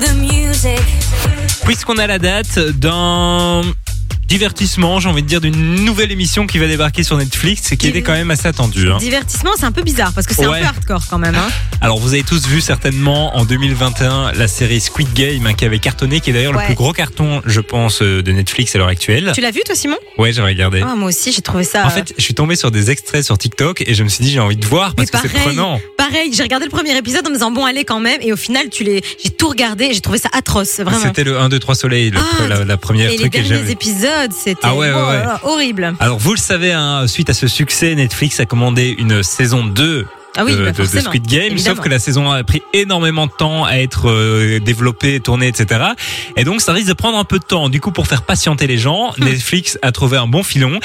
the 0.00 0.14
music. 0.14 0.80
Puisqu'on 1.64 1.98
a 1.98 2.06
la 2.06 2.18
date 2.18 2.58
d'un 2.58 3.62
divertissement, 4.30 5.00
j'ai 5.00 5.08
envie 5.08 5.22
de 5.22 5.26
dire, 5.26 5.40
d'une 5.40 5.84
nouvelle 5.84 6.12
émission 6.12 6.46
qui 6.46 6.58
va 6.58 6.68
débarquer 6.68 7.02
sur 7.02 7.16
Netflix 7.16 7.72
et 7.72 7.76
qui 7.76 7.88
était 7.88 8.00
quand 8.02 8.12
même 8.12 8.30
assez 8.30 8.46
attendue. 8.46 8.88
hein. 8.88 8.96
Divertissement, 8.98 9.50
c'est 9.58 9.64
un 9.66 9.72
peu 9.72 9.82
bizarre 9.82 10.12
parce 10.12 10.24
que 10.24 10.34
c'est 10.36 10.46
Ouais. 10.46 10.58
un 10.58 10.60
peu 10.60 10.66
hardcore 10.66 11.02
quand 11.10 11.18
même. 11.18 11.34
Hein. 11.34 11.48
Alors 11.80 11.98
vous 11.98 12.12
avez 12.14 12.22
tous 12.22 12.46
vu 12.46 12.60
certainement 12.60 13.36
en 13.36 13.44
2021 13.44 14.30
la 14.32 14.46
série 14.46 14.80
Squid 14.80 15.12
Game 15.14 15.44
hein, 15.46 15.54
qui 15.54 15.64
avait 15.64 15.80
cartonné, 15.80 16.20
qui 16.20 16.30
est 16.30 16.32
d'ailleurs 16.32 16.54
Ouais. 16.54 16.60
le 16.60 16.66
plus 16.66 16.74
gros 16.76 16.92
carton, 16.92 17.42
je 17.44 17.60
pense, 17.60 18.02
euh, 18.02 18.22
de 18.22 18.30
Netflix 18.30 18.72
à 18.76 18.78
l'heure 18.78 18.86
actuelle. 18.86 19.32
Tu 19.34 19.40
l'as 19.40 19.50
vu 19.50 19.62
toi, 19.66 19.74
Simon? 19.74 19.96
Ouais, 20.16 20.32
j'ai 20.32 20.42
regardé. 20.42 20.80
Ah, 20.86 20.94
moi 20.94 21.08
aussi, 21.08 21.32
j'ai 21.32 21.42
trouvé 21.42 21.64
ça. 21.64 21.84
En 21.84 21.90
fait, 21.90 22.14
je 22.16 22.22
suis 22.22 22.34
tombé 22.34 22.54
sur 22.54 22.70
des 22.70 22.92
extraits 22.92 23.24
sur 23.24 23.36
TikTok 23.36 23.82
et 23.84 23.94
je 23.94 24.04
me 24.04 24.08
suis 24.08 24.22
dit 24.24 24.30
j'ai 24.30 24.38
envie 24.38 24.56
de 24.56 24.64
voir 24.64 24.94
parce 24.94 25.12
Mais 25.12 25.18
que 25.18 25.26
c'est 25.26 25.32
pareil. 25.32 25.48
prenant. 25.56 25.80
Pareil, 25.98 26.30
j'ai 26.32 26.44
regardé 26.44 26.66
le 26.66 26.70
premier 26.70 26.96
épisode 26.96 27.26
en 27.26 27.30
me 27.30 27.34
disant 27.34 27.50
bon 27.50 27.64
allez 27.64 27.84
quand 27.84 27.98
même 28.00 28.20
et 28.22 28.32
au 28.32 28.36
final 28.36 28.68
tu 28.70 28.84
les 28.84 29.02
j'ai 29.24 29.30
tout 29.30 29.48
regardé 29.48 29.86
et 29.86 29.92
j'ai 29.94 30.00
trouvé 30.00 30.18
ça 30.18 30.28
atroce 30.32 30.78
vraiment. 30.78 31.02
C'était 31.02 31.24
le 31.24 31.36
1, 31.36 31.48
2, 31.48 31.58
3 31.58 31.74
soleil, 31.74 32.10
le- 32.10 32.20
Ah, 32.20 32.46
la, 32.46 32.64
la 32.64 32.76
première 32.76 33.08
Et 33.08 33.12
les 33.12 33.16
truc 33.18 33.32
j'ai 33.34 33.42
derniers 33.42 33.62
vu. 33.62 33.68
C'était 34.30 34.60
Ah 34.62 34.74
ouais, 34.74 34.90
oh 34.94 34.98
ouais. 35.08 35.22
là, 35.22 35.40
horrible. 35.42 35.94
Alors 36.00 36.18
vous 36.18 36.32
le 36.32 36.38
savez, 36.38 36.72
hein, 36.72 37.06
suite 37.06 37.30
à 37.30 37.34
ce 37.34 37.48
succès, 37.48 37.94
Netflix 37.94 38.40
a 38.40 38.46
commandé 38.46 38.94
une 38.98 39.22
saison 39.22 39.64
2 39.64 40.06
Ah 40.36 40.44
oui, 40.44 40.52
de, 40.54 40.64
bah 40.64 40.70
de- 40.72 40.84
Squid 40.84 41.26
Game, 41.26 41.52
évidemment. 41.52 41.76
sauf 41.76 41.84
que 41.84 41.88
la 41.88 41.98
saison 41.98 42.30
a 42.30 42.42
pris 42.44 42.62
énormément 42.72 43.26
de 43.26 43.32
temps 43.36 43.64
à 43.64 43.74
être 43.78 44.08
euh, 44.08 44.60
développée, 44.60 45.20
tournée, 45.20 45.48
etc. 45.48 45.80
Et 46.36 46.44
donc 46.44 46.60
ça 46.60 46.72
risque 46.72 46.88
de 46.88 46.92
prendre 46.94 47.18
un 47.18 47.24
peu 47.24 47.38
de 47.38 47.44
temps. 47.44 47.68
Du 47.68 47.80
coup, 47.80 47.90
pour 47.92 48.06
faire 48.06 48.22
patienter 48.22 48.66
les 48.66 48.78
gens. 48.78 49.12
Netflix 49.18 49.78
a 49.82 49.92
trouvé 49.92 50.16
un 50.18 50.26
bon 50.26 50.42
filon. 50.42 50.78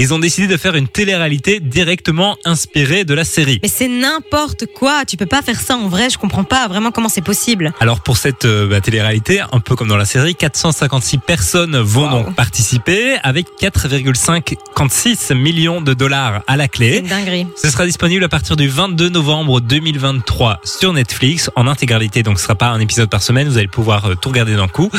Ils 0.00 0.14
ont 0.14 0.18
décidé 0.20 0.46
de 0.46 0.56
faire 0.56 0.76
une 0.76 0.86
télé-réalité 0.86 1.58
directement 1.58 2.36
inspirée 2.44 3.04
de 3.04 3.14
la 3.14 3.24
série. 3.24 3.58
Mais 3.62 3.68
c'est 3.68 3.88
n'importe 3.88 4.66
quoi. 4.66 5.04
Tu 5.04 5.16
peux 5.16 5.26
pas 5.26 5.42
faire 5.42 5.60
ça 5.60 5.76
en 5.76 5.88
vrai. 5.88 6.08
Je 6.08 6.18
comprends 6.18 6.44
pas 6.44 6.68
vraiment 6.68 6.92
comment 6.92 7.08
c'est 7.08 7.20
possible. 7.20 7.72
Alors 7.80 8.00
pour 8.00 8.16
cette 8.16 8.44
euh, 8.44 8.68
bah, 8.68 8.80
télé-réalité, 8.80 9.40
un 9.52 9.58
peu 9.60 9.74
comme 9.74 9.88
dans 9.88 9.96
la 9.96 10.04
série, 10.04 10.34
456 10.36 11.18
personnes 11.18 11.76
vont 11.78 11.98
Wow. 12.08 12.10
donc 12.24 12.34
participer 12.36 13.16
avec 13.24 13.46
4,56 13.60 15.34
millions 15.34 15.80
de 15.80 15.94
dollars 15.94 16.42
à 16.46 16.56
la 16.56 16.68
clé. 16.68 16.98
une 16.98 17.06
dinguerie. 17.06 17.46
Ce 17.60 17.70
sera 17.70 17.84
disponible 17.86 18.24
à 18.24 18.28
partir 18.28 18.56
du 18.56 18.68
22 18.88 19.10
novembre 19.10 19.60
2023 19.60 20.60
sur 20.64 20.94
Netflix 20.94 21.50
en 21.56 21.66
intégralité. 21.66 22.22
Donc 22.22 22.38
ce 22.38 22.44
sera 22.44 22.54
pas 22.54 22.68
un 22.68 22.80
épisode 22.80 23.10
par 23.10 23.22
semaine, 23.22 23.46
vous 23.46 23.58
allez 23.58 23.68
pouvoir 23.68 24.06
euh, 24.06 24.14
tout 24.14 24.30
regarder 24.30 24.56
d'un 24.56 24.66
coup. 24.66 24.90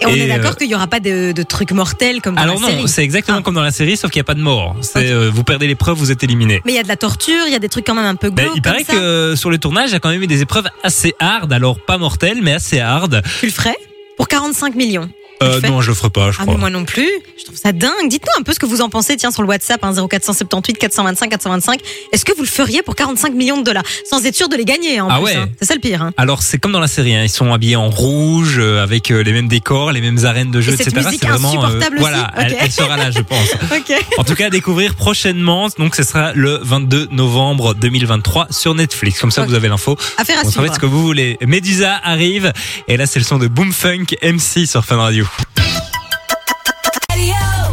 Et 0.00 0.06
on 0.06 0.10
est 0.10 0.28
euh, 0.30 0.36
d'accord 0.36 0.56
qu'il 0.56 0.66
n'y 0.66 0.74
aura 0.74 0.88
pas 0.88 0.98
de, 0.98 1.30
de 1.30 1.42
trucs 1.44 1.70
mortels 1.70 2.20
comme 2.20 2.34
dans 2.34 2.42
Alors 2.42 2.56
la 2.56 2.60
non, 2.62 2.68
série. 2.68 2.88
c'est 2.88 3.04
exactement 3.04 3.38
Ah. 3.38 3.42
comme 3.42 3.54
dans 3.54 3.62
la 3.62 3.70
série, 3.70 3.96
sauf 3.96 4.10
qu'il 4.10 4.18
n'y 4.18 4.22
a 4.22 4.24
pas 4.24 4.34
de 4.34 4.40
mort. 4.40 4.74
C'est 4.80 5.10
euh, 5.12 5.30
vous 5.32 5.44
perdez 5.44 5.68
l'épreuve, 5.68 5.96
vous 5.96 6.10
êtes 6.10 6.24
éliminé. 6.24 6.60
Mais 6.64 6.72
il 6.72 6.74
y 6.74 6.80
a 6.80 6.82
de 6.82 6.88
la 6.88 6.96
torture, 6.96 7.44
il 7.46 7.52
y 7.52 7.56
a 7.56 7.60
des 7.60 7.68
trucs 7.68 7.86
quand 7.86 7.94
même 7.94 8.04
un 8.06 8.16
peu 8.16 8.30
Ben, 8.30 8.46
glauques 8.46 8.56
il 8.56 8.62
paraît 8.62 8.82
que 8.84 8.96
euh, 8.96 9.36
sur 9.36 9.50
le 9.50 9.58
tournage, 9.58 9.90
il 9.90 9.92
y 9.92 9.96
a 9.96 10.00
quand 10.00 10.10
même 10.10 10.22
eu 10.22 10.26
des 10.26 10.42
épreuves 10.42 10.66
assez 10.82 11.14
hard, 11.20 11.52
alors 11.52 11.78
pas 11.78 11.96
mortelles, 11.98 12.38
mais 12.42 12.52
assez 12.54 12.80
hard. 12.80 13.22
Tu 13.38 13.46
le 13.46 13.52
ferais? 13.52 13.76
Pour 14.16 14.26
45 14.26 14.74
millions. 14.74 15.08
Euh, 15.42 15.60
non, 15.62 15.80
je 15.80 15.88
le 15.90 15.94
ferai 15.94 16.10
pas, 16.10 16.30
je 16.32 16.38
Ah 16.40 16.42
crois. 16.42 16.54
mais 16.54 16.60
moi 16.60 16.70
non 16.70 16.84
plus. 16.84 17.08
Je 17.38 17.44
trouve 17.44 17.56
ça 17.56 17.72
dingue. 17.72 18.08
Dites-nous 18.08 18.40
un 18.40 18.42
peu 18.42 18.52
ce 18.52 18.58
que 18.58 18.66
vous 18.66 18.80
en 18.80 18.88
pensez. 18.88 19.16
Tiens 19.16 19.30
sur 19.30 19.42
le 19.42 19.48
WhatsApp 19.48 19.82
hein, 19.84 19.92
0478 19.94 20.78
425 20.78 21.28
425. 21.30 21.80
Est-ce 22.12 22.24
que 22.24 22.32
vous 22.34 22.42
le 22.42 22.48
feriez 22.48 22.82
pour 22.82 22.96
45 22.96 23.34
millions 23.34 23.58
de 23.58 23.62
dollars 23.62 23.84
sans 24.08 24.24
être 24.26 24.34
sûr 24.34 24.48
de 24.48 24.56
les 24.56 24.64
gagner 24.64 24.98
hein, 24.98 25.04
en 25.04 25.08
Ah 25.10 25.16
plus 25.16 25.24
ouais. 25.26 25.36
hein. 25.36 25.48
C'est 25.58 25.66
ça 25.66 25.74
le 25.74 25.80
pire. 25.80 26.02
Hein. 26.02 26.12
Alors 26.16 26.42
c'est 26.42 26.58
comme 26.58 26.72
dans 26.72 26.80
la 26.80 26.88
série, 26.88 27.14
hein. 27.14 27.22
ils 27.22 27.28
sont 27.30 27.52
habillés 27.52 27.76
en 27.76 27.88
rouge, 27.90 28.56
euh, 28.58 28.82
avec 28.82 29.10
euh, 29.10 29.22
les 29.22 29.32
mêmes 29.32 29.48
décors, 29.48 29.92
les 29.92 30.00
mêmes 30.00 30.24
arènes 30.24 30.50
de 30.50 30.60
jeu, 30.60 30.72
Et 30.72 30.76
cette 30.76 30.88
etc. 30.88 31.06
musique 31.06 31.20
C'est 31.22 31.28
vraiment, 31.28 31.48
euh, 31.48 31.66
insupportable 31.66 31.96
aussi 31.96 32.00
voilà, 32.00 32.32
Ok. 32.36 32.44
elle, 32.44 32.56
elle 32.60 32.72
sera 32.72 32.96
là, 32.96 33.10
je 33.10 33.20
pense. 33.20 33.48
Ok. 33.76 34.04
En 34.18 34.24
tout 34.24 34.34
cas, 34.34 34.46
à 34.46 34.50
découvrir 34.50 34.94
prochainement. 34.96 35.68
Donc, 35.78 35.94
ce 35.94 36.02
sera 36.02 36.32
le 36.32 36.58
22 36.62 37.08
novembre 37.12 37.74
2023 37.74 38.48
sur 38.50 38.74
Netflix. 38.74 39.20
Comme 39.20 39.30
ça, 39.30 39.42
Ok. 39.42 39.48
vous 39.48 39.54
avez 39.54 39.68
l'info. 39.68 39.96
Affaire 40.16 40.38
à 40.40 40.42
Vous 40.42 40.50
savez 40.50 40.66
suivre. 40.66 40.74
ce 40.74 40.80
que 40.80 40.86
vous 40.86 41.02
voulez. 41.02 41.36
Medusa 41.46 42.00
arrive. 42.02 42.52
Et 42.88 42.96
là, 42.96 43.06
c'est 43.06 43.18
le 43.20 43.24
son 43.24 43.38
de 43.38 43.46
Boom 43.46 43.72
Funk 43.72 44.06
MC 44.22 44.66
sur 44.66 44.84
Fun 44.84 44.96
Radio. 44.96 45.26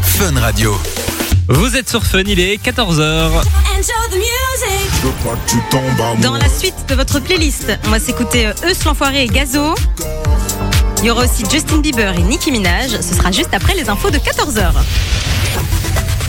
Fun 0.03 0.39
Radio. 0.39 0.79
Vous 1.47 1.75
êtes 1.75 1.87
sur 1.89 2.03
Fun, 2.03 2.23
il 2.25 2.39
est 2.39 2.55
14h. 2.63 2.81
Enjoy 2.81 4.09
the 4.09 4.15
music. 4.15 4.89
Dans 6.21 6.37
la 6.37 6.49
suite 6.49 6.73
de 6.87 6.95
votre 6.95 7.19
playlist, 7.19 7.71
on 7.85 7.89
va 7.89 7.99
s'écouter 7.99 8.47
euh, 8.47 8.53
Eus 8.67 8.83
l'enfoiré 8.85 9.25
et 9.25 9.27
Gazo. 9.27 9.75
Il 10.99 11.05
y 11.05 11.11
aura 11.11 11.25
aussi 11.25 11.43
Justin 11.51 11.77
Bieber 11.77 12.13
et 12.17 12.23
Nicki 12.23 12.51
Minaj. 12.51 12.99
Ce 13.01 13.13
sera 13.13 13.31
juste 13.31 13.53
après 13.53 13.75
les 13.75 13.87
infos 13.89 14.09
de 14.09 14.17
14h. 14.17 14.71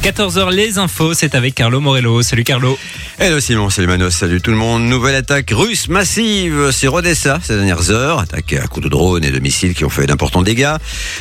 14h, 0.07 0.53
les 0.53 0.79
infos, 0.79 1.15
c'est 1.15 1.35
avec 1.35 1.57
Carlo 1.57 1.81
Morello. 1.81 2.23
Salut 2.23 2.45
Carlo. 2.45 2.79
Hello 3.19 3.41
Simon, 3.41 3.71
salut 3.71 3.89
Manos, 3.89 4.15
salut 4.15 4.41
tout 4.41 4.53
le 4.53 4.57
monde. 4.57 4.85
Nouvelle 4.85 5.17
attaque 5.17 5.51
russe 5.51 5.89
massive 5.89 6.71
sur 6.71 6.95
Odessa 6.95 7.41
ces 7.43 7.57
dernières 7.57 7.91
heures. 7.91 8.21
Attaque 8.21 8.53
à 8.53 8.69
coups 8.69 8.85
de 8.85 8.89
drone 8.89 9.25
et 9.25 9.33
de 9.33 9.41
missiles 9.41 9.75
qui 9.75 9.85
ont 9.85 9.91
fait 9.91 10.07
d'importants 10.07 10.43
dégâts. 10.43 10.77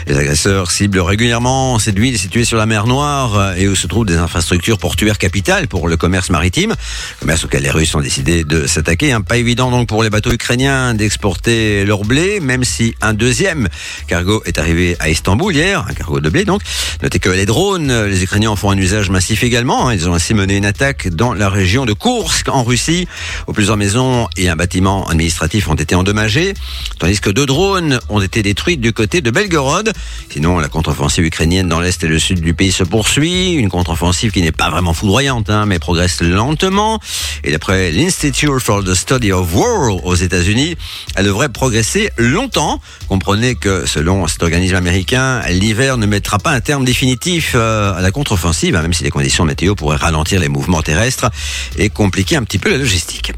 Les 0.05 0.15
agresseurs 0.15 0.69
ciblent 0.69 0.99
régulièrement 0.99 1.79
cette 1.79 1.97
ville 1.97 2.19
située 2.19 2.45
sur 2.45 2.59
la 2.59 2.67
mer 2.67 2.85
Noire 2.85 3.55
et 3.57 3.67
où 3.67 3.73
se 3.73 3.87
trouvent 3.87 4.05
des 4.05 4.17
infrastructures 4.17 4.77
portuaires 4.77 5.17
capitales 5.17 5.67
pour 5.67 5.87
le 5.87 5.97
commerce 5.97 6.29
maritime. 6.29 6.75
Commerce 7.21 7.45
auquel 7.45 7.63
les 7.63 7.71
Russes 7.71 7.95
ont 7.95 8.01
décidé 8.01 8.43
de 8.43 8.67
s'attaquer. 8.67 9.13
Hein. 9.13 9.21
Pas 9.21 9.37
évident 9.37 9.71
donc 9.71 9.87
pour 9.87 10.03
les 10.03 10.11
bateaux 10.11 10.31
ukrainiens 10.31 10.93
d'exporter 10.93 11.85
leur 11.85 12.03
blé, 12.03 12.39
même 12.39 12.63
si 12.63 12.93
un 13.01 13.15
deuxième 13.15 13.67
cargo 14.07 14.43
est 14.45 14.59
arrivé 14.59 14.95
à 14.99 15.09
Istanbul 15.09 15.55
hier, 15.55 15.83
un 15.89 15.93
cargo 15.95 16.19
de 16.19 16.29
blé 16.29 16.45
donc. 16.45 16.61
Notez 17.01 17.17
que 17.17 17.29
les 17.29 17.47
drones, 17.47 18.05
les 18.05 18.21
Ukrainiens 18.21 18.51
en 18.51 18.55
font 18.55 18.74
un 18.75 18.77
usage 18.77 19.09
massif 19.09 19.43
également. 19.43 19.87
hein. 19.87 19.93
Ils 19.93 20.09
ont 20.09 20.13
ainsi 20.13 20.33
mené 20.33 20.57
une 20.57 20.65
attaque 20.65 21.07
dans 21.07 21.33
la 21.33 21.49
région 21.49 21.85
de 21.85 21.93
Koursk 21.93 22.49
en 22.49 22.63
Russie, 22.63 23.07
où 23.47 23.53
plusieurs 23.53 23.77
maisons 23.77 24.27
et 24.35 24.49
un 24.49 24.55
bâtiment 24.57 25.07
administratif 25.07 25.69
ont 25.69 25.75
été 25.75 25.95
endommagés, 25.95 26.53
tandis 26.99 27.21
que 27.21 27.29
deux 27.29 27.45
drones 27.45 27.99
ont 28.09 28.21
été 28.21 28.43
détruits 28.43 28.77
du 28.77 28.91
côté 28.91 29.21
de 29.21 29.31
Belgorod. 29.31 29.93
Sinon, 30.29 30.59
la 30.59 30.67
contre-offensive 30.67 31.23
ukrainienne 31.23 31.69
dans 31.69 31.79
l'est 31.79 32.03
et 32.03 32.07
le 32.07 32.19
sud 32.19 32.41
du 32.41 32.53
pays 32.53 32.73
se 32.73 32.83
poursuit, 32.83 33.53
une 33.53 33.69
contre-offensive 33.69 34.31
qui 34.31 34.41
n'est 34.41 34.51
pas 34.51 34.69
vraiment 34.69 34.93
foudroyante, 34.93 35.49
hein, 35.49 35.65
mais 35.65 35.79
progresse 35.79 36.21
lentement. 36.21 36.99
Et 37.43 37.51
d'après 37.51 37.91
l'Institute 37.91 38.59
for 38.59 38.83
the 38.83 38.93
Study 38.93 39.31
of 39.31 39.55
War 39.55 40.05
aux 40.05 40.15
États-Unis, 40.15 40.75
elle 41.15 41.25
devrait 41.25 41.49
progresser 41.49 42.09
longtemps. 42.17 42.81
Comprenez 43.07 43.55
que 43.55 43.85
selon 43.85 44.27
cet 44.27 44.43
organisme 44.43 44.75
américain, 44.75 45.41
l'hiver 45.49 45.97
ne 45.97 46.05
mettra 46.05 46.39
pas 46.39 46.51
un 46.51 46.59
terme 46.61 46.83
définitif 46.83 47.53
euh, 47.55 47.93
à 47.93 48.01
la 48.01 48.11
contre-offensive, 48.11 48.64
hein, 48.73 48.81
même 48.81 48.93
si 48.93 49.03
les 49.03 49.09
conditions 49.09 49.43
météo 49.43 49.75
pourraient 49.75 49.97
ralentir 49.97 50.39
les 50.39 50.47
mouvements 50.47 50.81
terrestres 50.81 51.29
et 51.77 51.89
compliquer 51.89 52.37
un 52.37 52.43
petit 52.43 52.57
peu 52.57 52.69
la 52.69 52.77
logistique. 52.77 53.33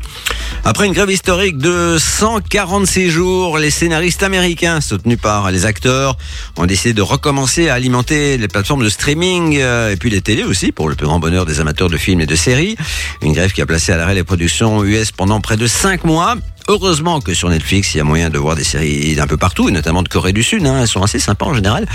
Après 0.64 0.86
une 0.86 0.94
grève 0.94 1.10
historique 1.10 1.58
de 1.58 1.98
146 1.98 3.10
jours, 3.10 3.58
les 3.58 3.72
scénaristes 3.72 4.22
américains, 4.22 4.82
soutenus 4.82 5.18
par 5.20 5.50
les 5.50 5.66
acteurs, 5.66 6.18
ont 6.58 6.66
décidé 6.66 6.94
de 6.94 7.02
recommencer 7.02 7.70
à 7.70 7.74
alimenter 7.74 8.38
les 8.38 8.48
plateformes 8.48 8.84
de 8.84 8.90
streaming 8.90 9.58
euh, 9.60 9.92
et 9.92 9.96
puis 9.96 10.10
les 10.10 10.22
télés 10.22 10.44
aussi, 10.44 10.72
pour 10.72 10.90
le 10.90 10.96
plus 10.96 11.08
grand 11.08 11.20
bonheur 11.20 11.46
des 11.46 11.60
amateurs 11.60 11.90
de 11.90 11.98
films 11.98 12.22
et 12.22 12.26
de 12.26 12.36
séries. 12.36 12.76
Une 13.22 13.34
grève 13.34 13.52
qui 13.52 13.62
a 13.62 13.66
placé 13.66 13.92
à 13.92 13.98
l'arrêt 13.98 14.16
les 14.16 14.24
productions 14.24 14.84
US 14.84 15.12
pendant 15.12 15.42
près 15.42 15.58
de 15.58 15.68
5 15.68 16.04
mois. 16.04 16.36
Heureusement 16.70 17.22
que 17.22 17.34
sur 17.34 17.50
Netflix, 17.50 17.94
il 17.94 18.00
y 18.00 18.02
a 18.02 18.04
moyen 18.04 18.30
de 18.30 18.38
voir 18.38 18.56
des 18.56 18.66
séries 18.66 19.16
d'un 19.16 19.26
peu 19.26 19.38
partout, 19.38 19.70
et 19.70 19.72
notamment 19.72 20.04
de 20.04 20.10
Corée 20.10 20.34
du 20.34 20.44
Sud. 20.44 20.66
Hein, 20.66 20.82
elles 20.82 20.88
sont 20.88 21.02
assez 21.02 21.20
sympas 21.20 21.46
en 21.46 21.54
général, 21.54 21.88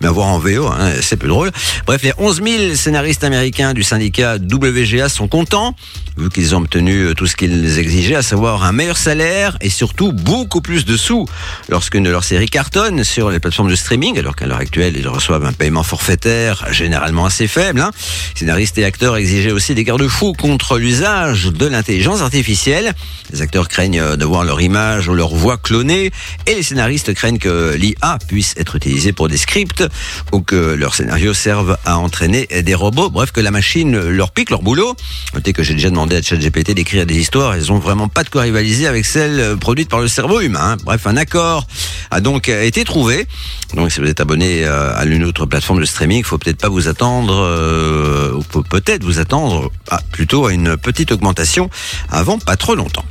mais 0.00 0.06
à 0.06 0.10
voir 0.10 0.26
en 0.26 0.38
VO, 0.38 0.66
hein, 0.66 0.92
c'est 1.00 1.16
plus 1.16 1.28
drôle. 1.28 1.50
Bref, 1.86 2.02
les 2.02 2.12
11 2.18 2.42
000 2.42 2.74
scénaristes 2.74 3.24
américains 3.24 3.72
du 3.72 3.82
syndicat 3.82 4.36
WGA 4.36 5.08
sont 5.08 5.28
contents, 5.28 5.74
vu 6.18 6.28
qu'ils 6.30 6.54
ont 6.54 6.58
obtenu 6.58 7.04
euh, 7.04 7.14
tout 7.14 7.26
ce 7.26 7.36
qu'ils 7.36 7.78
exigeaient, 7.78 8.16
à 8.16 8.22
savoir 8.22 8.64
un 8.64 8.72
meilleur 8.72 8.96
salaire 8.96 9.56
et 9.60 9.70
surtout 9.70 10.12
beaucoup 10.12 10.60
plus 10.60 10.84
de 10.84 10.96
sous 10.96 11.26
lorsqu'une 11.68 12.02
de 12.02 12.10
leurs 12.10 12.24
séries 12.24 12.48
cartonne 12.48 13.04
sur 13.04 13.30
les 13.30 13.38
plateformes 13.38 13.70
de 13.70 13.76
streaming, 13.76 14.18
alors 14.18 14.34
qu'à 14.34 14.46
l'heure 14.46 14.58
actuelle, 14.58 14.96
ils 14.96 15.06
reçoivent 15.06 15.44
un 15.44 15.52
paiement 15.52 15.84
forfaitaire 15.84 16.66
généralement 16.72 17.24
assez 17.24 17.46
faible. 17.46 17.80
Hein. 17.80 17.92
Scénaristes 18.34 18.78
et 18.78 18.84
acteurs 18.84 19.16
exigeaient 19.16 19.52
aussi 19.52 19.74
des 19.74 19.84
garde-fous 19.84 20.32
contre 20.32 20.78
l'usage 20.78 21.46
de 21.46 21.66
l'intelligence 21.66 22.20
artificielle. 22.20 22.92
Les 23.32 23.42
acteurs 23.42 23.68
craignent 23.68 24.00
euh, 24.00 24.16
de 24.16 24.24
voir 24.24 24.44
leur 24.44 24.60
image 24.60 25.08
ou 25.08 25.14
leur 25.14 25.34
voix 25.34 25.56
clonée 25.56 26.10
et 26.46 26.54
les 26.54 26.62
scénaristes 26.62 27.14
craignent 27.14 27.38
que 27.38 27.74
l'IA 27.76 28.18
puisse 28.26 28.54
être 28.56 28.76
utilisée 28.76 29.12
pour 29.12 29.28
des 29.28 29.36
scripts 29.36 29.84
ou 30.32 30.40
que 30.40 30.74
leurs 30.74 30.94
scénarios 30.94 31.34
servent 31.34 31.78
à 31.84 31.98
entraîner 31.98 32.46
des 32.46 32.74
robots. 32.74 33.10
Bref, 33.10 33.30
que 33.30 33.40
la 33.40 33.50
machine 33.50 33.98
leur 34.08 34.32
pique 34.32 34.50
leur 34.50 34.62
boulot. 34.62 34.96
Notez 35.34 35.52
que 35.52 35.62
j'ai 35.62 35.74
déjà 35.74 35.90
demandé 35.90 36.07
à 36.16 36.22
ChatGPT 36.22 36.72
d'écrire 36.74 37.06
des 37.06 37.16
histoires. 37.16 37.54
Elles 37.54 37.72
ont 37.72 37.78
vraiment 37.78 38.08
pas 38.08 38.24
de 38.24 38.28
quoi 38.28 38.42
rivaliser 38.42 38.86
avec 38.86 39.04
celles 39.06 39.40
euh, 39.40 39.56
produites 39.56 39.88
par 39.88 40.00
le 40.00 40.08
cerveau 40.08 40.40
humain. 40.40 40.72
hein. 40.72 40.76
Bref, 40.84 41.06
un 41.06 41.16
accord 41.16 41.66
a 42.10 42.20
donc 42.20 42.48
euh, 42.48 42.62
été 42.64 42.84
trouvé. 42.84 43.26
Donc, 43.74 43.92
si 43.92 44.00
vous 44.00 44.06
êtes 44.06 44.20
abonné 44.20 44.64
euh, 44.64 44.96
à 44.96 45.04
l'une 45.04 45.24
autre 45.24 45.46
plateforme 45.46 45.80
de 45.80 45.84
streaming, 45.86 46.18
il 46.18 46.24
faut 46.24 46.38
peut-être 46.38 46.58
pas 46.60 46.68
vous 46.68 46.88
attendre, 46.88 47.34
euh, 47.34 48.40
peut-être 48.70 49.04
vous 49.04 49.18
attendre 49.18 49.70
à- 49.90 50.00
plutôt 50.12 50.46
à 50.46 50.52
une 50.52 50.76
petite 50.76 51.12
augmentation 51.12 51.68
avant 52.10 52.38
pas 52.38 52.56
trop 52.56 52.74
longtemps. 52.74 53.04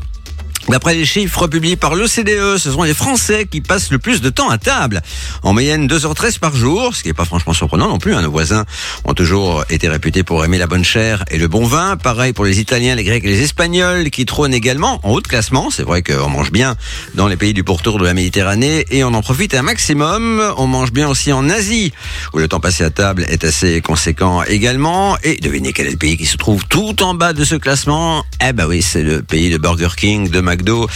D'après 0.69 0.95
les 0.95 1.05
chiffres 1.05 1.47
publiés 1.47 1.77
par 1.77 1.95
l'OCDE, 1.95 2.57
ce 2.57 2.71
sont 2.71 2.83
les 2.83 2.93
Français 2.93 3.47
qui 3.49 3.61
passent 3.61 3.89
le 3.89 3.99
plus 3.99 4.19
de 4.19 4.29
temps 4.29 4.49
à 4.49 4.57
table. 4.57 5.01
En 5.41 5.53
moyenne 5.53 5.87
2h13 5.87 6.39
par 6.39 6.55
jour, 6.57 6.93
ce 6.93 7.03
qui 7.03 7.07
n'est 7.07 7.13
pas 7.13 7.23
franchement 7.23 7.53
surprenant 7.53 7.87
non 7.87 7.99
plus. 7.99 8.13
hein. 8.13 8.21
Nos 8.21 8.31
voisins 8.31 8.65
ont 9.05 9.13
toujours 9.13 9.63
été 9.69 9.87
réputés 9.87 10.23
pour 10.23 10.43
aimer 10.43 10.57
la 10.57 10.67
bonne 10.67 10.83
chair 10.83 11.23
et 11.31 11.37
le 11.37 11.47
bon 11.47 11.65
vin. 11.65 11.95
Pareil 11.95 12.33
pour 12.33 12.43
les 12.43 12.59
Italiens, 12.59 12.95
les 12.95 13.05
Grecs 13.05 13.23
et 13.23 13.29
les 13.29 13.43
Espagnols 13.43 14.09
qui 14.09 14.25
trônent 14.25 14.53
également 14.53 14.99
en 15.03 15.11
haut 15.11 15.21
de 15.21 15.27
classement. 15.27 15.69
C'est 15.71 15.83
vrai 15.83 16.03
qu'on 16.03 16.29
mange 16.29 16.51
bien 16.51 16.75
dans 17.15 17.27
les 17.27 17.37
pays 17.37 17.53
du 17.53 17.63
pourtour 17.63 17.97
de 17.97 18.03
la 18.03 18.13
Méditerranée 18.13 18.85
et 18.91 19.05
on 19.05 19.13
en 19.13 19.21
profite 19.21 19.53
un 19.53 19.61
maximum. 19.61 20.43
On 20.57 20.67
mange 20.67 20.91
bien 20.91 21.07
aussi 21.07 21.31
en 21.31 21.49
Asie, 21.49 21.93
où 22.33 22.39
le 22.39 22.49
temps 22.49 22.59
passé 22.59 22.83
à 22.83 22.89
table 22.89 23.25
est 23.29 23.45
assez 23.45 23.79
conséquent 23.79 24.43
également. 24.43 25.17
Et 25.23 25.37
devinez 25.37 25.71
quel 25.71 25.87
est 25.87 25.91
le 25.91 25.97
pays 25.97 26.17
qui 26.17 26.25
se 26.25 26.35
trouve 26.35 26.65
tout 26.67 27.01
en 27.03 27.13
bas 27.13 27.31
de 27.31 27.45
ce 27.45 27.55
classement? 27.55 28.25
Eh 28.45 28.51
ben 28.51 28.65
oui, 28.67 28.81
c'est 28.81 29.03
le 29.03 29.21
pays 29.21 29.49
de 29.49 29.57
Burger 29.57 29.89
King, 29.95 30.29
de 30.29 30.41
McDo 30.57 30.87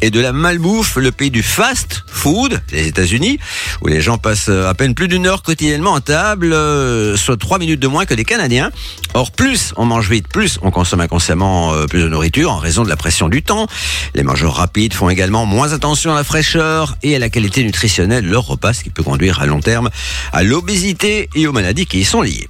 et 0.00 0.10
de 0.10 0.20
la 0.20 0.32
malbouffe, 0.32 0.96
le 0.96 1.12
pays 1.12 1.30
du 1.30 1.44
fast 1.44 2.02
food, 2.08 2.60
les 2.72 2.88
États-Unis, 2.88 3.38
où 3.82 3.86
les 3.86 4.00
gens 4.00 4.18
passent 4.18 4.48
à 4.48 4.74
peine 4.74 4.94
plus 4.94 5.06
d'une 5.06 5.26
heure 5.26 5.42
quotidiennement 5.42 5.94
à 5.94 6.00
table, 6.00 6.52
euh, 6.52 7.16
soit 7.16 7.36
trois 7.36 7.58
minutes 7.58 7.78
de 7.78 7.86
moins 7.86 8.04
que 8.04 8.14
les 8.14 8.24
Canadiens. 8.24 8.70
Or, 9.14 9.30
plus 9.30 9.72
on 9.76 9.84
mange 9.84 10.10
vite, 10.10 10.26
plus 10.26 10.58
on 10.62 10.72
consomme 10.72 11.00
inconsciemment 11.00 11.72
euh, 11.72 11.86
plus 11.86 12.00
de 12.00 12.08
nourriture 12.08 12.50
en 12.50 12.58
raison 12.58 12.82
de 12.82 12.88
la 12.88 12.96
pression 12.96 13.28
du 13.28 13.42
temps. 13.42 13.68
Les 14.14 14.24
mangeurs 14.24 14.56
rapides 14.56 14.92
font 14.92 15.08
également 15.08 15.46
moins 15.46 15.72
attention 15.72 16.12
à 16.12 16.16
la 16.16 16.24
fraîcheur 16.24 16.96
et 17.04 17.14
à 17.14 17.20
la 17.20 17.28
qualité 17.28 17.62
nutritionnelle 17.62 18.24
de 18.24 18.30
leur 18.30 18.46
repas, 18.46 18.72
ce 18.72 18.82
qui 18.82 18.90
peut 18.90 19.04
conduire 19.04 19.40
à 19.40 19.46
long 19.46 19.60
terme 19.60 19.90
à 20.32 20.42
l'obésité 20.42 21.28
et 21.36 21.46
aux 21.46 21.52
maladies 21.52 21.86
qui 21.86 22.00
y 22.00 22.04
sont 22.04 22.22
liées. 22.22 22.48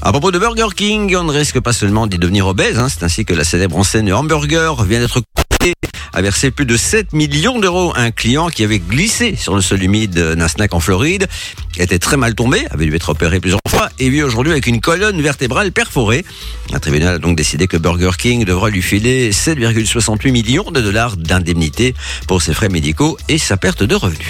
À 0.00 0.12
propos 0.12 0.30
de 0.30 0.38
Burger 0.38 0.68
King, 0.74 1.14
on 1.16 1.24
ne 1.24 1.32
risque 1.32 1.60
pas 1.60 1.74
seulement 1.74 2.06
d'y 2.06 2.18
devenir 2.18 2.46
obèse, 2.46 2.78
hein, 2.78 2.88
c'est 2.88 3.04
ainsi 3.04 3.24
que 3.24 3.34
la 3.34 3.44
célèbre 3.44 3.76
enseigne 3.76 4.12
hamburger 4.12 4.82
vient 4.84 5.00
d'être 5.00 5.20
à 6.12 6.22
verser 6.22 6.50
plus 6.50 6.66
de 6.66 6.76
7 6.76 7.12
millions 7.12 7.58
d'euros 7.58 7.92
à 7.94 8.00
un 8.00 8.10
client 8.10 8.48
qui 8.48 8.64
avait 8.64 8.78
glissé 8.78 9.36
sur 9.36 9.54
le 9.54 9.60
sol 9.60 9.82
humide 9.82 10.14
d'un 10.14 10.48
snack 10.48 10.72
en 10.74 10.80
Floride, 10.80 11.28
était 11.78 11.98
très 11.98 12.16
mal 12.16 12.34
tombé, 12.34 12.64
avait 12.70 12.86
dû 12.86 12.94
être 12.94 13.10
opéré 13.10 13.40
plusieurs 13.40 13.60
fois 13.68 13.90
et 13.98 14.08
vit 14.08 14.22
aujourd'hui 14.22 14.52
avec 14.52 14.66
une 14.66 14.80
colonne 14.80 15.20
vertébrale 15.20 15.72
perforée. 15.72 16.24
Un 16.72 16.78
tribunal 16.78 17.16
a 17.16 17.18
donc 17.18 17.36
décidé 17.36 17.66
que 17.66 17.76
Burger 17.76 18.12
King 18.18 18.44
devra 18.44 18.70
lui 18.70 18.82
filer 18.82 19.30
7,68 19.30 20.30
millions 20.30 20.70
de 20.70 20.80
dollars 20.80 21.16
d'indemnité 21.16 21.94
pour 22.26 22.40
ses 22.40 22.54
frais 22.54 22.68
médicaux 22.68 23.18
et 23.28 23.38
sa 23.38 23.56
perte 23.56 23.82
de 23.82 23.94
revenus. 23.94 24.26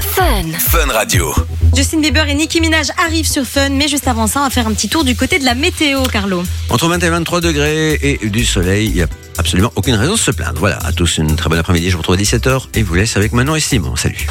Fun. 0.00 0.44
Fun 0.58 0.92
Radio. 0.92 1.32
Justin 1.74 2.00
Bieber 2.00 2.28
et 2.28 2.34
Nicki 2.34 2.60
Minaj 2.60 2.88
arrivent 2.98 3.28
sur 3.28 3.44
Fun, 3.44 3.70
mais 3.70 3.88
juste 3.88 4.08
avant 4.08 4.26
ça, 4.26 4.40
on 4.40 4.44
va 4.44 4.50
faire 4.50 4.66
un 4.66 4.74
petit 4.74 4.88
tour 4.88 5.04
du 5.04 5.16
côté 5.16 5.38
de 5.38 5.44
la 5.44 5.54
météo, 5.54 6.02
Carlo. 6.02 6.42
Entre 6.68 6.88
20 6.88 7.02
et 7.02 7.08
23 7.08 7.40
degrés 7.40 7.98
et 8.02 8.28
du 8.28 8.44
soleil, 8.44 8.88
il 8.88 8.94
n'y 8.94 9.02
a 9.02 9.06
absolument 9.38 9.72
aucune 9.76 9.94
raison 9.94 10.14
de 10.14 10.18
se 10.18 10.30
plaindre. 10.30 10.58
Voilà, 10.58 10.78
à 10.84 10.92
tous 10.92 11.18
une 11.18 11.36
très 11.36 11.48
bonne 11.48 11.58
après-midi. 11.58 11.86
Je 11.90 11.92
vous 11.92 11.98
retrouve 11.98 12.16
à 12.16 12.18
17h 12.18 12.62
et 12.74 12.82
vous 12.82 12.94
laisse 12.94 13.16
avec 13.16 13.32
Manon 13.32 13.54
et 13.56 13.60
Simon. 13.60 13.96
Salut. 13.96 14.26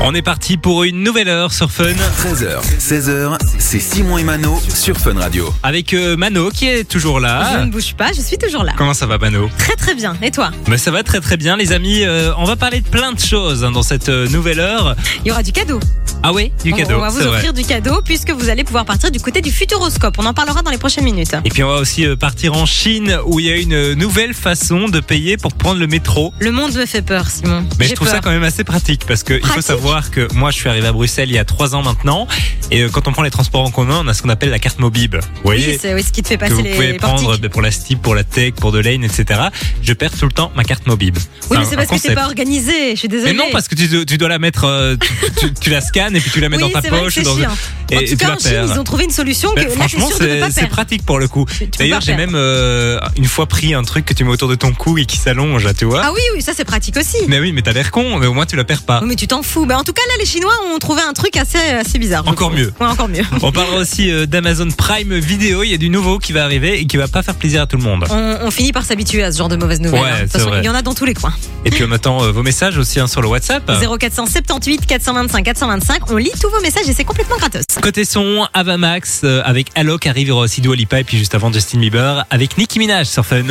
On 0.00 0.14
est 0.14 0.22
parti 0.22 0.56
pour 0.56 0.84
une 0.84 1.02
nouvelle 1.02 1.28
heure 1.28 1.52
sur 1.52 1.68
Fun 1.70 1.84
13h, 1.84 2.60
16h, 2.78 3.38
c'est 3.58 3.80
Simon 3.80 4.18
et 4.18 4.22
Mano 4.24 4.60
sur 4.72 4.96
Fun 4.96 5.14
Radio. 5.18 5.52
avec 5.64 5.94
euh, 5.94 6.16
Mano 6.16 6.50
qui 6.50 6.66
est 6.68 6.84
toujours 6.88 7.16
Je 7.18 7.22
là. 7.24 7.64
ne 7.64 7.70
bouge 7.72 7.94
pas, 7.94 8.12
je 8.12 8.20
suis 8.20 8.38
toujours 8.38 8.62
là. 8.62 8.72
Comment 8.76 8.94
ça 8.94 9.06
va 9.06 9.18
Mano 9.18 9.50
Très 9.58 9.74
très 9.74 9.94
bien. 9.96 10.14
Et 10.22 10.30
toi? 10.30 10.50
Mais 10.68 10.78
ça 10.78 10.92
va 10.92 11.02
très 11.02 11.20
très 11.20 11.36
bien 11.36 11.56
les 11.56 11.72
amis. 11.72 12.04
Euh, 12.04 12.32
on 12.38 12.44
va 12.44 12.54
parler 12.54 12.82
de 12.82 12.88
plein 12.88 13.12
de 13.12 13.18
choses 13.18 13.64
hein, 13.64 13.72
dans 13.72 13.82
cette 13.82 14.08
euh, 14.08 14.28
nouvelle 14.28 14.60
heure. 14.60 14.94
Il 15.24 15.28
y 15.28 15.30
aura 15.32 15.42
du 15.42 15.50
cadeau. 15.50 15.80
Ah 16.22 16.32
oui, 16.32 16.50
du 16.64 16.72
cadeau, 16.72 16.96
On 16.96 17.00
va 17.00 17.08
vous 17.10 17.20
offrir 17.20 17.52
du 17.52 17.62
cadeau 17.64 18.00
puisque 18.04 18.30
vous 18.30 18.48
allez 18.48 18.64
pouvoir 18.64 18.84
partir 18.84 19.10
du 19.12 19.20
côté 19.20 19.40
du 19.42 19.52
futuroscope. 19.52 20.16
On 20.18 20.26
en 20.26 20.34
parlera 20.34 20.62
dans 20.62 20.70
les 20.72 20.78
prochaines 20.78 21.04
minutes. 21.04 21.34
Et 21.44 21.50
puis 21.50 21.62
on 21.62 21.68
va 21.68 21.76
aussi 21.76 22.04
euh, 22.04 22.16
partir 22.16 22.54
en 22.54 22.66
Chine 22.66 23.16
où 23.26 23.38
il 23.38 23.46
y 23.46 23.50
a 23.52 23.56
une 23.56 23.92
nouvelle 23.94 24.34
façon 24.34 24.88
de 24.88 24.98
payer 25.00 25.36
pour 25.36 25.52
prendre 25.54 25.78
le 25.78 25.86
métro. 25.86 26.32
Le 26.40 26.50
monde 26.50 26.74
me 26.74 26.84
fait 26.86 27.02
peur, 27.02 27.28
Simon. 27.28 27.64
Mais 27.78 27.86
je 27.86 27.94
trouve 27.94 28.08
peur. 28.08 28.16
ça 28.16 28.20
quand 28.22 28.30
même 28.30 28.42
assez 28.42 28.64
pratique 28.64 29.02
parce 29.06 29.22
que 29.22 29.34
il 29.34 29.46
faut 29.46 29.60
savoir 29.60 30.10
que 30.10 30.26
moi 30.34 30.50
je 30.50 30.56
suis 30.56 30.68
arrivé 30.68 30.86
à 30.88 30.92
Bruxelles 30.92 31.28
il 31.28 31.34
y 31.34 31.38
a 31.38 31.44
trois 31.44 31.74
ans 31.76 31.82
maintenant 31.82 32.26
et 32.72 32.82
euh, 32.82 32.88
quand 32.88 33.06
on 33.06 33.12
prend 33.12 33.22
les 33.22 33.30
transports 33.30 33.62
en 33.62 33.70
commun 33.70 34.02
on 34.04 34.08
a 34.08 34.14
ce 34.14 34.22
qu'on 34.22 34.28
appelle 34.28 34.50
la 34.50 34.58
carte 34.58 34.80
Mobib. 34.80 35.14
Vous 35.14 35.20
voyez 35.44 35.66
Oui, 35.74 35.78
c'est 35.80 35.94
oui, 35.94 36.02
ce 36.02 36.10
qui 36.10 36.22
te 36.22 36.28
fait 36.28 36.34
que 36.36 36.40
passer 36.40 36.54
vous 36.54 36.62
les 36.62 36.70
pouvez 36.74 36.94
prendre 36.94 37.22
portiques. 37.22 37.42
ben, 37.42 37.50
pour 37.50 37.62
la 37.62 37.70
Steep, 37.70 38.02
pour 38.02 38.14
la 38.16 38.24
Tech, 38.24 38.54
pour 38.54 38.72
de 38.72 38.80
Lane, 38.80 39.04
etc. 39.04 39.40
Je 39.82 39.92
perds 39.92 40.12
tout 40.18 40.26
le 40.26 40.32
temps 40.32 40.50
ma 40.56 40.64
carte 40.64 40.86
Mobib. 40.86 41.16
Oui, 41.50 41.58
mais 41.58 41.64
c'est 41.64 41.76
parce 41.76 41.88
que 41.88 41.94
c'est 41.98 42.08
concept. 42.08 42.14
pas 42.16 42.26
organisé. 42.26 42.90
Je 42.92 42.96
suis 42.98 43.08
désolée. 43.08 43.32
Mais 43.32 43.38
non, 43.38 43.44
parce 43.52 43.68
que 43.68 43.74
tu, 43.76 43.86
dois- 43.86 44.04
tu 44.04 44.18
dois 44.18 44.28
la 44.28 44.38
mettre, 44.38 44.64
euh, 44.64 44.96
tu, 45.00 45.46
tu- 45.48 45.54
tu 45.54 45.70
la 45.70 45.80
et 46.14 46.20
puis 46.20 46.30
tu 46.30 46.40
la 46.40 46.48
mets 46.48 46.56
oui, 46.56 46.72
dans 46.72 46.80
ta 46.80 46.88
poche. 46.88 47.14
c'est 47.14 47.22
dans- 47.22 47.36
chiant. 47.36 47.50
et, 47.90 47.96
en 47.96 48.00
tout 48.00 48.06
tu 48.06 48.16
cas, 48.16 48.34
en 48.34 48.38
Chine, 48.38 48.68
ils 48.72 48.78
ont 48.80 48.84
trouvé 48.84 49.04
une 49.04 49.10
solution 49.10 49.52
Ben, 49.54 49.64
là, 49.66 49.70
franchement, 49.70 50.08
c'est 50.50 50.68
pratique 50.68 51.04
pour 51.04 51.18
le 51.18 51.28
coup. 51.28 51.46
D'ailleurs, 51.78 52.00
j'ai 52.00 52.14
même 52.16 52.34
euh, 52.34 52.98
une 53.16 53.26
fois 53.26 53.46
pris 53.46 53.74
un 53.74 53.82
truc 53.82 54.04
que 54.04 54.14
tu 54.14 54.24
mets 54.24 54.30
autour 54.30 54.48
de 54.48 54.54
ton 54.54 54.72
cou 54.72 54.98
et 54.98 55.06
qui 55.06 55.16
s'allonge, 55.16 55.66
tu 55.78 55.84
vois. 55.84 56.02
Ah 56.04 56.12
oui, 56.14 56.20
oui, 56.34 56.42
ça 56.42 56.52
c'est 56.56 56.64
pratique 56.64 56.96
aussi. 56.96 57.16
Mais 57.28 57.38
oui, 57.40 57.52
mais 57.52 57.62
t'as 57.62 57.72
l'air 57.72 57.90
con, 57.90 58.18
mais 58.18 58.26
au 58.26 58.34
moins 58.34 58.46
tu 58.46 58.56
la 58.56 58.64
perds 58.64 58.82
pas. 58.82 59.00
Oui, 59.02 59.08
mais 59.08 59.16
tu 59.16 59.26
t'en 59.26 59.42
fous. 59.42 59.66
Ben, 59.66 59.76
en 59.76 59.84
tout 59.84 59.92
cas, 59.92 60.02
là, 60.08 60.14
les 60.18 60.26
Chinois 60.26 60.54
ont 60.74 60.78
trouvé 60.78 61.02
un 61.02 61.12
truc 61.12 61.36
assez, 61.36 61.58
assez 61.58 61.98
bizarre. 61.98 62.26
Encore 62.26 62.50
mieux. 62.50 62.72
Ouais, 62.80 62.86
encore 62.86 63.08
mieux. 63.08 63.24
On 63.42 63.52
parlera 63.52 63.76
aussi 63.78 64.10
euh, 64.10 64.26
d'Amazon 64.26 64.68
Prime 64.76 65.14
Video. 65.18 65.62
Il 65.62 65.70
y 65.70 65.74
a 65.74 65.78
du 65.78 65.88
nouveau 65.88 66.18
qui 66.18 66.32
va 66.32 66.44
arriver 66.44 66.80
et 66.80 66.86
qui 66.86 66.96
va 66.96 67.08
pas 67.08 67.22
faire 67.22 67.34
plaisir 67.34 67.62
à 67.62 67.66
tout 67.66 67.76
le 67.76 67.82
monde. 67.82 68.04
On, 68.10 68.38
on 68.42 68.50
finit 68.50 68.72
par 68.72 68.84
s'habituer 68.84 69.22
à 69.22 69.32
ce 69.32 69.38
genre 69.38 69.48
de 69.48 69.56
mauvaises 69.56 69.80
nouvelles. 69.80 70.00
Ouais, 70.02 70.08
hein. 70.10 70.16
De 70.18 70.22
toute 70.24 70.32
façon, 70.32 70.50
il 70.58 70.64
y 70.64 70.68
en 70.68 70.74
a 70.74 70.82
dans 70.82 70.94
tous 70.94 71.04
les 71.04 71.14
coins. 71.14 71.34
Et 71.64 71.70
puis 71.70 71.84
on 71.86 71.92
attend 71.92 72.22
euh, 72.22 72.30
vos 72.30 72.42
messages 72.42 72.78
aussi 72.78 73.00
hein, 73.00 73.06
sur 73.06 73.22
le 73.22 73.28
WhatsApp. 73.28 73.62
0478 74.00 74.86
425 74.86 75.44
425. 75.44 75.95
On 76.08 76.16
lit 76.16 76.30
tous 76.40 76.50
vos 76.50 76.60
messages 76.60 76.88
et 76.88 76.92
c'est 76.92 77.04
complètement 77.04 77.36
gratos. 77.36 77.64
Côté 77.80 78.04
son, 78.04 78.46
Avamax 78.52 79.22
euh, 79.24 79.42
avec 79.44 79.68
Alok 79.74 80.06
arrive, 80.06 80.34
aussi 80.34 80.60
Dua 80.60 80.76
Lipa 80.76 81.00
et 81.00 81.04
puis 81.04 81.18
juste 81.18 81.34
avant 81.34 81.52
Justin 81.52 81.78
Bieber 81.78 82.24
avec 82.30 82.58
Nicki 82.58 82.78
Minaj 82.78 83.06
sur 83.06 83.24
Fun. 83.24 83.44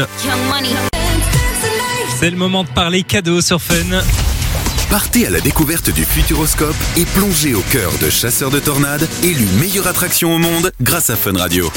C'est 2.19 2.29
le 2.29 2.37
moment 2.37 2.63
de 2.63 2.69
parler 2.69 3.03
cadeau 3.03 3.41
sur 3.41 3.61
Fun. 3.61 3.75
Partez 4.89 5.27
à 5.27 5.31
la 5.31 5.41
découverte 5.41 5.89
du 5.89 6.05
Futuroscope 6.05 6.75
et 6.95 7.05
plongez 7.05 7.53
au 7.55 7.61
cœur 7.71 7.91
de 7.99 8.09
Chasseurs 8.09 8.51
de 8.51 8.59
Tornades, 8.59 9.07
élu 9.23 9.45
meilleure 9.59 9.87
attraction 9.87 10.33
au 10.33 10.37
monde 10.37 10.71
grâce 10.81 11.09
à 11.09 11.15
Fun 11.15 11.37
Radio. 11.37 11.71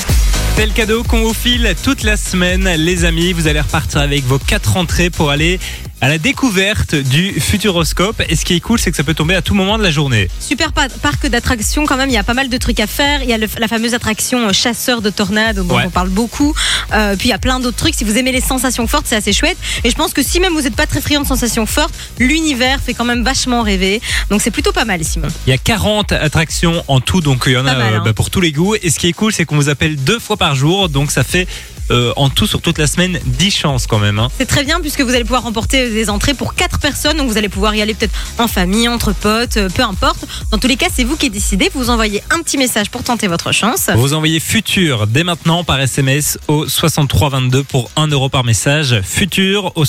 C'est 0.56 0.66
le 0.66 0.72
cadeau 0.72 1.04
qu'on 1.04 1.22
vous 1.22 1.34
file 1.34 1.74
toute 1.84 2.02
la 2.02 2.16
semaine, 2.16 2.68
les 2.76 3.04
amis. 3.04 3.32
Vous 3.32 3.46
allez 3.46 3.60
repartir 3.60 4.00
avec 4.00 4.24
vos 4.24 4.38
quatre 4.38 4.76
entrées 4.76 5.08
pour 5.08 5.30
aller 5.30 5.60
à 6.00 6.08
la 6.08 6.18
découverte 6.18 6.94
du 6.94 7.32
Futuroscope. 7.40 8.22
Et 8.28 8.36
ce 8.36 8.44
qui 8.44 8.54
est 8.54 8.60
cool, 8.60 8.78
c'est 8.78 8.90
que 8.90 8.96
ça 8.96 9.02
peut 9.04 9.14
tomber 9.14 9.34
à 9.34 9.42
tout 9.42 9.54
moment 9.54 9.78
de 9.78 9.82
la 9.82 9.90
journée. 9.90 10.28
Super 10.40 10.72
pa- 10.72 10.88
parc 10.88 11.26
d'attractions 11.26 11.86
quand 11.86 11.96
même, 11.96 12.08
il 12.08 12.12
y 12.12 12.16
a 12.18 12.22
pas 12.22 12.34
mal 12.34 12.48
de 12.48 12.56
trucs 12.56 12.78
à 12.80 12.86
faire. 12.86 13.22
Il 13.22 13.28
y 13.28 13.32
a 13.32 13.38
le- 13.38 13.48
la 13.58 13.66
fameuse 13.68 13.94
attraction 13.94 14.48
euh, 14.48 14.52
chasseur 14.52 15.02
de 15.02 15.10
tornades 15.10 15.56
dont 15.66 15.74
Ouais. 15.76 15.84
on 15.86 15.90
parle 15.90 16.08
beaucoup. 16.10 16.54
Euh, 16.92 17.16
puis 17.16 17.28
il 17.28 17.30
y 17.30 17.34
a 17.34 17.38
plein 17.38 17.58
d'autres 17.60 17.76
trucs. 17.76 17.94
Si 17.94 18.04
vous 18.04 18.16
aimez 18.16 18.30
les 18.32 18.40
sensations 18.40 18.86
fortes, 18.86 19.06
c'est 19.08 19.16
assez 19.16 19.32
chouette. 19.32 19.58
Et 19.84 19.90
je 19.90 19.94
pense 19.96 20.12
que 20.12 20.22
si 20.22 20.38
même 20.40 20.52
vous 20.52 20.62
n'êtes 20.62 20.76
pas 20.76 20.86
très 20.86 21.00
friand 21.00 21.20
de 21.22 21.26
sensations 21.26 21.66
fortes, 21.66 21.94
l'univers 22.18 22.80
fait 22.80 22.94
quand 22.94 23.04
même 23.04 23.24
vachement 23.24 23.62
rêver. 23.62 24.00
Donc 24.30 24.40
c'est 24.40 24.50
plutôt 24.52 24.72
pas 24.72 24.84
mal, 24.84 25.02
Simon. 25.04 25.28
Il 25.46 25.50
y 25.50 25.52
a 25.52 25.58
40 25.58 26.12
attractions 26.12 26.84
en 26.88 27.00
tout, 27.00 27.20
donc 27.20 27.42
il 27.46 27.52
y 27.52 27.56
en 27.56 27.66
a 27.66 27.72
Pas 27.72 27.78
mal, 27.78 27.94
euh, 27.94 27.96
hein. 27.98 28.02
bah, 28.04 28.12
pour 28.12 28.30
tous 28.30 28.40
les 28.40 28.52
goûts. 28.52 28.76
Et 28.76 28.90
ce 28.90 28.98
qui 28.98 29.08
est 29.08 29.12
cool, 29.12 29.32
c'est 29.32 29.44
qu'on 29.44 29.56
vous 29.56 29.68
appelle 29.68 29.96
deux 29.96 30.18
fois 30.20 30.36
par 30.36 30.54
jour. 30.54 30.88
Donc 30.88 31.10
ça 31.10 31.24
fait 31.24 31.48
euh, 31.90 32.12
en 32.16 32.28
tout 32.30 32.46
sur 32.46 32.60
toute 32.60 32.78
la 32.78 32.86
semaine 32.86 33.18
10 33.24 33.50
chances 33.50 33.86
quand 33.86 33.98
même. 33.98 34.18
hein. 34.18 34.28
C'est 34.38 34.46
très 34.46 34.64
bien 34.64 34.80
puisque 34.80 35.00
vous 35.00 35.10
allez 35.14 35.24
pouvoir 35.24 35.42
remporter 35.42 35.90
des 35.90 36.10
entrées 36.10 36.34
pour 36.34 36.54
quatre 36.54 36.78
personnes. 36.78 37.16
Donc 37.16 37.28
vous 37.28 37.36
allez 37.38 37.48
pouvoir 37.48 37.74
y 37.74 37.82
aller 37.82 37.94
peut-être 37.94 38.14
en 38.38 38.48
famille, 38.48 38.88
entre 38.88 39.12
potes, 39.12 39.56
euh, 39.56 39.68
peu 39.68 39.82
importe. 39.82 40.26
Dans 40.50 40.58
tous 40.58 40.68
les 40.68 40.76
cas, 40.76 40.86
c'est 40.94 41.04
vous 41.04 41.16
qui 41.16 41.30
décidez. 41.30 41.70
Vous 41.74 41.90
envoyez 41.90 42.22
un 42.30 42.40
petit 42.42 42.58
message 42.58 42.90
pour 42.90 43.02
tenter 43.02 43.26
votre 43.26 43.52
chance. 43.52 43.88
Vous 43.94 44.14
envoyez 44.14 44.40
futur 44.40 45.06
dès 45.06 45.24
maintenant 45.24 45.64
par 45.64 45.80
SMS 45.80 46.38
au 46.48 46.66
6322 46.68 47.62
pour 47.64 47.90
1 47.96 48.08
euro 48.08 48.28
par 48.28 48.44
message. 48.44 49.00
Futur 49.02 49.72
au 49.76 49.84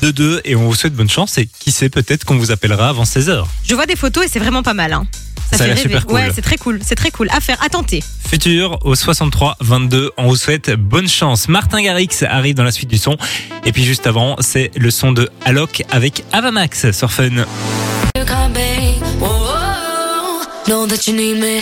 6322 0.00 0.40
et 0.44 0.56
on 0.56 0.64
vous 0.66 0.74
souhaite 0.74 0.94
bonne 0.94 1.10
chance 1.10 1.36
et 1.38 1.46
qui 1.46 1.70
sait 1.70 1.90
peut-être 1.90 2.24
qu'on 2.24 2.36
vous 2.36 2.50
appellera 2.50 2.88
avant 2.88 3.04
16h. 3.04 3.44
Je 3.66 3.74
vois 3.74 3.86
des 3.86 3.96
photos 3.96 4.24
et 4.24 4.28
c'est 4.28 4.38
vraiment 4.38 4.62
pas 4.62 4.72
mal. 4.74 4.92
hein. 4.92 5.06
Ça 5.52 5.56
a 5.56 5.58
fait 5.58 5.66
l'air 5.66 5.76
rêver. 5.76 5.88
super 5.88 6.06
cool. 6.06 6.14
Ouais, 6.16 6.28
c'est 6.34 6.42
très 6.42 6.56
cool. 6.56 6.78
C'est 6.82 6.94
très 6.94 7.10
cool. 7.10 7.28
À 7.30 7.40
faire, 7.40 7.62
à 7.62 7.68
tenter. 7.68 8.02
Futur 8.28 8.78
au 8.86 8.94
6322, 8.94 10.12
on 10.16 10.28
vous 10.28 10.36
souhaite 10.36 10.70
bonne 10.70 11.08
chance. 11.08 11.48
Martin 11.48 11.82
Garrix 11.82 12.08
arrive 12.22 12.54
dans 12.54 12.62
la 12.64 12.70
suite 12.70 12.88
du 12.88 12.98
son 12.98 13.16
et 13.66 13.72
puis 13.72 13.84
juste 13.84 14.06
avant, 14.06 14.36
c'est 14.40 14.70
le 14.76 14.90
son 14.90 15.12
de 15.12 15.28
Alok 15.44 15.82
avec 15.90 16.24
Avamax 16.32 16.92
sur 16.92 17.10
Fun. 17.10 17.44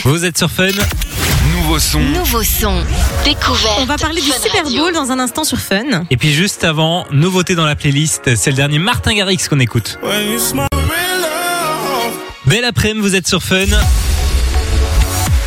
Vous 0.05 0.24
êtes 0.24 0.37
sur 0.38 0.51
Fun 0.51 0.68
Nouveau 1.52 1.78
son, 1.78 2.00
Nouveau 2.00 2.42
son. 2.42 2.82
Découverte. 3.24 3.78
On 3.80 3.84
va 3.84 3.96
parler 3.96 4.20
du 4.20 4.30
Super. 4.30 4.64
Bowl 4.64 4.92
dans 4.92 5.11
un 5.12 5.18
instant 5.18 5.44
sur 5.44 5.58
Fun. 5.58 6.04
et 6.11 6.16
puis 6.16 6.32
juste 6.32 6.64
avant, 6.64 7.06
nouveauté 7.11 7.54
dans 7.54 7.64
la 7.66 7.76
playlist, 7.76 8.34
c'est 8.37 8.50
le 8.50 8.56
dernier 8.56 8.78
Martin 8.78 9.14
Garrix 9.14 9.38
qu'on 9.48 9.61
écoute. 9.61 9.98
When 10.02 10.32
you 10.32 10.38
smile, 10.38 10.68
real 10.72 11.20
love. 11.20 12.12
Belle 12.46 12.64
après-midi, 12.64 13.00
vous 13.00 13.14
êtes 13.14 13.28
sur 13.28 13.42
Fun. 13.42 13.66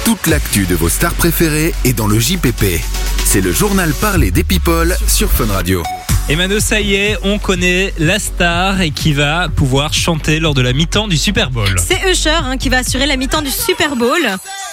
toute 0.06 0.28
l'actu 0.28 0.66
de 0.66 0.76
vos 0.76 0.90
stars 0.90 1.14
préférées 1.14 1.74
est 1.86 1.94
dans 1.94 2.08
le 2.08 2.20
JPP. 2.20 2.80
C'est 3.26 3.42
le 3.42 3.52
journal 3.52 3.94
parlé 3.94 4.32
des 4.32 4.44
people 4.44 4.96
sur 5.08 5.30
Fun 5.32 5.48
Radio. 5.52 5.84
Et 6.30 6.36
Mano, 6.36 6.60
ça 6.60 6.80
y 6.80 6.94
est, 6.96 7.18
on 7.24 7.40
connaît 7.40 7.94
la 7.98 8.20
star 8.20 8.80
et 8.82 8.92
qui 8.92 9.12
va 9.12 9.50
pouvoir 9.50 9.92
chanter 9.94 10.40
lors 10.40 10.54
de 10.54 10.62
la 10.62 10.72
mi-temps 10.72 11.08
du 11.08 11.18
Super 11.18 11.50
Bowl. 11.50 11.76
C'est 11.78 12.00
Usher 12.10 12.30
hein, 12.30 12.58
qui 12.58 12.70
va 12.70 12.78
assurer 12.78 13.06
la 13.06 13.18
mi-temps 13.18 13.42
du 13.42 13.50
Super 13.50 13.96
Bowl. 13.96 14.20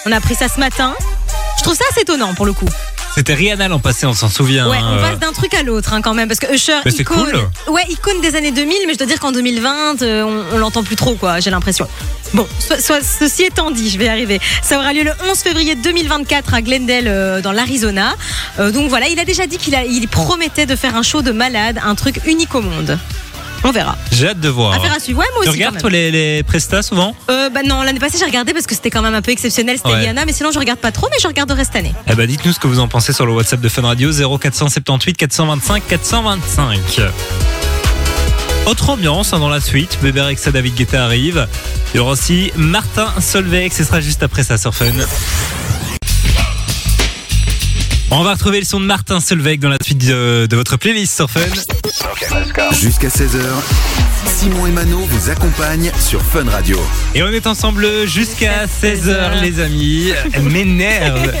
On 0.05 0.11
a 0.11 0.17
appris 0.17 0.35
ça 0.35 0.47
ce 0.47 0.59
matin. 0.59 0.93
Je 1.59 1.63
trouve 1.63 1.75
ça 1.75 1.83
assez 1.91 2.01
étonnant 2.01 2.33
pour 2.33 2.45
le 2.45 2.53
coup. 2.53 2.69
C'était 3.13 3.33
Rihanna 3.33 3.67
l'an 3.67 3.79
passé, 3.79 4.05
on 4.05 4.13
s'en 4.13 4.29
souvient. 4.29 4.69
Ouais, 4.69 4.77
hein, 4.77 4.91
on 4.93 4.97
euh. 4.97 5.09
passe 5.09 5.19
d'un 5.19 5.33
truc 5.33 5.53
à 5.53 5.61
l'autre 5.61 5.93
hein, 5.93 6.01
quand 6.01 6.13
même 6.13 6.29
parce 6.29 6.39
que 6.39 6.53
Usher, 6.53 6.77
icône, 6.85 7.17
cool. 7.65 7.73
ouais, 7.73 7.83
icône 7.89 8.21
des 8.21 8.35
années 8.35 8.51
2000, 8.51 8.77
mais 8.87 8.93
je 8.93 8.97
dois 8.97 9.07
dire 9.07 9.19
qu'en 9.19 9.33
2020, 9.33 10.01
euh, 10.01 10.23
on, 10.23 10.55
on 10.55 10.57
l'entend 10.57 10.83
plus 10.83 10.95
trop 10.95 11.15
quoi. 11.15 11.41
J'ai 11.41 11.49
l'impression. 11.49 11.85
Bon, 12.33 12.47
so- 12.59 12.79
so- 12.79 13.03
ceci 13.19 13.43
étant 13.43 13.71
dit, 13.71 13.89
je 13.89 13.97
vais 13.97 14.05
y 14.05 14.09
arriver. 14.09 14.39
Ça 14.63 14.77
aura 14.79 14.93
lieu 14.93 15.03
le 15.03 15.11
11 15.29 15.37
février 15.37 15.75
2024 15.75 16.53
à 16.53 16.61
Glendale 16.61 17.07
euh, 17.07 17.41
dans 17.41 17.51
l'Arizona. 17.51 18.15
Euh, 18.59 18.71
donc 18.71 18.87
voilà, 18.89 19.09
il 19.09 19.19
a 19.19 19.25
déjà 19.25 19.45
dit 19.45 19.57
qu'il 19.57 19.77
il 19.89 20.07
promettait 20.07 20.65
de 20.65 20.77
faire 20.77 20.95
un 20.95 21.03
show 21.03 21.21
de 21.21 21.31
malade, 21.31 21.77
un 21.83 21.95
truc 21.95 22.21
unique 22.25 22.55
au 22.55 22.61
monde. 22.61 22.97
On 23.63 23.71
verra. 23.71 23.97
J'ai 24.11 24.29
hâte 24.29 24.39
de 24.39 24.47
voir. 24.49 24.73
Affaire 24.73 24.93
à 24.93 24.99
suivre. 24.99 25.19
Ouais, 25.19 25.25
moi 25.33 25.43
tu 25.43 25.49
aussi. 25.49 25.57
regardes 25.57 25.75
quand 25.75 25.81
toi 25.81 25.89
même. 25.89 26.11
les, 26.13 26.35
les 26.37 26.43
prestats 26.43 26.81
souvent 26.81 27.13
Euh, 27.29 27.49
bah 27.49 27.59
non, 27.65 27.81
l'année 27.81 27.99
passée 27.99 28.17
j'ai 28.17 28.25
regardé 28.25 28.53
parce 28.53 28.65
que 28.65 28.73
c'était 28.75 28.89
quand 28.89 29.01
même 29.01 29.13
un 29.13 29.21
peu 29.21 29.31
exceptionnel, 29.31 29.77
c'était 29.77 29.89
Ouais. 29.89 29.99
Rihanna, 29.99 30.25
mais 30.25 30.31
sinon 30.33 30.51
je 30.51 30.59
regarde 30.59 30.79
pas 30.79 30.91
trop, 30.91 31.07
mais 31.11 31.17
je 31.21 31.27
regarderai 31.27 31.65
cette 31.65 31.75
année. 31.75 31.93
Eh 32.07 32.15
ben 32.15 32.25
dites-nous 32.25 32.53
ce 32.53 32.59
que 32.59 32.67
vous 32.67 32.79
en 32.79 32.87
pensez 32.87 33.11
sur 33.11 33.25
le 33.25 33.33
WhatsApp 33.33 33.59
de 33.59 33.67
Fun 33.69 33.81
Radio 33.81 34.11
0478 34.11 35.17
425 35.17 35.83
425. 35.87 36.79
Autre 38.65 38.89
ambiance 38.91 39.33
hein, 39.33 39.39
dans 39.39 39.49
la 39.49 39.59
suite, 39.61 39.97
Bébé 40.01 40.21
Rexa 40.21 40.51
David 40.51 40.75
Guetta 40.75 41.03
arrive. 41.03 41.47
Il 41.93 41.97
y 41.97 41.99
aura 41.99 42.11
aussi 42.11 42.51
Martin 42.55 43.07
Solveig, 43.19 43.71
ce 43.71 43.83
sera 43.83 43.99
juste 43.99 44.23
après 44.23 44.43
ça 44.43 44.57
sur 44.57 44.73
Fun. 44.75 44.85
On 48.11 48.23
va 48.23 48.33
retrouver 48.33 48.59
le 48.59 48.65
son 48.65 48.79
de 48.79 48.85
Martin 48.85 49.19
Solveig 49.19 49.57
dans 49.59 49.69
la 49.69 49.77
suite 49.83 49.99
de, 50.05 50.47
de 50.49 50.55
votre 50.55 50.77
playlist 50.77 51.15
sur 51.15 51.29
Fun. 51.29 51.41
Jusqu'à 52.71 53.07
16h, 53.07 53.39
Simon 54.25 54.65
et 54.65 54.71
Mano 54.71 54.97
vous 54.99 55.29
accompagnent 55.29 55.91
sur 55.99 56.21
Fun 56.23 56.49
Radio. 56.49 56.79
Et 57.13 57.21
on 57.21 57.27
est 57.27 57.45
ensemble 57.45 57.87
jusqu'à 58.07 58.65
16h 58.65 59.41
les 59.41 59.59
amis. 59.59 60.11
Elle 60.33 60.43
m'énerve. 60.43 61.31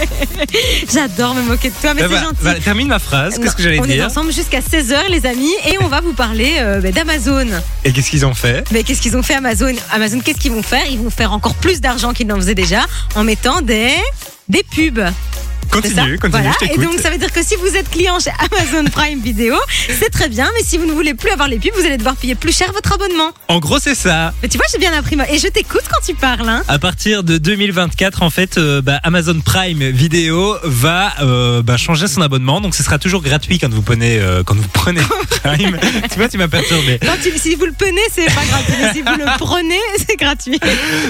J'adore 0.93 1.33
me 1.33 1.41
moquer 1.41 1.69
de 1.69 1.75
toi, 1.81 1.93
mais 1.95 2.01
Eh 2.01 2.07
c'est 2.07 2.09
ben, 2.13 2.21
gentil. 2.23 2.35
bah, 2.43 2.53
termine 2.63 2.87
ma 2.87 2.99
phrase, 2.99 3.39
qu'est-ce 3.39 3.55
que 3.55 3.63
j'allais 3.63 3.79
on 3.79 3.85
est 3.85 3.95
dire 3.95 4.05
ensemble 4.05 4.31
jusqu'à 4.31 4.59
16h 4.59 5.09
les 5.09 5.25
amis 5.25 5.53
et 5.65 5.77
on 5.81 5.87
va 5.87 6.01
vous 6.01 6.13
parler 6.13 6.57
euh, 6.59 6.81
bah, 6.81 6.91
d'Amazon. 6.91 7.47
Et 7.83 7.91
qu'est-ce 7.91 8.11
qu'ils 8.11 8.25
ont 8.27 8.35
fait 8.35 8.63
Mais 8.71 8.83
qu'est-ce 8.83 9.01
qu'ils 9.01 9.17
ont 9.17 9.23
fait 9.23 9.35
Amazon? 9.35 9.73
Amazon, 9.91 10.19
qu'est-ce 10.19 10.39
qu'ils 10.39 10.51
vont 10.51 10.63
faire? 10.63 10.83
Ils 10.89 10.99
vont 10.99 11.09
faire 11.09 11.33
encore 11.33 11.55
plus 11.55 11.81
d'argent 11.81 12.13
qu'ils 12.13 12.27
n'en 12.27 12.35
faisaient 12.35 12.55
déjà 12.55 12.85
en 13.15 13.23
mettant 13.23 13.61
des 13.61 13.93
des 14.49 14.63
pubs. 14.63 15.01
Continue, 15.71 16.17
continue, 16.17 16.31
Voilà. 16.43 16.51
je 16.61 16.73
Et 16.73 16.77
donc 16.83 16.99
ça 16.99 17.09
veut 17.09 17.17
dire 17.17 17.31
que 17.31 17.43
si 17.43 17.55
vous 17.55 17.75
êtes 17.75 17.89
client 17.89 18.17
chez 18.19 18.31
Amazon 18.51 18.89
Prime 18.89 19.19
Video, 19.21 19.55
c'est 19.99 20.09
très 20.09 20.27
bien, 20.29 20.49
mais 20.57 20.63
si 20.63 20.77
vous 20.77 20.85
ne 20.85 20.91
voulez 20.91 21.13
plus 21.13 21.29
avoir 21.29 21.47
les 21.47 21.57
pubs, 21.59 21.71
vous 21.77 21.85
allez 21.85 21.97
devoir 21.97 22.15
payer 22.15 22.35
plus 22.35 22.55
cher 22.55 22.71
votre 22.73 22.91
abonnement. 22.93 23.31
En 23.47 23.59
gros, 23.59 23.79
c'est 23.79 23.95
ça. 23.95 24.33
Mais 24.41 24.49
tu 24.49 24.57
vois, 24.57 24.65
j'ai 24.71 24.79
bien 24.79 24.93
appris. 24.93 25.15
moi. 25.15 25.25
Et 25.31 25.37
je 25.37 25.47
t'écoute 25.47 25.83
quand 25.91 26.05
tu 26.05 26.13
parles. 26.15 26.47
Hein. 26.49 26.63
À 26.67 26.79
partir 26.79 27.23
de 27.23 27.37
2024, 27.37 28.23
en 28.23 28.29
fait, 28.29 28.57
euh, 28.57 28.81
bah, 28.81 28.99
Amazon 29.03 29.39
Prime 29.41 29.89
Video 29.91 30.55
va 30.63 31.13
euh, 31.21 31.61
bah, 31.61 31.77
changer 31.77 32.07
son 32.07 32.21
abonnement. 32.21 32.61
Donc, 32.61 32.75
ce 32.75 32.83
sera 32.83 32.97
toujours 32.99 33.21
gratuit 33.21 33.59
quand 33.59 33.69
vous 33.73 33.81
prenez, 33.81 34.19
euh, 34.19 34.43
quand 34.43 34.55
vous 34.55 34.67
prenez 34.73 35.01
Prime. 35.43 35.77
tu 36.11 36.17
vois, 36.17 36.29
tu 36.29 36.37
m'as 36.37 36.47
perturbé. 36.47 36.99
Tu- 37.23 37.37
si 37.37 37.55
vous 37.55 37.65
le 37.65 37.73
prenez, 37.77 38.01
c'est 38.13 38.25
pas 38.25 38.45
gratuit. 38.49 38.73
Mais 38.81 38.93
si 38.93 39.01
vous 39.01 39.13
le 39.17 39.25
prenez, 39.37 39.79
c'est 40.07 40.15
gratuit. 40.17 40.59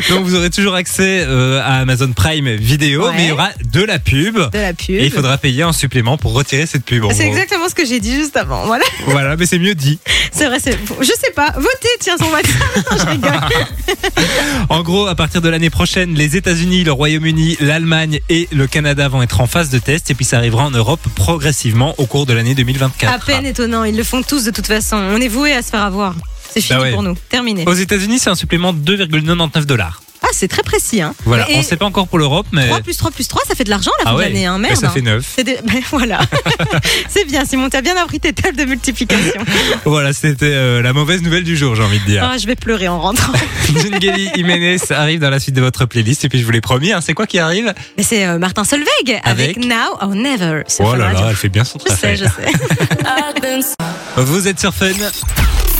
Donc, 0.09 0.25
vous 0.25 0.35
aurez 0.35 0.49
toujours 0.49 0.75
accès 0.75 1.23
à 1.23 1.79
Amazon 1.79 2.11
Prime 2.13 2.55
Video, 2.55 3.05
Ouais. 3.07 3.13
mais 3.15 3.23
il 3.25 3.29
y 3.29 3.31
aura 3.31 3.49
de 3.63 3.83
la 3.83 3.99
pub. 3.99 4.37
De 4.49 4.59
la 4.59 4.73
pub. 4.73 4.89
Et 4.95 5.05
il 5.05 5.11
faudra 5.11 5.37
payer 5.37 5.63
un 5.63 5.73
supplément 5.73 6.17
pour 6.17 6.33
retirer 6.33 6.65
cette 6.65 6.85
pub. 6.85 7.03
C'est 7.13 7.25
exactement 7.27 7.67
ce 7.69 7.75
que 7.75 7.85
j'ai 7.85 7.99
dit 7.99 8.13
juste 8.15 8.35
avant. 8.37 8.65
Voilà, 8.65 8.85
Voilà, 9.07 9.35
mais 9.37 9.45
c'est 9.45 9.59
mieux 9.59 9.75
dit. 9.75 9.99
c'est 10.31 10.45
vrai. 10.47 10.59
c'est- 10.59 10.77
Je 10.99 11.05
sais 11.05 11.31
pas. 11.35 11.51
Votez, 11.55 11.87
tiens, 11.99 12.15
je 12.19 13.05
rigole. 13.05 13.31
En 14.69 14.81
gros, 14.83 15.07
à 15.07 15.15
partir 15.15 15.41
de 15.41 15.49
l'année 15.49 15.69
prochaine, 15.69 16.13
les 16.15 16.35
États-Unis, 16.35 16.83
le 16.83 16.91
Royaume-Uni, 16.91 17.57
l'Allemagne 17.59 18.19
et 18.29 18.47
le 18.51 18.67
Canada 18.67 19.07
vont 19.07 19.21
être 19.23 19.41
en 19.41 19.47
phase 19.47 19.69
de 19.69 19.79
test. 19.79 20.11
Et 20.11 20.15
puis, 20.15 20.25
ça 20.25 20.37
arrivera 20.37 20.63
en 20.65 20.71
Europe 20.71 21.01
progressivement 21.15 21.95
au 21.97 22.05
cours 22.05 22.25
de 22.25 22.33
l'année 22.33 22.55
2024. 22.55 23.13
À 23.13 23.19
peine 23.19 23.45
étonnant. 23.45 23.83
Ils 23.83 23.95
le 23.97 24.03
font 24.03 24.21
tous 24.21 24.43
de 24.43 24.51
toute 24.51 24.67
façon. 24.67 24.97
On 24.97 25.17
est 25.17 25.27
voué 25.27 25.53
à 25.53 25.61
se 25.61 25.69
faire 25.69 25.81
avoir. 25.83 26.15
C'est 26.51 26.61
fini 26.61 26.77
Bah 26.77 26.83
ouais. 26.83 26.91
pour 26.93 27.03
nous. 27.03 27.15
Terminé. 27.29 27.63
Aux 27.67 27.73
États-Unis, 27.73 28.19
c'est 28.19 28.29
un 28.29 28.35
supplément 28.35 28.73
de 28.73 28.79
2,99 28.79 29.65
dollars. 29.65 30.01
Ah, 30.29 30.33
c'est 30.33 30.47
très 30.47 30.61
précis. 30.61 31.01
Hein. 31.01 31.15
Voilà, 31.25 31.49
Et 31.49 31.55
on 31.57 31.63
sait 31.63 31.75
pas 31.75 31.85
encore 31.85 32.07
pour 32.07 32.19
l'Europe, 32.19 32.45
mais 32.51 32.67
3 32.67 32.81
plus 32.81 32.95
3 32.97 33.09
plus 33.09 33.27
3, 33.27 33.41
ça 33.47 33.55
fait 33.55 33.63
de 33.63 33.69
l'argent 33.71 33.91
la 33.99 34.05
fin 34.05 34.11
ah 34.11 34.13
de 34.13 34.17
ouais, 34.19 34.25
l'année. 34.25 34.45
Hein. 34.45 34.59
ça 34.75 34.89
fait 34.89 35.01
9. 35.01 35.25
C'est 35.35 35.43
des- 35.43 35.57
ben, 35.63 35.81
voilà. 35.89 36.19
c'est 37.09 37.25
bien, 37.25 37.45
Simon, 37.45 37.69
t'as 37.69 37.81
bien 37.81 37.95
appris 37.97 38.19
tes 38.19 38.31
tables 38.33 38.55
de 38.57 38.65
multiplication. 38.65 39.41
Voilà, 39.85 40.13
c'était 40.13 40.45
euh, 40.53 40.81
la 40.83 40.93
mauvaise 40.93 41.23
nouvelle 41.23 41.43
du 41.43 41.57
jour, 41.57 41.75
j'ai 41.75 41.83
envie 41.83 41.99
de 41.99 42.05
dire. 42.05 42.23
Ah, 42.31 42.37
je 42.37 42.45
vais 42.45 42.55
pleurer 42.55 42.87
en 42.87 42.99
rentrant. 42.99 43.33
Jungeli 43.75 44.29
Jiménez 44.35 44.77
arrive 44.91 45.19
dans 45.19 45.31
la 45.31 45.39
suite 45.39 45.55
de 45.55 45.61
votre 45.61 45.85
playlist. 45.85 46.25
Et 46.25 46.29
puis, 46.29 46.39
je 46.39 46.45
vous 46.45 46.51
l'ai 46.51 46.61
promis, 46.61 46.91
hein, 46.91 47.01
c'est 47.01 47.13
quoi 47.13 47.25
qui 47.25 47.39
arrive? 47.39 47.73
Mais 47.97 48.03
c'est 48.03 48.25
euh, 48.27 48.37
Martin 48.37 48.63
Solveig 48.63 49.19
avec, 49.23 49.57
Avec 49.57 49.65
Now 49.65 49.97
or 49.99 50.09
Never. 50.15 50.63
Oh 50.79 50.95
là 50.95 51.11
là, 51.11 51.27
elle 51.29 51.35
fait 51.35 51.49
bien 51.49 51.63
son 51.63 51.79
Je 51.79 51.91
sais, 51.91 51.97
travail. 51.97 52.17
je 52.17 52.25
sais. 52.25 53.73
Vous 54.17 54.47
êtes 54.47 54.59
sur 54.59 54.73
Fun. 54.73 54.87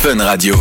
Fun 0.02 0.24
Radio. 0.24 0.56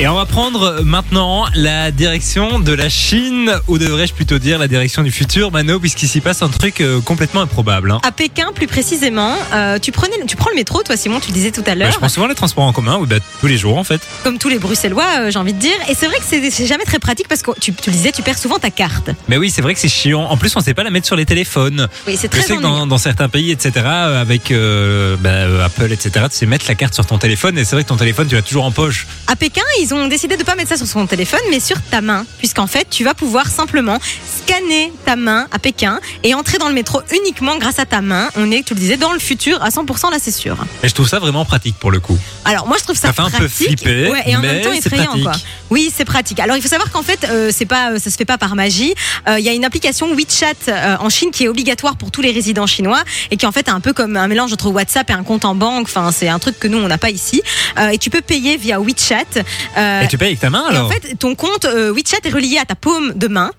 Et 0.00 0.08
on 0.08 0.14
va 0.16 0.26
prendre 0.26 0.80
maintenant 0.82 1.46
la 1.54 1.92
direction 1.92 2.58
de 2.58 2.72
la 2.72 2.88
Chine, 2.88 3.52
ou 3.68 3.78
devrais-je 3.78 4.12
plutôt 4.12 4.40
dire 4.40 4.58
la 4.58 4.66
direction 4.66 5.04
du 5.04 5.12
futur, 5.12 5.52
Mano, 5.52 5.78
puisqu'il 5.78 6.08
s'y 6.08 6.20
passe 6.20 6.42
un 6.42 6.48
truc 6.48 6.80
euh, 6.80 7.00
complètement 7.00 7.42
improbable. 7.42 7.92
Hein. 7.92 8.00
À 8.02 8.10
Pékin, 8.10 8.50
plus 8.52 8.66
précisément, 8.66 9.36
euh, 9.52 9.78
tu, 9.78 9.92
prenais, 9.92 10.16
tu 10.26 10.34
prends 10.34 10.50
le 10.50 10.56
métro, 10.56 10.82
toi, 10.82 10.96
Simon, 10.96 11.20
tu 11.20 11.28
le 11.28 11.34
disais 11.34 11.52
tout 11.52 11.60
à 11.60 11.70
Bah, 11.70 11.74
l'heure, 11.76 11.92
je 11.92 11.98
prends 11.98 12.08
souvent 12.08 12.26
les 12.26 12.34
transports 12.34 12.64
en 12.64 12.72
commun, 12.72 12.96
oui, 13.00 13.06
bah, 13.08 13.18
tous 13.40 13.46
les 13.46 13.56
jours 13.56 13.78
en 13.78 13.84
fait. 13.84 14.00
comme 14.24 14.38
tous 14.38 14.48
les 14.48 14.58
Bruxellois, 14.58 15.06
euh, 15.20 15.30
j'ai 15.30 15.38
envie 15.38 15.52
de 15.52 15.60
dire. 15.60 15.76
Et 15.88 15.94
c'est 15.94 16.06
vrai 16.06 16.16
que 16.18 16.24
c'est 16.26 16.50
c'est 16.50 16.66
jamais 16.66 16.84
très 16.84 16.98
pratique 16.98 17.28
parce 17.28 17.42
que 17.42 17.52
tu, 17.60 17.72
tu 17.72 17.90
le 17.90 17.96
disais, 17.96 18.10
tu 18.10 18.22
perds 18.22 18.38
souvent 18.38 18.58
ta 18.58 18.70
carte. 18.70 19.10
Mais 19.28 19.36
oui, 19.36 19.48
c'est 19.48 19.62
vrai 19.62 19.74
que 19.74 19.80
c'est 19.80 19.88
chiant. 19.88 20.22
En 20.24 20.36
plus, 20.36 20.56
on 20.56 20.60
sait 20.60 20.74
pas 20.74 20.82
la 20.82 20.90
mettre 20.90 21.06
sur 21.06 21.14
les 21.16 21.24
téléphones. 21.24 21.86
Oui, 22.08 22.16
c'est 22.20 22.26
Je 22.32 22.36
très 22.36 22.42
sais 22.42 22.56
que 22.56 22.62
dans, 22.62 22.88
dans 22.88 22.98
certains 22.98 23.28
pays, 23.28 23.52
etc., 23.52 23.72
euh, 23.86 24.20
avec 24.20 24.50
euh, 24.50 25.16
bah, 25.20 25.30
euh, 25.30 25.64
Apple, 25.64 25.92
etc., 25.92 26.26
tu 26.28 26.36
sais 26.36 26.46
mettre 26.46 26.66
la 26.66 26.74
carte 26.74 26.94
sur 26.94 27.06
ton 27.06 27.18
téléphone, 27.18 27.56
et 27.58 27.64
c'est 27.64 27.76
vrai 27.76 27.84
que 27.84 27.88
ton 27.90 27.96
téléphone, 27.96 28.26
tu 28.26 28.34
l'as 28.34 28.42
toujours 28.42 28.64
en 28.64 28.72
poche. 28.72 29.06
À 29.28 29.36
Pékin, 29.36 29.62
ils 29.80 29.83
ont 29.92 30.06
décidé 30.06 30.36
de 30.36 30.44
pas 30.44 30.54
mettre 30.54 30.70
ça 30.70 30.76
sur 30.76 30.86
son 30.86 31.06
téléphone, 31.06 31.40
mais 31.50 31.60
sur 31.60 31.76
ta 31.90 32.00
main, 32.00 32.24
puisqu'en 32.38 32.66
fait, 32.66 32.86
tu 32.88 33.04
vas 33.04 33.12
pouvoir 33.14 33.48
simplement 33.48 33.98
scanner 34.42 34.92
ta 35.04 35.16
main 35.16 35.46
à 35.52 35.58
Pékin 35.58 36.00
et 36.22 36.34
entrer 36.34 36.58
dans 36.58 36.68
le 36.68 36.74
métro 36.74 37.00
uniquement 37.12 37.58
grâce 37.58 37.78
à 37.78 37.86
ta 37.86 38.00
main. 38.00 38.28
On 38.36 38.50
est, 38.50 38.62
tu 38.62 38.74
le 38.74 38.80
disais, 38.80 38.96
dans 38.96 39.12
le 39.12 39.18
futur 39.18 39.62
à 39.62 39.68
100%, 39.70 40.10
là, 40.10 40.18
c'est 40.20 40.30
sûr. 40.30 40.56
Et 40.82 40.88
je 40.88 40.94
trouve 40.94 41.08
ça 41.08 41.18
vraiment 41.18 41.44
pratique 41.44 41.76
pour 41.78 41.90
le 41.90 42.00
coup. 42.00 42.18
Alors 42.44 42.66
moi 42.66 42.76
je 42.78 42.84
trouve 42.84 42.96
ça, 42.96 43.08
Ça 43.08 43.12
fait 43.14 43.22
un 43.22 43.30
peu 43.30 43.48
flipper, 43.48 44.10
ouais, 44.10 44.22
et 44.26 44.36
en 44.36 44.40
mais 44.40 44.54
même 44.54 44.62
temps 44.62 44.72
effrayant 44.72 45.18
quoi. 45.22 45.32
Oui 45.70 45.90
c'est 45.94 46.04
pratique. 46.04 46.38
Alors 46.40 46.56
il 46.56 46.62
faut 46.62 46.68
savoir 46.68 46.90
qu'en 46.90 47.02
fait 47.02 47.24
euh, 47.24 47.50
c'est 47.52 47.64
pas 47.64 47.98
ça 47.98 48.10
se 48.10 48.16
fait 48.16 48.24
pas 48.26 48.36
par 48.38 48.54
magie. 48.54 48.94
Euh, 49.28 49.38
Il 49.38 49.44
y 49.44 49.48
a 49.48 49.52
une 49.52 49.64
application 49.64 50.14
WeChat 50.14 50.68
euh, 50.68 50.96
en 51.00 51.08
Chine 51.08 51.30
qui 51.30 51.44
est 51.44 51.48
obligatoire 51.48 51.96
pour 51.96 52.10
tous 52.10 52.20
les 52.20 52.30
résidents 52.32 52.66
chinois 52.66 53.02
et 53.30 53.36
qui 53.36 53.46
en 53.46 53.52
fait 53.52 53.68
est 53.68 53.72
un 53.72 53.80
peu 53.80 53.92
comme 53.92 54.16
un 54.16 54.28
mélange 54.28 54.52
entre 54.52 54.68
WhatsApp 54.70 55.08
et 55.10 55.14
un 55.14 55.22
compte 55.24 55.44
en 55.46 55.54
banque. 55.54 55.86
Enfin 55.88 56.12
c'est 56.12 56.28
un 56.28 56.38
truc 56.38 56.58
que 56.58 56.68
nous 56.68 56.78
on 56.78 56.88
n'a 56.88 56.98
pas 56.98 57.10
ici. 57.10 57.42
Euh, 57.78 57.88
et 57.88 57.98
tu 57.98 58.10
peux 58.10 58.20
payer 58.20 58.56
via 58.58 58.78
WeChat. 58.78 59.42
Euh, 59.76 60.02
Et 60.02 60.08
tu 60.08 60.18
payes 60.18 60.28
avec 60.28 60.40
ta 60.40 60.50
main 60.50 60.64
alors 60.68 60.86
en 60.86 60.90
fait 60.90 61.16
ton 61.18 61.34
compte 61.34 61.64
euh, 61.64 61.92
WeChat 61.92 62.18
est 62.24 62.30
relié 62.30 62.58
à 62.58 62.64
ta 62.64 62.74
paume 62.74 63.12
de 63.14 63.28
main. 63.28 63.50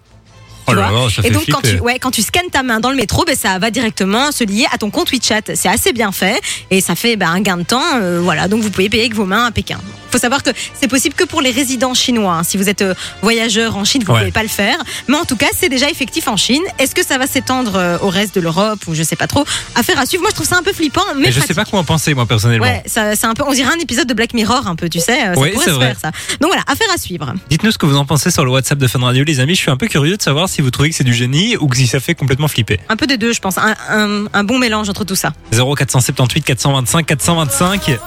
Oh 0.67 0.71
tu 0.71 0.77
là 0.77 0.89
vois. 0.89 1.03
là, 1.03 1.09
ça 1.09 1.21
Et 1.21 1.27
fait 1.27 1.33
donc 1.33 1.43
quand 1.49 1.59
flipper. 1.59 1.77
tu, 1.77 1.83
ouais, 1.83 1.99
quand 1.99 2.11
tu 2.11 2.21
scannes 2.21 2.49
ta 2.51 2.63
main 2.63 2.79
dans 2.79 2.89
le 2.89 2.95
métro, 2.95 3.23
ben, 3.25 3.35
ça 3.35 3.59
va 3.59 3.69
directement 3.71 4.31
se 4.31 4.43
lier 4.43 4.65
à 4.71 4.77
ton 4.77 4.89
compte 4.89 5.11
WeChat. 5.11 5.41
C'est 5.55 5.69
assez 5.69 5.93
bien 5.93 6.11
fait 6.11 6.39
et 6.71 6.81
ça 6.81 6.95
fait 6.95 7.15
ben, 7.17 7.29
un 7.29 7.41
gain 7.41 7.57
de 7.57 7.63
temps. 7.63 7.81
euh, 7.95 8.19
voilà, 8.21 8.47
donc 8.47 8.61
vous 8.61 8.69
pouvez 8.71 8.89
payer 8.89 9.03
avec 9.03 9.15
vos 9.15 9.25
mains 9.25 9.45
à 9.45 9.51
Pékin. 9.51 9.79
faut 10.11 10.17
savoir 10.17 10.41
que 10.43 10.49
c'est 10.79 10.87
possible 10.87 11.13
que 11.15 11.23
pour 11.25 11.41
les 11.41 11.51
résidents 11.51 11.93
chinois. 11.93 12.35
hein. 12.39 12.43
Si 12.43 12.57
vous 12.57 12.69
êtes 12.69 12.81
euh, 12.81 12.93
voyageur 13.21 13.75
en 13.77 13.83
Chine, 13.83 14.03
vous 14.03 14.11
ne 14.11 14.15
Ouais. 14.15 14.21
pouvez 14.21 14.31
pas 14.31 14.43
le 14.43 14.49
faire. 14.49 14.77
Mais 15.07 15.17
en 15.17 15.25
tout 15.25 15.35
cas, 15.35 15.47
c'est 15.53 15.67
déjà 15.69 15.89
effectif 15.89 16.27
en 16.27 16.37
Chine. 16.37 16.61
Est-ce 16.79 16.95
que 16.95 17.05
ça 17.05 17.17
va 17.17 17.27
s'étendre 17.27 17.75
euh, 17.75 17.97
au 18.01 18.09
reste 18.09 18.35
de 18.35 18.41
l'Europe 18.41 18.79
ou 18.87 18.95
je 18.95 19.03
sais 19.03 19.15
pas 19.17 19.27
trop? 19.27 19.43
Affaire 19.75 19.99
à 19.99 20.05
suivre. 20.05 20.21
Moi, 20.21 20.29
je 20.31 20.35
trouve 20.35 20.47
ça 20.47 20.57
un 20.57 20.63
peu 20.63 20.73
flippant, 20.73 21.01
mais 21.15 21.23
Mais 21.27 21.31
je 21.31 21.41
sais 21.41 21.53
pas 21.53 21.65
quoi 21.65 21.79
en 21.79 21.83
penser, 21.83 22.13
moi, 22.13 22.25
personnellement. 22.25 22.65
Ouais, 22.65 22.83
c'est 22.87 23.25
un 23.25 23.33
peu. 23.33 23.43
On 23.47 23.53
dirait 23.53 23.73
un 23.73 23.79
épisode 23.79 24.07
de 24.07 24.13
Black 24.13 24.33
Mirror, 24.33 24.67
un 24.67 24.75
peu, 24.75 24.89
tu 24.89 24.99
sais. 24.99 25.17
Ça 25.19 25.33
Oui, 25.37 25.51
pourrait 25.51 25.65
se 25.65 25.69
vrai. 25.71 25.87
faire 25.87 25.99
ça. 25.99 26.11
Donc 26.39 26.49
voilà, 26.49 26.63
affaire 26.67 26.87
à 26.93 26.97
suivre. 26.97 27.33
Dites-nous 27.49 27.71
ce 27.71 27.77
que 27.77 27.85
vous 27.85 27.97
en 27.97 28.05
pensez 28.05 28.31
sur 28.31 28.45
le 28.45 28.51
WhatsApp 28.51 28.77
de 28.79 28.87
Fun 28.87 28.99
Radio, 28.99 29.23
les 29.23 29.39
amis. 29.41 29.55
Je 29.55 29.61
suis 29.61 29.71
un 29.71 29.77
peu 29.77 29.87
curieux 29.87 30.15
de 30.17 30.21
savoir 30.21 30.47
si 30.49 30.54
vous 30.61 30.71
trouvez 30.71 30.89
que 30.89 30.95
c'est 30.95 31.03
du 31.03 31.13
génie 31.13 31.57
ou 31.57 31.67
que 31.67 31.77
si 31.77 31.87
ça 31.87 31.99
fait 31.99 32.15
complètement 32.15 32.47
flipper. 32.47 32.79
Un 32.89 32.95
peu 32.95 33.07
des 33.07 33.17
deux, 33.17 33.33
je 33.33 33.39
pense. 33.39 33.57
Un, 33.57 33.75
un- 33.89 34.25
un 34.33 34.43
bon 34.43 34.57
mélange 34.59 34.89
entre 34.89 35.03
tout 35.05 35.15
ça. 35.15 35.33
0478 35.51 36.41
425 36.43 37.05
425. 37.05 37.97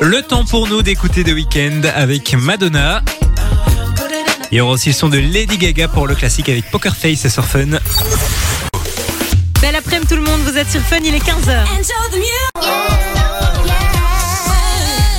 Le 0.00 0.22
temps 0.22 0.44
pour 0.44 0.68
nous 0.68 0.82
d'écouter 0.82 1.24
The 1.24 1.28
Weeknd 1.32 1.82
avec 1.94 2.34
Madonna. 2.34 3.02
Il 4.52 4.58
y 4.58 4.60
aura 4.60 4.72
aussi 4.72 4.90
le 4.90 4.94
son 4.94 5.08
de 5.08 5.18
Lady 5.18 5.58
Gaga 5.58 5.88
pour 5.88 6.06
le 6.06 6.14
classique 6.14 6.48
avec 6.48 6.70
Poker 6.70 6.94
Face 6.96 7.24
et 7.24 7.28
sur 7.28 7.44
Fun. 7.44 7.66
Belle 9.60 9.74
après-midi 9.76 10.06
tout 10.08 10.16
le 10.16 10.22
monde, 10.22 10.40
vous 10.42 10.56
êtes 10.56 10.70
sur 10.70 10.80
Fun, 10.82 10.98
il 11.02 11.14
est 11.14 11.18
15h. 11.18 11.64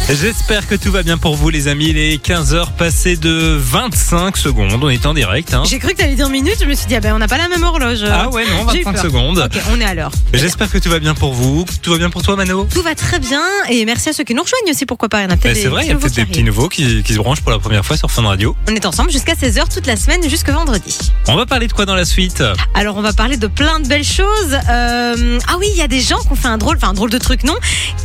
J'espère 0.09 0.65
que 0.67 0.75
tout 0.75 0.89
va 0.89 1.03
bien 1.03 1.17
pour 1.17 1.35
vous 1.35 1.49
les 1.49 1.67
amis. 1.67 1.87
Il 1.89 1.97
est 1.97 2.23
15h 2.25 2.71
passé 2.77 3.17
de 3.17 3.57
25 3.59 4.37
secondes. 4.37 4.79
On 4.81 4.89
est 4.89 5.05
en 5.05 5.13
direct. 5.13 5.53
Hein. 5.53 5.63
J'ai 5.69 5.79
cru 5.79 5.91
que 5.91 5.97
t'allais 5.97 6.15
dire 6.15 6.29
minutes, 6.29 6.55
je 6.61 6.65
me 6.65 6.73
suis 6.75 6.87
dit, 6.87 6.95
ah 6.95 7.01
ben 7.01 7.13
on 7.13 7.19
n'a 7.19 7.27
pas 7.27 7.37
la 7.37 7.49
même 7.49 7.61
horloge. 7.61 8.05
Ah 8.09 8.29
ouais, 8.29 8.45
non, 8.45 8.69
J'ai 8.71 8.79
eu 8.79 8.83
25 8.85 8.93
peur. 8.93 9.03
secondes. 9.03 9.37
Ok, 9.53 9.61
on 9.69 9.81
est 9.81 9.83
à 9.83 9.93
l'heure. 9.93 10.11
J'espère 10.33 10.71
que 10.71 10.77
tout 10.77 10.89
va 10.89 10.99
bien 10.99 11.13
pour 11.13 11.33
vous. 11.33 11.65
Tout 11.81 11.91
va 11.91 11.97
bien 11.97 12.09
pour 12.09 12.21
toi, 12.21 12.37
Mano? 12.37 12.65
Tout 12.73 12.81
va 12.83 12.95
très 12.95 13.19
bien 13.19 13.41
et 13.69 13.83
merci 13.83 14.07
à 14.07 14.13
ceux 14.13 14.23
qui 14.23 14.33
nous 14.33 14.43
rejoignent 14.43 14.71
aussi, 14.71 14.85
pourquoi 14.85 15.09
pas. 15.09 15.19
Il 15.19 15.23
y 15.23 15.25
en 15.25 15.29
a 15.31 15.35
Bah, 15.35 15.41
peut-être 15.43 15.57
C'est 15.57 15.63
des 15.63 15.67
vrai, 15.67 15.83
il 15.85 15.89
y 15.89 15.91
a 15.91 15.95
peut-être 15.95 16.13
des 16.15 16.21
qui 16.21 16.27
petits 16.27 16.39
arrivent. 16.39 16.45
nouveaux 16.45 16.69
qui, 16.69 17.03
qui 17.03 17.13
se 17.13 17.17
branchent 17.17 17.41
pour 17.41 17.51
la 17.51 17.59
première 17.59 17.85
fois 17.85 17.97
sur 17.97 18.09
Fun 18.09 18.23
Radio. 18.23 18.55
On 18.69 18.75
est 18.75 18.85
ensemble 18.85 19.11
jusqu'à 19.11 19.33
16h 19.33 19.73
toute 19.73 19.87
la 19.87 19.97
semaine 19.97 20.21
jusque 20.29 20.49
vendredi. 20.49 20.97
On 21.27 21.35
va 21.35 21.45
parler 21.45 21.67
de 21.67 21.73
quoi 21.73 21.85
dans 21.85 21.95
la 21.95 22.05
suite? 22.05 22.41
Alors 22.75 22.95
on 22.95 23.01
va 23.01 23.11
parler 23.11 23.35
de 23.35 23.47
plein 23.47 23.81
de 23.81 23.87
belles 23.89 24.05
choses. 24.05 24.57
Euh, 24.69 25.37
ah 25.49 25.55
oui, 25.59 25.67
il 25.73 25.77
y 25.77 25.81
a 25.81 25.89
des 25.89 25.99
gens 25.99 26.19
qui 26.19 26.31
ont 26.31 26.35
fait 26.35 26.47
un 26.47 26.57
drôle, 26.57 26.77
enfin 26.77 26.89
un 26.89 26.93
drôle 26.93 27.09
de 27.09 27.17
truc, 27.17 27.43
non? 27.43 27.55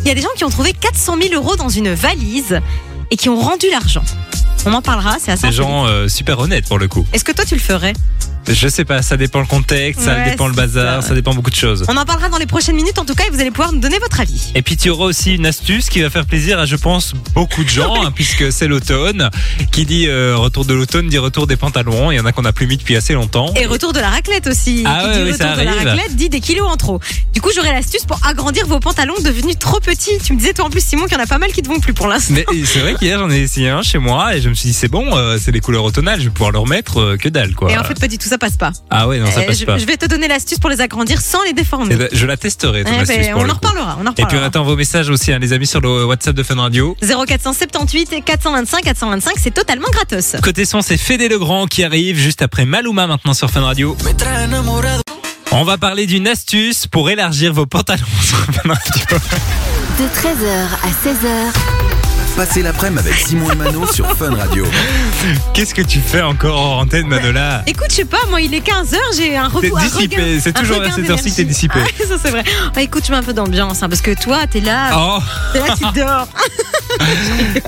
Il 0.04 0.08
y 0.08 0.10
a 0.10 0.14
des 0.14 0.20
gens 0.22 0.28
qui 0.36 0.42
ont 0.42 0.50
trouvé 0.50 0.72
400 0.72 1.16
000 1.22 1.34
euros 1.34 1.54
dans 1.54 1.68
une 1.68 1.91
valise 1.94 2.60
et 3.10 3.16
qui 3.16 3.28
ont 3.28 3.40
rendu 3.40 3.66
l'argent. 3.70 4.04
On 4.64 4.72
en 4.72 4.82
parlera, 4.82 5.16
c'est 5.18 5.32
assez 5.32 5.48
Des 5.48 5.52
gens 5.52 5.86
euh, 5.86 6.08
super 6.08 6.38
honnêtes 6.38 6.68
pour 6.68 6.78
le 6.78 6.88
coup. 6.88 7.06
Est-ce 7.12 7.24
que 7.24 7.32
toi 7.32 7.44
tu 7.44 7.54
le 7.54 7.60
ferais? 7.60 7.94
Je 8.48 8.68
sais 8.68 8.84
pas, 8.84 9.02
ça 9.02 9.16
dépend 9.16 9.38
le 9.40 9.46
contexte, 9.46 10.02
ça 10.02 10.14
Ouais, 10.14 10.30
dépend 10.30 10.48
le 10.48 10.52
bazar, 10.54 11.02
ça. 11.02 11.08
ça. 11.10 11.14
dépend 11.14 11.32
beaucoup 11.32 11.50
de 11.50 11.56
choses. 11.56 11.84
On 11.88 11.96
en 11.96 12.04
parlera 12.04 12.28
dans 12.28 12.38
les 12.38 12.46
prochaines 12.46 12.74
minutes 12.74 12.98
en 12.98 13.04
tout 13.04 13.14
cas 13.14 13.24
et 13.26 13.30
vous 13.30 13.40
allez 13.40 13.50
pouvoir 13.50 13.72
nous 13.72 13.78
donner 13.80 13.98
votre 14.00 14.20
avis. 14.20 14.50
Et 14.54 14.62
puis 14.62 14.76
tu 14.76 14.90
auras 14.90 15.04
aussi 15.06 15.34
une 15.36 15.46
astuce 15.46 15.88
qui 15.88 16.00
va 16.02 16.10
faire 16.10 16.26
plaisir 16.26 16.58
à 16.58 16.66
je 16.66 16.76
pense 16.76 17.14
beaucoup 17.34 17.62
de 17.62 17.68
gens 17.68 18.02
hein, 18.04 18.10
puisque 18.12 18.52
c'est 18.52 18.66
l'automne. 18.66 19.30
Qui 19.70 19.86
dit 19.86 20.06
euh, 20.08 20.36
retour 20.36 20.64
de 20.64 20.74
l'automne 20.74 21.08
dit 21.08 21.18
retour 21.18 21.46
des 21.46 21.56
pantalons. 21.56 22.10
Il 22.10 22.16
y 22.16 22.20
en 22.20 22.26
a 22.26 22.32
qu'on 22.32 22.44
a 22.44 22.52
plus 22.52 22.66
mis 22.66 22.76
depuis 22.76 22.96
assez 22.96 23.14
longtemps. 23.14 23.52
Et 23.54 23.64
retour 23.64 23.92
de 23.92 24.00
la 24.00 24.10
raclette 24.10 24.46
aussi. 24.48 24.82
Ah 24.86 25.02
Qui 25.02 25.06
ouais, 25.08 25.12
dit 25.14 25.22
oui, 25.22 25.32
retour 25.32 25.46
ça 25.46 25.56
de 25.56 25.62
la 25.62 25.72
raclette 25.72 26.16
dit 26.16 26.28
des 26.28 26.40
kilos 26.40 26.68
en 26.68 26.76
trop. 26.76 27.00
Du 27.32 27.40
coup, 27.40 27.50
j'aurai 27.54 27.72
l'astuce 27.72 28.04
pour 28.04 28.18
agrandir 28.26 28.66
vos 28.66 28.80
pantalons 28.80 29.14
devenus 29.24 29.58
trop 29.58 29.78
petits. 29.80 30.18
Tu 30.22 30.32
me 30.32 30.38
disais 30.38 30.52
toi 30.52 30.64
en 30.66 30.70
plus 30.70 30.84
Simon 30.84 31.04
qu'il 31.04 31.16
y 31.16 31.20
en 31.20 31.22
a 31.22 31.26
pas 31.26 31.38
mal 31.38 31.52
qui 31.52 31.62
te 31.62 31.68
vont 31.68 31.78
plus 31.80 31.94
pour 31.94 32.08
l'instant. 32.08 32.34
Mais 32.34 32.44
c'est 32.64 32.80
vrai 32.80 32.94
qu'hier 32.96 33.18
j'en 33.20 33.30
ai 33.30 33.38
essayé 33.40 33.68
un 33.68 33.82
chez 33.82 33.98
moi 33.98 34.34
et 34.36 34.40
je 34.42 34.48
me 34.48 34.54
suis 34.54 34.68
dit 34.70 34.74
c'est 34.74 34.88
bon, 34.88 35.16
euh, 35.16 35.38
c'est 35.40 35.52
les 35.52 35.60
couleurs 35.60 35.84
automnales, 35.84 36.18
je 36.18 36.24
vais 36.24 36.30
pouvoir 36.30 36.50
le 36.50 36.58
remettre 36.58 37.00
euh, 37.00 37.16
que 37.16 37.28
dalle 37.28 37.54
quoi. 37.54 37.70
Et 37.70 37.78
en 37.78 37.84
fait, 37.84 37.98
pas 37.98 38.08
du 38.08 38.18
tout, 38.18 38.28
ça 38.32 38.38
passe 38.38 38.56
pas. 38.56 38.72
ah 38.90 39.06
ouais 39.08 39.18
non 39.18 39.26
ça 39.30 39.40
Euh, 39.40 39.46
passe 39.46 39.58
je, 39.58 39.64
pas. 39.66 39.76
je 39.78 39.84
vais 39.84 39.96
te 39.98 40.06
donner 40.06 40.26
l'astuce 40.28 40.58
pour 40.58 40.70
les 40.70 40.80
agrandir 40.80 41.20
sans 41.20 41.42
les 41.44 41.52
déformer. 41.52 41.88
Eh 41.92 41.96
ben, 41.96 42.08
je 42.12 42.24
la 42.26 42.36
testerai 42.38 42.82
ton 42.84 42.98
astuce 42.98 43.16
ben, 43.18 43.32
pour 43.32 43.40
on 43.42 43.44
le 43.44 43.50
en 43.50 43.54
reparlera. 43.54 43.98
On 44.00 44.06
en 44.06 44.10
Et 44.10 44.14
puis 44.14 44.22
on 44.22 44.24
reparlera. 44.24 44.46
attend 44.46 44.64
vos 44.64 44.76
messages 44.76 45.10
aussi 45.10 45.32
hein, 45.32 45.38
les 45.38 45.52
amis 45.52 45.66
sur 45.66 45.80
le 45.80 46.04
WhatsApp 46.06 46.34
de 46.34 46.42
Fun 46.42 46.54
Radio. 46.56 46.96
0478 47.02 48.12
et 48.14 48.20
425 48.22 48.82
425, 48.84 49.34
c'est 49.42 49.50
totalement 49.52 49.88
gratos. 49.92 50.36
Côté 50.42 50.64
son, 50.64 50.80
c'est 50.82 50.96
Fédé 50.96 51.28
Legrand 51.28 51.66
qui 51.66 51.84
arrive 51.84 52.16
juste 52.16 52.42
après 52.42 52.64
Maluma 52.64 53.06
maintenant 53.06 53.34
sur 53.34 53.50
Fun 53.50 53.60
Radio. 53.62 53.96
On 55.50 55.64
va 55.64 55.76
parler 55.76 56.06
d'une 56.06 56.26
astuce 56.28 56.86
pour 56.86 57.10
élargir 57.10 57.52
vos 57.52 57.66
pantalons 57.66 58.06
sur 58.22 58.38
Fun 58.38 58.68
Radio. 58.68 59.18
De 59.98 60.04
13h 60.04 60.66
à 60.82 60.88
16h, 60.88 61.52
Passez 62.36 62.62
l'après-midi 62.62 63.00
avec 63.06 63.14
Simon 63.14 63.50
et 63.52 63.54
Mano 63.54 63.86
sur 63.92 64.06
Fun 64.16 64.34
Radio. 64.34 64.64
Qu'est-ce 65.52 65.74
que 65.74 65.82
tu 65.82 66.00
fais 66.00 66.22
encore 66.22 66.58
en 66.60 66.80
antenne, 66.80 67.06
Manola 67.06 67.62
Écoute, 67.66 67.88
je 67.90 67.96
sais 67.96 68.04
pas, 68.06 68.18
moi 68.30 68.40
il 68.40 68.54
est 68.54 68.66
15h, 68.66 68.96
j'ai 69.16 69.36
un 69.36 69.50
T'es 69.50 69.68
repos. 69.68 69.76
un 69.76 69.82
dissipé, 69.84 70.16
regain- 70.16 70.40
c'est 70.42 70.56
un 70.56 70.60
toujours 70.60 70.76
à 70.76 70.78
regain 70.80 70.92
cette 70.96 71.10
heure-ci 71.10 71.30
que 71.30 71.36
t'es 71.36 71.44
d'énergie. 71.44 71.68
dissipé. 71.68 71.80
Ah, 71.84 72.06
ça 72.08 72.14
c'est 72.20 72.30
vrai. 72.30 72.42
Écoute, 72.80 73.04
je 73.06 73.12
mets 73.12 73.18
un 73.18 73.22
peu 73.22 73.34
d'ambiance, 73.34 73.82
hein, 73.82 73.88
parce 73.88 74.00
que 74.00 74.14
toi, 74.20 74.46
t'es 74.50 74.60
là, 74.60 74.90
Oh 74.96 75.18
t'es 75.52 75.58
là, 75.60 75.74
tu 75.76 75.98
dors. 76.00 76.28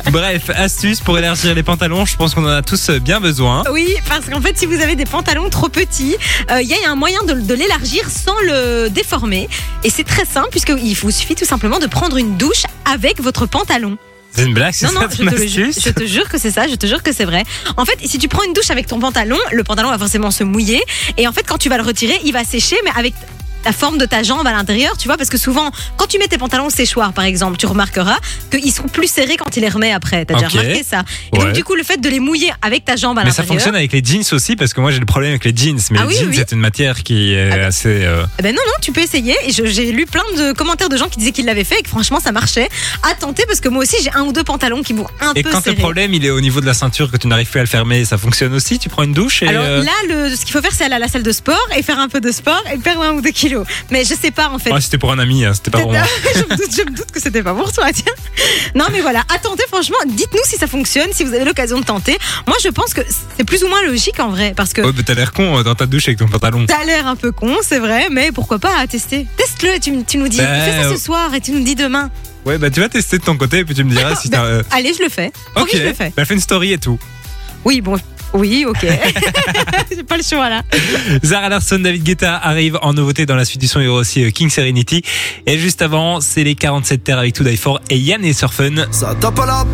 Bref, 0.13 0.51
astuce 0.57 1.01
pour 1.01 1.19
élargir 1.19 1.55
les 1.55 1.63
pantalons, 1.63 2.07
je 2.07 2.17
pense 2.17 2.35
qu'on 2.35 2.45
en 2.45 2.49
a 2.49 2.63
tous 2.63 2.89
bien 2.91 3.21
besoin. 3.21 3.65
Oui, 3.71 3.95
parce 4.09 4.27
qu'en 4.27 4.41
fait, 4.41 4.59
si 4.59 4.65
vous 4.67 4.81
avez 4.81 4.97
des 4.97 5.05
pantalons 5.07 5.51
trop 5.51 5.69
petits, 5.69 6.17
euh, 6.51 6.63
il 6.63 6.69
y 6.69 6.75
a 6.75 6.91
un 6.91 6.97
moyen 6.97 7.23
de, 7.25 7.35
de 7.35 7.55
l'élargir 7.55 8.09
sans 8.11 8.39
le 8.43 8.89
déformer. 8.89 9.49
Et 9.85 9.91
c'est 9.91 10.05
très 10.05 10.25
simple, 10.25 10.49
puisqu'il 10.51 10.95
vous 10.97 11.11
suffit 11.11 11.35
tout 11.35 11.45
simplement 11.45 11.79
de 11.79 11.87
prendre 11.87 12.17
une 12.17 12.37
douche 12.39 12.63
avec 12.91 13.21
votre 13.23 13.45
pantalon. 13.47 13.99
C'est 14.35 14.45
une 14.45 14.55
blague, 14.55 14.73
c'est 14.75 14.87
Non, 14.87 14.93
ça 14.93 15.01
non, 15.01 15.09
je 15.11 15.37
te, 15.37 15.47
jure, 15.47 15.71
je 15.73 15.91
te 15.91 16.05
jure 16.07 16.29
que 16.29 16.39
c'est 16.39 16.51
ça, 16.51 16.67
je 16.67 16.75
te 16.75 16.87
jure 16.87 17.03
que 17.03 17.13
c'est 17.13 17.25
vrai. 17.25 17.45
En 17.77 17.85
fait, 17.85 17.99
si 18.05 18.19
tu 18.19 18.29
prends 18.29 18.43
une 18.43 18.53
douche 18.53 18.71
avec 18.71 18.87
ton 18.87 18.99
pantalon, 18.99 19.39
le 19.53 19.63
pantalon 19.63 19.91
va 19.91 19.99
forcément 19.99 20.33
se 20.33 20.43
mouiller. 20.43 20.83
Et 21.17 21.29
en 21.29 21.33
fait, 21.33 21.45
quand 21.47 21.59
tu 21.59 21.69
vas 21.69 21.77
le 21.77 21.85
retirer, 21.85 22.19
il 22.25 22.33
va 22.33 22.45
sécher, 22.45 22.77
mais 22.85 22.91
avec 22.97 23.15
la 23.65 23.73
forme 23.73 23.99
de 23.99 24.07
ta 24.07 24.23
jambe 24.23 24.47
à 24.47 24.53
l'intérieur, 24.53 24.97
tu 24.97 25.09
vois, 25.09 25.17
parce 25.17 25.31
que 25.31 25.39
souvent, 25.39 25.71
quand 25.97 26.07
tu 26.07 26.19
mets 26.19 26.29
tes 26.29 26.39
pantalons 26.39 26.71
séchoirs, 26.71 27.13
par 27.13 27.25
exemple, 27.25 27.57
tu 27.57 27.67
remarqueras 27.67 28.17
qu'ils 28.51 28.73
sont 28.73 28.85
plus 28.89 29.09
serrés 29.11 29.37
quand 29.37 29.51
tu 29.51 29.61
les 29.61 29.69
remets 29.69 29.93
après. 29.93 30.25
T'as 30.25 30.35
Ok. 30.35 30.45
déjà 30.45 30.59
remarqué 30.61 30.83
ça 30.83 31.03
Et 31.33 31.39
Ouais. 31.39 31.45
donc, 31.47 31.53
du 31.55 31.65
coup, 31.65 31.75
le 31.75 31.83
fait 31.83 32.01
de 32.01 32.09
les 32.09 32.21
mouiller 32.21 32.53
avec 32.63 32.85
ta 32.85 32.97
jambe 32.97 33.19
à 33.19 33.25
Mais 33.25 33.31
ça 33.31 33.43
l'intérieur. 33.43 33.55
fonctionne 33.55 33.75
avec 33.77 33.93
les 33.93 34.03
jeans 34.05 34.23
aussi, 34.33 34.57
parce 34.57 34.73
que 34.75 34.81
moi 34.81 34.91
j'ai 34.91 34.99
le 35.01 35.07
problème 35.07 35.31
avec 35.31 35.45
les 35.45 35.55
jeans. 35.55 35.79
Mais 35.91 35.99
Ah 36.01 36.03
les 36.03 36.09
oui, 36.09 36.15
jeans, 36.21 36.29
oui. 36.31 36.37
c'est 36.37 36.53
une 36.53 36.61
matière 36.61 37.03
qui 37.03 37.33
est 37.35 37.51
Ah 37.53 37.57
bah. 37.57 37.67
assez. 37.67 37.89
euh, 38.05 38.25
Eh 38.39 38.43
Ben 38.43 38.55
non, 38.55 38.61
non, 38.67 38.73
tu 38.81 38.93
peux 38.93 39.01
essayer. 39.03 39.35
Et 39.47 39.53
j'ai 39.53 39.93
lu 39.93 40.07
plein 40.07 40.23
de 40.37 40.53
commentaires 40.53 40.89
de 40.89 40.97
gens 40.97 41.09
qui 41.09 41.19
disaient 41.19 41.33
qu'ils 41.33 41.47
l'avaient 41.47 41.65
fait 41.65 41.79
et 41.81 41.83
que 41.83 41.89
franchement 41.89 42.21
ça 42.21 42.33
marchait. 42.33 42.69
À 43.03 43.15
tenter 43.15 43.45
parce 43.47 43.61
que 43.61 43.69
moi 43.69 43.83
aussi 43.83 43.97
j'ai 44.03 44.11
un 44.15 44.23
ou 44.23 44.33
deux 44.33 44.45
pantalons 44.45 44.83
qui 44.83 44.93
vont 44.93 45.07
un 45.21 45.33
Et 45.35 45.43
peu 45.43 45.51
quand 45.51 45.65
le 45.67 45.75
problème 45.75 46.13
il 46.15 46.25
est 46.25 46.31
au 46.31 46.41
niveau 46.41 46.61
de 46.61 46.67
la 46.67 46.75
ceinture 46.75 47.11
que 47.11 47.17
tu 47.17 47.27
n'arrives 47.29 47.49
plus 47.49 47.61
à 47.61 47.63
le 47.63 47.69
fermer, 47.69 48.05
ça 48.05 48.19
fonctionne 48.19 48.53
aussi? 48.55 48.79
Tu 48.79 48.89
prends 48.89 49.03
une 49.05 49.13
douche 49.13 49.43
et. 49.43 49.49
Alors 49.49 49.65
euh, 49.65 49.83
là, 49.83 49.93
le, 50.09 50.35
ce 50.37 50.45
qu'il 50.45 50.53
faut 50.53 50.61
faire, 50.63 50.73
c'est 50.73 50.85
aller 50.85 50.95
à 50.95 50.99
la 50.99 51.09
salle 51.09 51.23
de 51.23 51.33
sport 51.33 51.67
et 51.77 51.83
faire 51.83 51.99
un 51.99 52.09
peu 52.09 52.21
de 52.21 52.31
sport 52.31 52.63
et 52.73 52.79
perdre 52.79 53.03
un 53.03 53.13
ou 53.13 53.21
deux 53.21 53.31
kilos. 53.31 53.54
Mais 53.91 54.05
je 54.05 54.15
sais 54.15 54.31
pas 54.31 54.49
en 54.51 54.59
fait. 54.59 54.73
ouais, 54.73 54.81
c'était 54.81 54.99
pour 54.99 55.13
un 55.13 55.19
ami, 55.19 55.45
hein, 55.45 55.53
c'était 55.55 55.71
pas 55.71 55.81
pour 55.81 55.93
moi. 55.93 56.03
je, 56.35 56.41
me 56.41 56.57
doute, 56.57 56.77
je 56.77 56.83
me 56.83 56.97
doute 56.97 57.11
que 57.13 57.21
c'était 57.21 57.43
pas 57.43 57.55
pour 57.55 57.73
toi, 57.73 57.87
tiens. 57.93 58.13
Non, 58.75 58.87
mais 58.93 59.01
voilà, 59.01 59.23
à 59.33 59.39
tenter, 59.39 59.65
franchement, 59.69 59.97
dites-nous 60.07 60.41
si 60.45 60.57
ça 60.57 60.67
fonctionne, 60.67 61.09
si 61.13 61.25
vous 61.25 61.35
avez 61.35 61.45
l'occasion 61.45 61.79
de 61.79 61.85
tenter. 61.85 62.17
Moi, 62.47 62.57
je 62.63 62.69
pense 62.69 62.95
que 62.95 63.01
c'est 63.37 63.45
plus 63.45 63.63
ou 63.65 63.69
moins 63.69 63.83
logique 63.85 64.19
en 64.21 64.31
vrai, 64.31 64.53
parce 64.57 64.73
que 64.73 64.83
Ouais, 64.83 64.93
mais 64.97 65.03
t'as 65.03 65.15
l'air 65.15 65.33
con 65.33 65.59
euh, 65.59 65.63
dans 65.63 65.75
ta 65.75 65.87
douche 65.87 66.09
avec 66.09 66.19
ton 66.19 66.27
pantalon. 66.29 66.67
T'as 66.67 66.85
l'air 66.85 67.07
un 67.07 67.17
peu 67.17 67.33
con, 67.33 67.57
c'est 67.63 67.79
vrai, 67.79 68.09
mais 68.11 68.33
pourquoi 68.33 68.59
pas 68.59 68.77
à 68.79 68.87
tester 68.87 69.27
Teste-le, 69.37 69.79
tu, 69.81 70.05
tu 70.05 70.19
nous 70.19 70.29
dis, 70.29 70.39
Ben, 70.39 70.47
fais 70.65 70.83
ça 70.83 70.89
euh, 70.89 70.93
ce 70.97 71.03
soir 71.03 71.33
et 71.35 71.41
tu 71.41 71.53
nous 71.53 71.63
dis 71.63 71.75
demain. 71.75 72.11
Ouais, 72.45 72.59
bah 72.59 72.69
tu 72.71 72.81
vas 72.81 72.89
tester 72.91 73.19
de 73.19 73.25
ton 73.25 73.37
côté 73.39 73.59
et 73.61 73.65
puis 73.65 73.75
tu 73.75 73.85
me 73.85 73.91
diras 73.91 74.15
si 74.17 74.29
t'as. 74.31 74.45
euh, 74.45 74.63
Allez, 74.71 74.93
je 74.93 75.03
le 75.03 75.09
fais. 75.09 75.33
Promis, 75.55 75.71
Ok, 75.73 75.79
je 75.79 75.83
le 75.87 75.95
fais. 75.95 76.13
bah 76.17 76.25
fais 76.27 76.35
une 76.35 76.41
story 76.41 76.73
et 76.75 76.79
tout. 76.79 76.99
Oui, 77.65 77.81
bon, 77.81 77.97
oui, 78.35 78.65
ok. 78.69 78.85
J'ai 79.91 80.03
pas 80.03 80.17
le 80.17 80.23
choix 80.23 80.49
là. 80.49 80.63
Zara 81.25 81.49
Larson, 81.49 81.79
David 81.79 82.03
Guetta 82.03 82.37
arrive 82.37 82.79
en 82.83 82.93
nouveauté 82.93 83.27
dans 83.27 83.37
la 83.37 83.45
suite 83.45 83.61
du 83.61 83.69
son. 83.69 83.81
Il 83.81 83.85
y 83.85 83.89
aura 83.89 84.01
aussi 84.01 84.25
euh, 84.25 84.31
King 84.31 84.51
Serenity. 84.51 85.03
Et 85.47 85.59
juste 85.59 85.83
avant, 85.83 86.21
c'est 86.21 86.45
les 86.45 86.55
47 86.55 87.05
terres 87.05 87.19
avec 87.19 87.35
To 87.35 87.45
Die 87.45 87.57
For 87.57 87.81
et 87.91 87.97
Yann 87.97 88.25
et 88.25 88.33
Surfun. 88.33 88.87
Ça 88.91 89.15
tape 89.15 89.39
à 89.39 89.47
la 89.47 89.65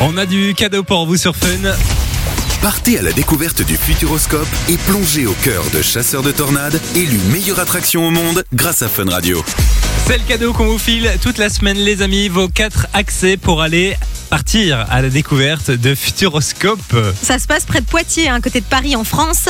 On 0.00 0.16
a 0.16 0.26
du 0.26 0.54
cadeau 0.54 0.82
pour 0.82 1.06
vous 1.06 1.16
sur 1.16 1.36
Fun. 1.36 1.70
Partez 2.62 2.98
à 2.98 3.02
la 3.02 3.12
découverte 3.12 3.62
du 3.62 3.76
Futuroscope 3.76 4.48
et 4.68 4.76
plongez 4.78 5.26
au 5.26 5.34
cœur 5.44 5.64
de 5.72 5.80
Chasseurs 5.80 6.22
de 6.22 6.32
Tornades, 6.32 6.80
élu 6.96 7.18
meilleure 7.30 7.60
attraction 7.60 8.06
au 8.06 8.10
monde 8.10 8.44
grâce 8.52 8.82
à 8.82 8.88
Fun 8.88 9.08
Radio. 9.08 9.44
C'est 10.08 10.16
le 10.16 10.24
cadeau 10.24 10.54
qu'on 10.54 10.64
vous 10.64 10.78
file 10.78 11.06
toute 11.20 11.36
la 11.36 11.50
semaine, 11.50 11.76
les 11.76 12.00
amis. 12.00 12.28
Vos 12.28 12.48
quatre 12.48 12.86
accès 12.94 13.36
pour 13.36 13.60
aller 13.60 13.94
partir 14.30 14.86
à 14.90 15.00
la 15.00 15.08
découverte 15.08 15.70
de 15.70 15.94
Futuroscope. 15.94 16.80
Ça 17.22 17.38
se 17.38 17.46
passe 17.46 17.64
près 17.64 17.80
de 17.80 17.86
Poitiers, 17.86 18.28
à 18.28 18.34
un 18.34 18.40
côté 18.42 18.60
de 18.60 18.66
Paris, 18.66 18.94
en 18.94 19.04
France. 19.04 19.44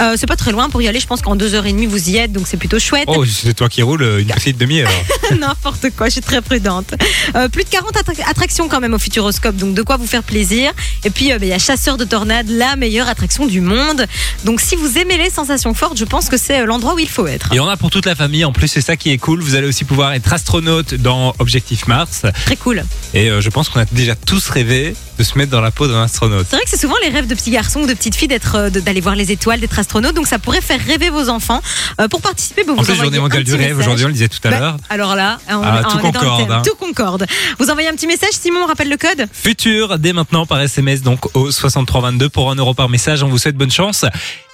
Euh, 0.00 0.14
c'est 0.16 0.26
pas 0.26 0.34
très 0.36 0.50
loin 0.50 0.70
pour 0.70 0.82
y 0.82 0.88
aller. 0.88 0.98
Je 0.98 1.06
pense 1.06 1.20
qu'en 1.22 1.36
deux 1.36 1.54
heures 1.54 1.66
et 1.66 1.72
demie 1.72 1.86
vous 1.86 2.10
y 2.10 2.16
êtes, 2.16 2.32
donc 2.32 2.46
c'est 2.48 2.56
plutôt 2.56 2.78
chouette. 2.80 3.04
Oh, 3.08 3.24
c'est 3.24 3.54
toi 3.54 3.68
qui 3.68 3.82
roule 3.82 4.02
une 4.02 4.26
petite 4.26 4.56
demi-heure. 4.58 4.90
N'importe 5.38 5.90
quoi, 5.96 6.06
je 6.06 6.12
suis 6.12 6.20
très 6.20 6.42
prudente. 6.42 6.94
Euh, 7.36 7.48
plus 7.48 7.62
de 7.64 7.68
40 7.68 7.92
attra- 7.96 8.28
attractions 8.28 8.68
quand 8.68 8.80
même 8.80 8.94
au 8.94 8.98
Futuroscope, 8.98 9.56
donc 9.56 9.74
de 9.74 9.82
quoi 9.82 9.96
vous 9.96 10.06
faire 10.06 10.22
plaisir. 10.22 10.72
Et 11.04 11.10
puis 11.10 11.32
euh, 11.32 11.38
ben, 11.38 11.46
il 11.46 11.50
y 11.50 11.54
a 11.54 11.58
Chasseur 11.58 11.96
de 11.96 12.04
Tornades, 12.04 12.48
la 12.48 12.76
meilleure 12.76 13.08
attraction 13.08 13.46
du 13.46 13.60
monde. 13.60 14.06
Donc 14.44 14.60
si 14.60 14.74
vous 14.76 14.98
aimez 14.98 15.16
les 15.16 15.30
sensations 15.30 15.74
fortes, 15.74 15.96
je 15.98 16.04
pense 16.04 16.28
que 16.28 16.36
c'est 16.36 16.64
l'endroit 16.66 16.94
où 16.94 16.98
il 16.98 17.08
faut 17.08 17.26
être. 17.26 17.48
Il 17.52 17.56
y 17.56 17.60
en 17.60 17.68
a 17.68 17.76
pour 17.76 17.90
toute 17.90 18.06
la 18.06 18.14
famille. 18.16 18.44
En 18.44 18.52
plus, 18.52 18.68
c'est 18.68 18.80
ça 18.80 18.96
qui 18.96 19.10
est 19.10 19.18
cool. 19.18 19.40
Vous 19.40 19.54
allez 19.54 19.68
aussi 19.68 19.84
pouvoir 19.84 20.03
être 20.12 20.32
astronaute 20.32 20.94
dans 20.94 21.34
Objectif 21.38 21.86
Mars. 21.86 22.22
Très 22.46 22.56
cool. 22.56 22.84
Et 23.14 23.30
euh, 23.30 23.40
je 23.40 23.50
pense 23.50 23.68
qu'on 23.68 23.80
a 23.80 23.84
déjà 23.86 24.14
tous 24.14 24.48
rêvé 24.48 24.94
de 25.18 25.22
se 25.24 25.38
mettre 25.38 25.50
dans 25.52 25.60
la 25.60 25.70
peau 25.70 25.86
d'un 25.86 26.02
astronaute. 26.02 26.46
C'est 26.50 26.56
vrai 26.56 26.64
que 26.64 26.70
c'est 26.70 26.80
souvent 26.80 26.96
les 27.02 27.08
rêves 27.08 27.26
de 27.28 27.34
petits 27.34 27.50
garçons 27.52 27.80
ou 27.82 27.86
de 27.86 27.94
petites 27.94 28.16
filles 28.16 28.28
d'être, 28.28 28.56
euh, 28.56 28.70
d'aller 28.70 29.00
voir 29.00 29.14
les 29.14 29.30
étoiles, 29.32 29.60
d'être 29.60 29.78
astronaute. 29.78 30.14
Donc 30.14 30.26
ça 30.26 30.38
pourrait 30.38 30.60
faire 30.60 30.80
rêver 30.84 31.10
vos 31.10 31.28
enfants. 31.28 31.62
Euh, 32.00 32.08
pour 32.08 32.20
participer, 32.20 32.62
vous 32.64 32.72
En 32.72 32.76
plus, 32.76 32.82
envoyez 32.82 33.00
journée 33.02 33.18
mondiale 33.20 33.44
du 33.44 33.54
rêve, 33.54 33.78
aujourd'hui, 33.78 34.04
on 34.04 34.08
le 34.08 34.14
disait 34.14 34.28
tout 34.28 34.38
à 34.44 34.50
Bah, 34.50 34.58
l'heure. 34.58 34.76
alors 34.90 35.14
là, 35.14 35.38
on, 35.48 35.62
Ah, 35.62 35.82
on 35.86 35.90
tout 35.90 35.98
concorde, 35.98 36.50
hein. 36.50 36.62
Tout 36.64 36.74
concorde. 36.76 37.26
Vous 37.58 37.70
envoyez 37.70 37.88
un 37.88 37.94
petit 37.94 38.06
message, 38.06 38.32
Simon, 38.32 38.60
on 38.64 38.66
rappelle 38.66 38.88
le 38.88 38.96
code 38.96 39.26
Futur 39.32 39.98
dès 39.98 40.12
maintenant 40.12 40.46
par 40.46 40.60
SMS 40.60 41.02
donc 41.02 41.34
au 41.36 41.50
6322 41.50 42.28
pour 42.28 42.50
1 42.50 42.56
euro 42.56 42.74
par 42.74 42.88
message. 42.88 43.22
On 43.22 43.28
vous 43.28 43.38
souhaite 43.38 43.56
bonne 43.56 43.70
chance 43.70 44.04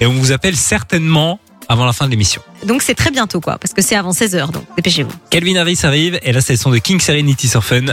et 0.01 0.07
on 0.07 0.13
vous 0.13 0.33
appelle 0.33 0.57
certainement 0.57 1.41
avant 1.71 1.87
la 1.87 1.93
fin 1.93 2.07
de 2.07 2.11
l'émission. 2.11 2.43
Donc 2.67 2.83
c'est 2.83 2.97
très 2.97 3.13
bientôt, 3.13 3.41
quoi, 3.41 3.57
parce 3.57 3.73
que 3.73 3.81
c'est 3.81 3.95
avant 3.95 4.11
16h, 4.11 4.51
donc 4.51 4.65
dépêchez-vous. 4.77 5.13
Calvin 5.31 5.55
Harris 5.55 5.79
arrive 5.85 6.19
et 6.23 6.33
là 6.33 6.41
c'est 6.41 6.55
le 6.55 6.59
son 6.59 6.71
de 6.71 6.79
King 6.79 7.01
Serenity 7.01 7.47
sur 7.47 7.65
Fun. 7.65 7.87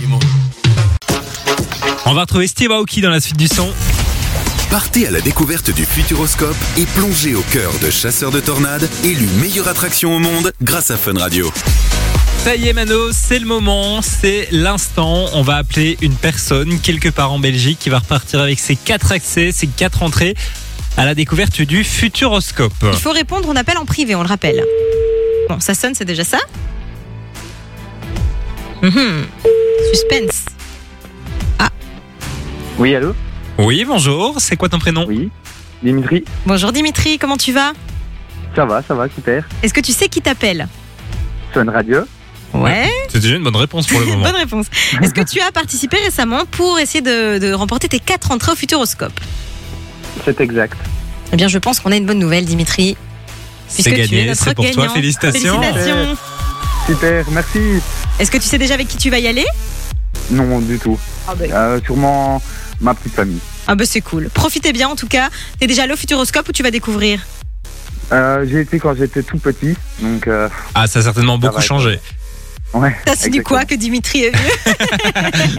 On 2.07 2.13
va 2.13 2.21
retrouver 2.21 2.47
Steve 2.47 2.71
Aoki 2.71 3.01
dans 3.01 3.11
la 3.11 3.19
suite 3.19 3.37
du 3.37 3.47
son. 3.47 3.69
Partez 4.71 5.07
à 5.07 5.11
la 5.11 5.21
découverte 5.21 5.69
du 5.69 5.85
Futuroscope 5.85 6.55
et 6.77 6.85
plongez 6.87 7.35
au 7.35 7.43
cœur 7.53 7.71
de 7.79 7.91
Chasseurs 7.91 8.31
de 8.31 8.39
Tornades, 8.39 8.89
élu 9.03 9.27
meilleure 9.39 9.67
attraction 9.67 10.15
au 10.15 10.19
monde 10.19 10.51
grâce 10.61 10.89
à 10.89 10.97
Fun 10.97 11.13
Radio. 11.13 11.51
Ça 12.43 12.55
y 12.55 12.67
est 12.67 12.73
Mano, 12.73 13.11
c'est 13.11 13.39
le 13.39 13.45
moment, 13.45 14.01
c'est 14.01 14.47
l'instant. 14.51 15.25
On 15.33 15.43
va 15.43 15.57
appeler 15.57 15.97
une 16.01 16.15
personne 16.15 16.79
quelque 16.79 17.09
part 17.09 17.31
en 17.31 17.39
Belgique 17.39 17.77
qui 17.79 17.89
va 17.89 17.99
repartir 17.99 18.39
avec 18.39 18.59
ses 18.59 18.75
quatre 18.75 19.11
accès, 19.11 19.51
ses 19.51 19.67
quatre 19.67 20.01
entrées 20.01 20.33
à 20.97 21.05
la 21.05 21.15
découverte 21.15 21.61
du 21.61 21.83
Futuroscope. 21.83 22.73
Il 22.83 22.93
faut 22.99 23.11
répondre, 23.11 23.47
on 23.49 23.55
appelle 23.55 23.77
en 23.77 23.85
privé, 23.85 24.15
on 24.15 24.21
le 24.23 24.27
rappelle. 24.27 24.63
Bon, 25.49 25.59
ça 25.59 25.73
sonne, 25.73 25.93
c'est 25.95 26.05
déjà 26.05 26.23
ça 26.23 26.39
Mhm. 28.81 29.25
Suspense. 29.93 30.45
Oui, 32.79 32.93
allô 32.93 33.15
Oui, 33.57 33.83
bonjour, 33.85 34.35
c'est 34.39 34.55
quoi 34.55 34.69
ton 34.69 34.77
prénom 34.77 35.05
Oui. 35.07 35.31
Dimitri 35.81 36.23
Bonjour 36.45 36.71
Dimitri, 36.71 37.17
comment 37.17 37.37
tu 37.37 37.51
vas 37.51 37.73
Ça 38.55 38.65
va, 38.65 38.83
ça 38.83 38.93
va, 38.93 39.07
super. 39.09 39.47
Est-ce 39.63 39.73
que 39.73 39.81
tu 39.81 39.91
sais 39.93 40.07
qui 40.09 40.21
t'appelle 40.21 40.67
Fun 41.53 41.65
Radio 41.71 42.01
Ouais, 42.53 42.87
C'est 43.09 43.19
déjà 43.19 43.35
une 43.35 43.43
bonne 43.43 43.55
réponse 43.55 43.87
pour 43.87 43.99
le 43.99 44.05
moment. 44.11 44.23
bonne 44.25 44.35
réponse. 44.35 44.67
Est-ce 45.01 45.13
que 45.13 45.21
tu 45.23 45.39
as 45.41 45.51
participé 45.51 45.97
récemment 45.97 46.45
pour 46.51 46.77
essayer 46.77 47.01
de, 47.01 47.39
de 47.39 47.51
remporter 47.51 47.87
tes 47.89 47.99
quatre 47.99 48.31
entrées 48.31 48.51
au 48.51 48.55
Futuroscope 48.55 49.19
C'est 50.25 50.41
exact. 50.41 50.77
Eh 51.33 51.35
bien, 51.35 51.47
je 51.47 51.57
pense 51.57 51.79
qu'on 51.79 51.91
a 51.91 51.95
une 51.95 52.05
bonne 52.05 52.19
nouvelle, 52.19 52.45
Dimitri. 52.45 52.97
C'est 53.67 53.83
puisque 53.83 53.95
tu 53.95 54.01
es 54.01 54.07
gagné, 54.07 54.27
notre 54.27 54.43
c'est 54.43 54.55
pour 54.55 54.69
toi, 54.71 54.89
félicitations. 54.89 55.61
Félicitations. 55.61 56.17
Super, 56.85 57.25
merci. 57.31 57.59
Est-ce 58.19 58.31
que 58.31 58.37
tu 58.37 58.47
sais 58.47 58.57
déjà 58.57 58.75
avec 58.75 58.87
qui 58.87 58.97
tu 58.97 59.09
vas 59.09 59.19
y 59.19 59.27
aller? 59.27 59.45
Non, 60.31 60.59
du 60.59 60.79
tout. 60.79 60.97
Euh, 61.41 61.79
sûrement 61.85 62.41
ma 62.79 62.93
petite 62.93 63.13
famille. 63.13 63.39
Ah 63.67 63.75
bah 63.75 63.83
c'est 63.85 64.01
cool. 64.01 64.29
Profitez 64.29 64.71
bien 64.71 64.87
en 64.87 64.95
tout 64.95 65.07
cas. 65.07 65.29
T'es 65.59 65.67
déjà 65.67 65.83
allé 65.83 65.93
au 65.93 65.97
Futuroscope 65.97 66.47
ou 66.47 66.51
tu 66.53 66.63
vas 66.63 66.71
découvrir? 66.71 67.19
Euh, 68.13 68.45
j'ai 68.49 68.61
été 68.61 68.79
quand 68.79 68.95
j'étais 68.95 69.21
tout 69.21 69.37
petit, 69.37 69.75
donc 69.99 70.27
euh, 70.27 70.47
Ah, 70.73 70.87
ça 70.87 70.99
a 70.99 71.01
certainement 71.01 71.37
beaucoup 71.37 71.59
changé. 71.61 71.99
Ouais. 72.73 72.95
Ça 73.05 73.13
c'est 73.15 73.29
du 73.29 73.43
quoi 73.43 73.65
que 73.65 73.75
Dimitri 73.75 74.23
est 74.25 74.35
vieux 74.35 74.73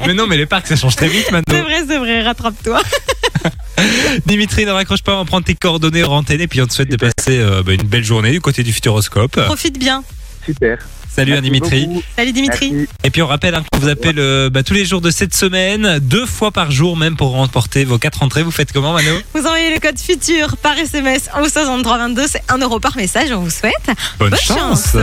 Mais 0.07 0.15
non, 0.15 0.27
mais 0.27 0.37
les 0.37 0.47
parcs, 0.47 0.67
ça 0.67 0.77
change 0.77 0.97
très 0.97 1.09
vite 1.09 1.25
C'est 1.27 1.33
maintenant. 1.33 1.63
vrai, 1.63 1.83
c'est 1.87 1.99
vrai, 1.99 2.23
rattrape-toi. 2.23 2.81
Dimitri, 4.27 4.65
ne 4.67 4.71
raccroche 4.73 5.03
pas, 5.03 5.17
on 5.19 5.25
prend 5.25 5.41
tes 5.41 5.55
coordonnées 5.55 6.05
en 6.05 6.13
antenne 6.13 6.41
et 6.41 6.49
puis 6.49 6.61
on 6.61 6.67
te 6.67 6.73
souhaite 6.73 6.91
de 6.91 6.97
passer 6.97 7.39
euh, 7.39 7.63
bah, 7.63 7.73
une 7.73 7.83
belle 7.87 8.05
journée 8.05 8.33
du 8.33 8.41
côté 8.41 8.63
du 8.63 8.73
Futuroscope. 8.73 9.41
Profite 9.45 9.79
bien. 9.79 10.03
Super. 10.45 10.79
Salut 11.19 11.33
Merci 11.33 11.43
Dimitri. 11.43 11.87
beaucoup. 11.87 12.03
Salut 12.17 12.33
Dimitri. 12.33 12.71
Merci. 12.73 12.89
Et 13.03 13.11
puis 13.11 13.23
on 13.23 13.27
rappelle 13.27 13.55
hein, 13.57 13.65
qu'on 13.73 13.81
vous 13.81 13.89
appelle 13.89 14.21
euh, 14.21 14.51
bah, 14.51 14.63
tous 14.63 14.75
les 14.75 14.85
jours 14.85 15.01
de 15.01 15.11
cette 15.11 15.35
semaine, 15.35 15.99
deux 15.99 16.27
fois 16.27 16.53
par 16.53 16.71
jour 16.71 16.97
même 16.97 17.17
pour 17.17 17.33
remporter 17.33 17.85
vos 17.85 17.99
quatre 17.99 18.23
entrées. 18.23 18.45
Vous 18.45 18.53
faites 18.53 18.71
comment 18.73 18.93
Mano? 18.93 19.11
Vous 19.35 19.41
envoyez 19.41 19.75
le 19.75 19.81
code 19.81 19.99
futur 19.99 20.57
par 20.59 20.79
SMS 20.79 21.29
au 21.41 21.49
6322, 21.49 22.27
c'est 22.29 22.43
1 22.49 22.59
euro 22.59 22.79
par 22.79 22.97
message, 22.97 23.33
on 23.33 23.41
vous 23.41 23.51
souhaite. 23.51 23.73
Bonne, 24.21 24.31
Bonne 24.31 24.39
chance. 24.39 24.97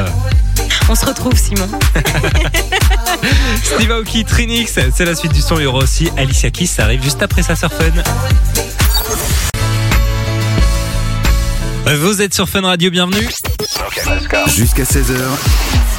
On 0.88 0.96
se 0.96 1.06
retrouve 1.06 1.36
Simon. 1.36 1.68
Steve 3.64 3.92
Aoki, 3.92 4.24
Trinix, 4.24 4.80
c'est 4.96 5.06
la 5.06 5.16
suite 5.16 5.34
du 5.34 5.42
son. 5.42 5.58
Il 5.60 5.64
y 5.64 5.66
aura 5.66 5.80
aussi 5.80 6.10
Alicia 6.16 6.50
Keys, 6.50 6.68
ça 6.68 6.84
arrive 6.86 7.04
juste 7.04 7.22
après 7.24 7.44
ça 7.44 7.58
sur 7.58 7.74
Fun. 7.74 7.92
Vous 11.98 12.22
êtes 12.22 12.34
sur 12.34 12.48
Fun 12.48 12.62
Radio, 12.62 12.90
bienvenue. 12.90 13.28
Jusqu'à 14.48 14.84
16h, 14.84 15.14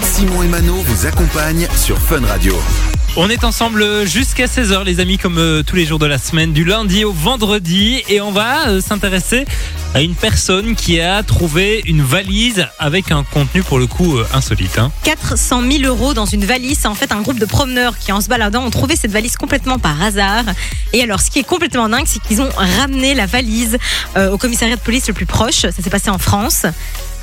Simon 0.02 0.42
et 0.42 0.48
Mano 0.48 0.74
vous 0.74 1.06
accompagnent 1.06 1.68
sur 1.76 1.98
Fun 1.98 2.24
Radio. 2.26 2.54
On 3.18 3.30
est 3.30 3.44
ensemble 3.44 4.06
jusqu'à 4.06 4.44
16h 4.46 4.84
les 4.84 5.00
amis 5.00 5.16
comme 5.16 5.38
euh, 5.38 5.62
tous 5.62 5.74
les 5.76 5.86
jours 5.86 5.98
de 5.98 6.04
la 6.06 6.18
semaine 6.18 6.52
du 6.52 6.64
lundi 6.64 7.04
au 7.04 7.12
vendredi 7.12 8.02
et 8.10 8.20
on 8.20 8.30
va 8.30 8.68
euh, 8.68 8.80
s'intéresser 8.82 9.46
à 9.94 10.02
une 10.02 10.14
personne 10.14 10.74
qui 10.74 11.00
a 11.00 11.22
trouvé 11.22 11.80
une 11.86 12.02
valise 12.02 12.66
avec 12.78 13.10
un 13.10 13.24
contenu 13.24 13.62
pour 13.62 13.78
le 13.78 13.86
coup 13.86 14.18
euh, 14.18 14.26
insolite. 14.34 14.78
hein. 14.78 14.92
400 15.04 15.62
000 15.62 15.84
euros 15.84 16.12
dans 16.12 16.26
une 16.26 16.44
valise. 16.44 16.80
C'est 16.82 16.88
en 16.88 16.94
fait 16.94 17.10
un 17.12 17.22
groupe 17.22 17.38
de 17.38 17.46
promeneurs 17.46 17.96
qui, 17.98 18.12
en 18.12 18.20
se 18.20 18.28
baladant, 18.28 18.64
ont 18.64 18.70
trouvé 18.70 18.96
cette 18.96 19.12
valise 19.12 19.36
complètement 19.36 19.78
par 19.78 20.02
hasard. 20.02 20.44
Et 20.92 21.02
alors, 21.02 21.20
ce 21.20 21.30
qui 21.30 21.38
est 21.38 21.44
complètement 21.46 21.88
dingue, 21.88 22.04
c'est 22.06 22.20
qu'ils 22.22 22.42
ont 22.42 22.50
ramené 22.54 23.14
la 23.14 23.24
valise 23.24 23.78
euh, 24.18 24.30
au 24.30 24.36
commissariat 24.36 24.76
de 24.76 24.80
police 24.82 25.08
le 25.08 25.14
plus 25.14 25.26
proche. 25.26 25.60
Ça 25.62 25.70
s'est 25.72 25.88
passé 25.90 26.10
en 26.10 26.18
France. 26.18 26.66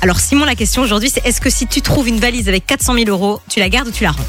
Alors, 0.04 0.20
Simon, 0.20 0.44
la 0.44 0.54
question 0.54 0.82
aujourd'hui, 0.82 1.08
c'est 1.08 1.24
est-ce 1.24 1.40
que 1.40 1.48
si 1.48 1.66
tu 1.66 1.80
trouves 1.80 2.08
une 2.08 2.20
valise 2.20 2.46
avec 2.50 2.66
400 2.66 2.92
000 2.92 3.08
euros, 3.08 3.40
tu 3.48 3.58
la 3.58 3.70
gardes 3.70 3.88
ou 3.88 3.90
tu 3.90 4.04
la 4.04 4.10
rends? 4.10 4.26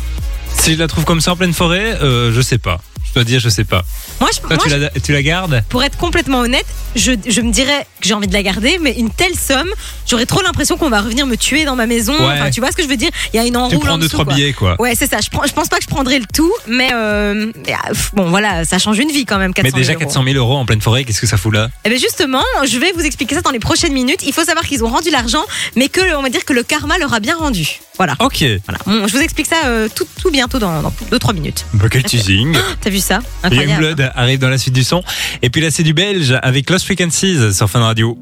Si 0.58 0.74
je 0.74 0.80
la 0.80 0.88
trouve 0.88 1.04
comme 1.04 1.20
ça 1.20 1.34
en 1.34 1.36
pleine 1.36 1.52
forêt, 1.52 2.02
euh, 2.02 2.32
je 2.32 2.40
sais 2.40 2.58
pas. 2.58 2.80
Je 3.04 3.14
dois 3.14 3.26
dire 3.26 3.42
je 3.42 3.50
sais 3.50 3.66
pas. 3.66 3.84
Moi, 4.22 4.30
je, 4.34 4.40
Toi 4.40 4.50
moi, 4.52 4.58
tu, 4.64 4.70
je- 4.70 4.76
la, 4.76 4.90
tu 4.90 5.12
la 5.12 5.22
gardes? 5.22 5.64
Pour 5.70 5.84
être 5.84 5.98
complètement 5.98 6.40
honnête, 6.40 6.66
je, 6.96 7.12
je 7.28 7.42
me 7.42 7.52
dirais 7.52 7.86
que 8.02 8.08
j'ai 8.08 8.14
envie 8.14 8.28
de 8.28 8.34
la 8.34 8.44
garder, 8.44 8.80
mais 8.82 8.94
une 8.94 9.10
telle 9.12 9.36
somme, 9.38 9.70
j'aurais 10.08 10.26
trop 10.26 10.42
l'impression 10.42 10.78
qu'on 10.78 10.90
va 10.90 11.02
revenir 11.02 11.26
me 11.28 11.36
tuer 11.36 11.66
dans 11.66 11.76
ma 11.76 11.86
maison. 11.86 12.14
Ouais. 12.14 12.34
Enfin, 12.34 12.50
tu 12.50 12.60
vois 12.62 12.72
ce 12.72 12.78
que 12.78 12.84
je 12.84 12.88
veux 12.88 12.96
dire? 12.98 13.10
Il 13.34 13.38
y 13.38 13.40
a 13.40 13.46
une 13.46 13.58
enroule 13.58 13.72
Tu 13.72 13.76
en 13.78 13.80
prends 13.82 13.98
deux 13.98 14.06
dessous, 14.06 14.14
trois 14.14 14.26
quoi. 14.26 14.34
billets 14.36 14.54
quoi. 14.54 14.76
Ouais, 14.80 14.96
c'est 14.96 15.10
ça. 15.10 15.18
Je, 15.22 15.30
prends, 15.30 15.46
je 15.46 15.52
pense 15.54 15.68
pas 15.68 15.78
que 15.78 15.84
je 15.84 15.88
prendrai 15.90 16.20
le 16.20 16.26
tout, 16.34 16.52
mais 16.68 16.90
euh, 16.94 17.52
mais, 17.66 17.74
ah, 17.74 17.90
pff, 17.90 18.12
bon, 18.14 18.30
voilà, 18.30 18.64
ça 18.66 18.80
change 18.80 18.98
une 19.00 19.10
vie 19.12 19.26
quand 19.26 19.38
même. 19.38 19.54
400 19.54 19.64
Mais 19.66 19.70
000 19.72 19.78
déjà 19.80 19.94
euros. 19.94 20.00
400 20.00 20.24
000 20.24 20.36
euros 20.38 20.56
en 20.58 20.66
pleine 20.66 20.82
forêt, 20.82 21.04
qu'est-ce 21.04 21.20
que 21.22 21.28
ça 21.28 21.38
fout 21.38 21.54
là? 21.54 21.70
Eh 21.84 21.90
bien 21.90 21.98
justement, 22.00 22.44
je 22.66 22.78
vais 22.78 22.92
vous 22.94 23.02
expliquer 23.04 23.36
ça 23.36 23.42
dans 23.42 23.52
les 23.52 23.60
prochaines 23.60 23.94
minutes. 23.94 24.22
Il 24.26 24.32
faut 24.34 24.44
savoir 24.46 24.66
qu'ils 24.66 24.84
ont 24.84 24.90
rendu 24.90 25.10
l'argent, 25.10 25.44
mais 25.76 25.90
que 25.90 26.16
on 26.16 26.22
va 26.22 26.30
dire 26.30 26.46
que 26.46 26.54
le 26.54 26.64
karma 26.64 26.98
leur 26.98 27.14
a 27.14 27.20
bien 27.20 27.36
rendu. 27.36 27.80
Voilà. 27.98 28.16
Ok. 28.20 28.44
Voilà. 28.68 28.80
Bon, 28.86 29.08
je 29.08 29.14
vous 29.14 29.22
explique 29.22 29.48
ça 29.48 29.56
euh, 29.66 29.88
tout, 29.94 30.06
tout 30.22 30.30
bientôt 30.32 30.60
dans, 30.60 30.82
dans 30.82 30.94
2-3 31.12 31.34
minutes. 31.34 31.66
Bah, 31.74 31.86
quel 31.90 32.04
teasing. 32.04 32.56
T'as 32.82 32.90
vu 32.90 33.00
ça? 33.00 33.20
Incroyable. 33.44 33.84
Youngblood 33.84 34.05
arrive 34.14 34.40
dans 34.40 34.50
la 34.50 34.58
suite 34.58 34.74
du 34.74 34.84
son. 34.84 35.04
Et 35.42 35.50
puis 35.50 35.62
là, 35.62 35.72
c'est 35.72 35.84
du 35.84 35.94
belge 35.94 36.38
avec 36.42 36.70
Lost 36.70 36.86
Frequencies 36.86 37.54
sur 37.54 37.70
Fun 37.70 37.82
Radio. 37.82 38.18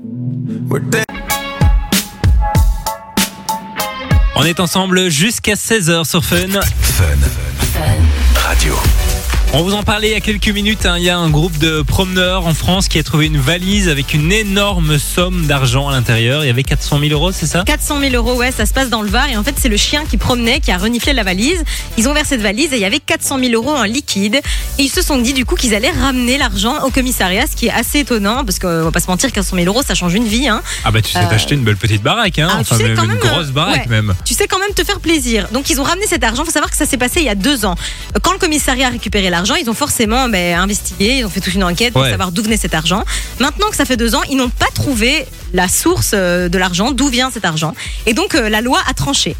On 4.35 4.43
est 4.43 4.59
ensemble 4.59 5.09
jusqu'à 5.09 5.53
16h 5.53 6.05
sur 6.05 6.23
Fun. 6.23 6.59
Radio. 8.35 8.75
On 9.55 9.61
vous 9.61 9.75
en 9.75 9.83
parlait 9.83 10.07
il 10.09 10.13
y 10.13 10.15
a 10.15 10.19
quelques 10.19 10.47
minutes. 10.49 10.87
hein. 10.87 10.95
Il 10.97 11.03
y 11.03 11.11
a 11.11 11.17
un 11.17 11.29
groupe 11.29 11.59
de 11.59 11.83
promeneurs 11.83 12.47
en 12.47 12.55
France 12.55 12.87
qui 12.87 12.97
a 12.97 13.03
trouvé 13.03 13.27
une 13.27 13.37
valise 13.37 13.87
avec 13.87 14.15
une 14.15 14.31
énorme 14.31 14.97
somme 14.97 15.45
d'argent 15.45 15.87
à 15.89 15.91
l'intérieur. 15.91 16.43
Il 16.43 16.47
y 16.47 16.49
avait 16.49 16.63
400 16.63 16.97
000 16.99 17.11
euros, 17.11 17.31
c'est 17.31 17.45
ça 17.45 17.63
400 17.63 17.99
000 17.99 18.15
euros, 18.15 18.33
ouais, 18.35 18.51
ça 18.51 18.65
se 18.65 18.73
passe 18.73 18.89
dans 18.89 19.03
le 19.03 19.09
Var. 19.09 19.29
Et 19.29 19.37
en 19.37 19.43
fait, 19.43 19.53
c'est 19.59 19.69
le 19.69 19.77
chien 19.77 20.05
qui 20.09 20.17
promenait, 20.17 20.59
qui 20.59 20.71
a 20.71 20.77
reniflé 20.79 21.13
la 21.13 21.21
valise. 21.21 21.63
Ils 21.99 22.07
ont 22.07 22.11
ouvert 22.13 22.25
cette 22.25 22.41
valise 22.41 22.73
et 22.73 22.77
il 22.77 22.81
y 22.81 22.85
avait 22.85 22.99
400 22.99 23.37
000 23.37 23.53
euros 23.53 23.75
en 23.75 23.83
liquide. 23.83 24.37
Et 24.79 24.83
ils 24.83 24.89
se 24.89 25.03
sont 25.03 25.19
dit, 25.19 25.33
du 25.33 25.45
coup, 25.45 25.53
qu'ils 25.53 25.75
allaient 25.75 25.91
ramener 25.91 26.39
l'argent 26.39 26.79
au 26.83 26.89
commissariat, 26.89 27.45
ce 27.45 27.55
qui 27.55 27.67
est 27.67 27.71
assez 27.71 27.99
étonnant, 27.99 28.43
parce 28.45 28.57
qu'on 28.57 28.83
va 28.85 28.91
pas 28.91 29.01
se 29.01 29.07
mentir, 29.07 29.31
400 29.31 29.55
000 29.57 29.67
euros, 29.67 29.83
ça 29.85 29.93
change 29.93 30.15
une 30.15 30.25
vie. 30.27 30.47
Hein. 30.47 30.63
Ah 30.83 30.89
bah 30.89 31.03
tu 31.03 31.11
sais 31.11 31.19
Euh, 31.19 31.29
t'acheter 31.29 31.53
une 31.53 31.63
belle 31.63 31.77
petite 31.77 32.01
baraque, 32.01 32.39
hein 32.39 32.47
ah, 32.49 32.55
tu 32.55 32.61
enfin 32.61 32.77
sais, 32.77 32.83
même 32.85 32.95
quand 32.97 33.03
une 33.03 33.09
même, 33.09 33.19
grosse 33.19 33.49
euh, 33.49 33.51
baraque 33.51 33.81
ouais. 33.81 33.87
même. 33.87 34.15
Tu 34.25 34.33
sais 34.33 34.47
quand 34.47 34.57
même 34.57 34.73
te 34.73 34.83
faire 34.83 34.99
plaisir. 34.99 35.47
Donc 35.51 35.69
ils 35.69 35.79
ont 35.79 35.83
ramené 35.83 36.07
cet 36.07 36.23
argent. 36.23 36.43
Faut 36.43 36.49
savoir 36.51 36.71
que 36.71 36.77
ça 36.77 36.87
s'est 36.87 36.97
passé 36.97 37.19
il 37.19 37.25
y 37.27 37.29
a 37.29 37.35
deux 37.35 37.65
ans. 37.65 37.75
Euh, 38.15 38.19
Quand 38.19 38.33
le 38.33 38.39
commissariat 38.39 38.87
a 38.87 38.89
récupéré 38.89 39.29
l'argent, 39.29 39.42
ils 39.55 39.69
ont 39.69 39.73
forcément 39.73 40.29
ben, 40.29 40.57
investigué, 40.59 41.17
ils 41.19 41.25
ont 41.25 41.29
fait 41.29 41.39
toute 41.41 41.53
une 41.53 41.63
enquête 41.63 41.93
pour 41.93 42.01
Ouais. 42.01 42.09
savoir 42.11 42.31
d'où 42.31 42.41
venait 42.43 42.57
cet 42.57 42.73
argent. 42.73 43.03
Maintenant 43.39 43.69
que 43.69 43.75
ça 43.75 43.85
fait 43.85 43.97
deux 43.97 44.15
ans, 44.15 44.21
ils 44.29 44.37
n'ont 44.37 44.49
pas 44.49 44.69
trouvé 44.73 45.25
la 45.53 45.67
source 45.67 46.11
euh, 46.13 46.49
de 46.49 46.57
l'argent, 46.57 46.91
d'où 46.91 47.07
vient 47.09 47.29
cet 47.31 47.45
argent. 47.45 47.73
Et 48.05 48.13
donc 48.13 48.35
euh, 48.35 48.49
la 48.49 48.61
loi 48.61 48.79
a 48.87 48.93
tranché. 48.93 49.35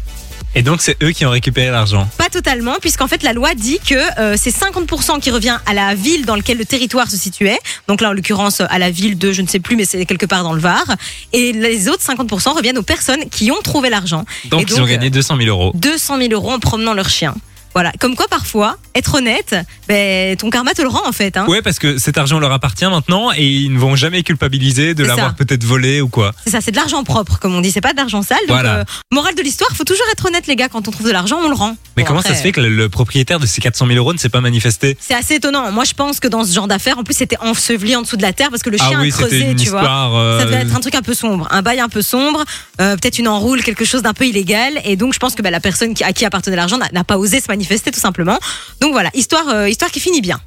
Et 0.56 0.62
donc 0.62 0.82
c'est 0.82 0.96
eux 1.02 1.10
qui 1.10 1.26
ont 1.26 1.30
récupéré 1.30 1.70
l'argent. 1.72 2.08
Pas 2.16 2.28
totalement, 2.28 2.76
puisqu'en 2.80 3.08
fait 3.08 3.24
la 3.24 3.32
loi 3.32 3.54
dit 3.56 3.80
que 3.80 3.96
euh, 4.20 4.36
c'est 4.38 4.54
50% 4.54 5.18
qui 5.20 5.32
revient 5.32 5.58
à 5.66 5.74
la 5.74 5.96
ville 5.96 6.24
dans 6.26 6.36
laquelle 6.36 6.58
le 6.58 6.64
territoire 6.64 7.10
se 7.10 7.16
situait. 7.16 7.58
Donc 7.88 8.00
là, 8.00 8.10
en 8.10 8.12
l'occurrence, 8.12 8.60
à 8.60 8.78
la 8.78 8.90
ville 8.92 9.18
de, 9.18 9.32
je 9.32 9.42
ne 9.42 9.48
sais 9.48 9.58
plus, 9.58 9.74
mais 9.74 9.84
c'est 9.84 10.06
quelque 10.06 10.26
part 10.26 10.44
dans 10.44 10.52
le 10.52 10.60
Var. 10.60 10.84
Et 11.32 11.52
les 11.52 11.88
autres 11.88 12.04
50% 12.04 12.54
reviennent 12.56 12.78
aux 12.78 12.82
personnes 12.82 13.28
qui 13.30 13.50
ont 13.50 13.60
trouvé 13.64 13.90
l'argent. 13.90 14.24
Donc, 14.44 14.70
ils 14.70 14.80
ont 14.80 14.84
gagné 14.86 15.10
200 15.10 15.36
000 15.38 15.48
euros. 15.48 15.72
200 15.74 16.18
000 16.18 16.28
euros 16.32 16.52
en 16.52 16.60
promenant 16.60 16.94
leur 16.94 17.08
chien. 17.08 17.34
Voilà, 17.74 17.92
comme 18.00 18.14
quoi 18.14 18.26
parfois, 18.28 18.76
être 18.94 19.14
honnête, 19.16 19.54
ben, 19.88 20.36
ton 20.36 20.48
karma 20.50 20.72
te 20.74 20.82
le 20.82 20.88
rend 20.88 21.06
en 21.06 21.12
fait. 21.12 21.36
Hein. 21.36 21.46
Ouais, 21.48 21.60
parce 21.60 21.78
que 21.80 21.98
cet 21.98 22.16
argent 22.18 22.38
leur 22.38 22.52
appartient 22.52 22.84
maintenant 22.86 23.32
et 23.36 23.44
ils 23.44 23.72
ne 23.72 23.78
vont 23.78 23.96
jamais 23.96 24.22
culpabiliser 24.22 24.94
de 24.94 25.02
C'est 25.02 25.08
l'avoir 25.08 25.28
ça. 25.30 25.34
peut-être 25.34 25.64
volé 25.64 26.00
ou 26.00 26.08
quoi. 26.08 26.32
C'est 26.44 26.50
ça, 26.50 26.60
c'est 26.60 26.70
de 26.70 26.76
l'argent 26.76 27.02
propre, 27.04 27.38
comme 27.40 27.54
on 27.54 27.60
dit, 27.60 27.70
c'est 27.72 27.80
pas 27.80 27.92
de 27.92 27.96
l'argent 27.96 28.22
sale. 28.22 28.38
Donc, 28.46 28.50
Voilà. 28.56 28.76
euh, 28.78 28.84
morale 29.12 29.34
de 29.34 29.42
l'histoire, 29.42 29.70
faut 29.74 29.84
toujours 29.84 30.06
être 30.12 30.24
honnête, 30.26 30.46
les 30.46 30.56
gars. 30.56 30.68
Quand 30.68 30.86
on 30.86 30.90
trouve 30.92 31.06
de 31.06 31.12
l'argent, 31.12 31.38
on 31.44 31.48
le 31.48 31.54
rend. 31.54 31.76
Mais 31.96 32.02
Bon, 32.02 32.08
comment 32.08 32.20
après, 32.20 32.30
ça 32.32 32.36
se 32.36 32.42
fait 32.42 32.52
que 32.52 32.60
le, 32.60 32.68
le 32.68 32.88
propriétaire 32.88 33.40
de 33.40 33.46
ces 33.46 33.60
400 33.60 33.86
000 33.86 33.98
euros 33.98 34.12
ne 34.12 34.18
s'est 34.18 34.28
pas 34.28 34.40
manifesté? 34.40 34.96
C'est 35.00 35.14
assez 35.14 35.34
étonnant. 35.34 35.70
Moi, 35.72 35.84
je 35.84 35.94
pense 35.94 36.20
que 36.20 36.28
dans 36.28 36.44
ce 36.44 36.52
genre 36.54 36.68
d'affaires, 36.68 36.98
en 36.98 37.04
plus, 37.04 37.14
c'était 37.14 37.38
enseveli 37.40 37.96
en 37.96 38.02
dessous 38.02 38.16
de 38.16 38.22
la 38.22 38.32
terre 38.32 38.50
parce 38.50 38.62
que 38.62 38.70
le 38.70 38.76
Ah 38.80 38.88
chien 38.88 39.00
oui, 39.00 39.08
a 39.08 39.10
creusé, 39.16 39.38
c'était 39.40 39.50
une 39.52 39.58
tu 39.58 39.70
vois. 39.70 39.80
histoire. 39.80 40.14
euh, 40.14 40.38
Ça 40.40 40.44
devait 40.46 40.56
être 40.62 40.76
un 40.76 40.80
truc 40.80 40.94
un 40.94 41.02
peu 41.02 41.14
sombre, 41.14 41.48
un 41.50 41.62
bail 41.62 41.80
un 41.80 41.88
peu 41.88 42.02
sombre, 42.02 42.44
euh, 42.80 42.96
peut-être 42.96 43.18
une 43.18 43.28
enroule, 43.28 43.62
quelque 43.62 43.84
chose 43.84 44.02
d'un 44.02 44.14
peu 44.14 44.26
illégal. 44.26 44.80
Et 44.84 44.94
donc, 44.96 45.12
je 45.14 45.18
pense 45.18 45.34
que 45.34 45.42
bah, 45.42 45.50
la 45.50 45.60
personne 45.60 45.94
qui, 45.94 46.04
à 46.04 46.12
qui 46.12 46.24
appartenait 46.24 46.56
l'argent 46.56 46.78
n'a 46.78 46.88
n'a 46.92 47.02
pas 47.04 47.18
osé 47.18 47.40
se 47.40 47.46
manifester, 47.64 47.90
tout 47.90 48.00
simplement. 48.00 48.38
Donc 48.80 48.92
voilà, 48.92 49.10
histoire, 49.14 49.48
euh, 49.48 49.68
histoire 49.68 49.90
qui 49.90 50.00
finit 50.00 50.20
bien. 50.20 50.40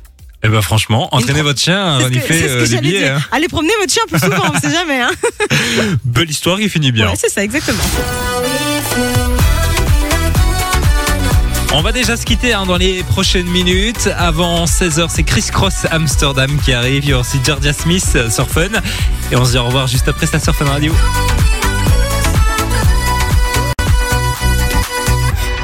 Eh 0.43 0.49
ben 0.49 0.61
franchement, 0.61 1.09
entraînez 1.15 1.41
votre 1.41 1.59
chien 1.59 1.95
à 1.95 1.97
C'est 1.99 2.03
ce 2.05 2.09
que- 2.09 2.13
renifler 2.13 2.43
euh, 2.49 2.59
les 2.61 2.65
j'allais 2.67 2.81
billets. 2.81 2.99
dire. 2.99 3.15
hein. 3.15 3.21
Allez 3.31 3.47
promener 3.47 3.73
votre 3.79 3.91
chien 3.91 4.03
plus 4.07 4.19
souvent, 4.19 4.51
on 4.53 4.59
sait 4.59 4.71
jamais. 4.71 5.01
Hein. 5.01 5.09
Belle 6.05 6.29
histoire 6.29 6.59
qui 6.59 6.69
finit 6.69 6.91
bien. 6.91 7.07
Ouais, 7.09 7.15
c'est 7.19 7.29
ça, 7.31 7.43
exactement. 7.43 7.81
On 11.73 11.81
va 11.81 11.91
déjà 11.91 12.15
se 12.17 12.25
quitter 12.25 12.53
hein, 12.53 12.65
dans 12.65 12.77
les 12.77 13.03
prochaines 13.03 13.47
minutes. 13.47 14.09
Avant 14.17 14.65
16h, 14.65 15.07
c'est 15.09 15.23
Chris 15.23 15.45
Cross 15.51 15.85
Amsterdam 15.91 16.57
qui 16.63 16.71
arrive. 16.73 17.03
Il 17.03 17.09
y 17.09 17.13
a 17.13 17.19
aussi 17.19 17.39
Georgia 17.43 17.73
Smith 17.73 18.05
euh, 18.15 18.29
sur 18.29 18.47
Fun. 18.49 18.69
Et 19.31 19.35
on 19.35 19.43
se 19.43 19.51
dit 19.51 19.57
au 19.57 19.65
revoir 19.65 19.87
juste 19.87 20.07
après 20.07 20.27
ça 20.27 20.39
sur 20.39 20.55
Fun 20.55 20.65
Radio. 20.65 20.93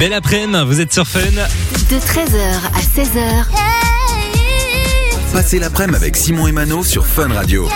Belle 0.04 0.12
après-midi, 0.12 0.58
vous 0.66 0.82
êtes 0.82 0.92
sur 0.92 1.08
Fun. 1.08 1.20
De 1.20 1.96
13h 1.96 2.36
à 2.74 2.80
16h, 2.94 3.46
Passez 5.32 5.58
l'après-midi 5.58 5.96
avec 5.96 6.14
Simon 6.14 6.46
et 6.46 6.52
Mano 6.52 6.84
sur 6.84 7.06
Fun 7.06 7.32
Radio. 7.32 7.66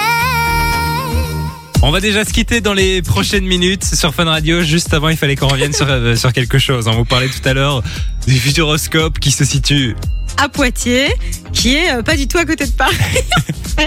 On 1.81 1.91
va 1.91 2.03
déjà 2.03 2.27
se 2.27 2.35
quitter 2.35 2.61
dans 2.61 2.75
les 2.75 3.01
prochaines 3.01 3.47
minutes 3.47 3.83
sur 3.83 4.15
Fun 4.15 4.27
Radio. 4.27 4.61
Juste 4.61 4.93
avant, 4.93 5.09
il 5.09 5.17
fallait 5.17 5.37
qu'on 5.37 5.49
revienne 5.49 5.73
sur, 5.73 5.87
euh, 5.89 6.17
sur 6.17 6.35
quelque 6.35 6.59
chose. 6.59 6.87
On 6.87 6.97
vous 6.97 7.07
parlait 7.07 7.31
tout 7.31 7.49
à 7.49 7.55
l'heure 7.55 7.83
du 8.27 8.39
futuroscope 8.39 9.19
qui 9.19 9.31
se 9.31 9.47
situe. 9.47 9.97
À 10.39 10.49
Poitiers, 10.49 11.13
qui 11.53 11.75
est 11.75 11.93
euh, 11.93 12.03
pas 12.03 12.17
du 12.17 12.29
tout 12.29 12.39
à 12.39 12.45
côté 12.45 12.65
de 12.65 12.73
Paris. 12.73 12.97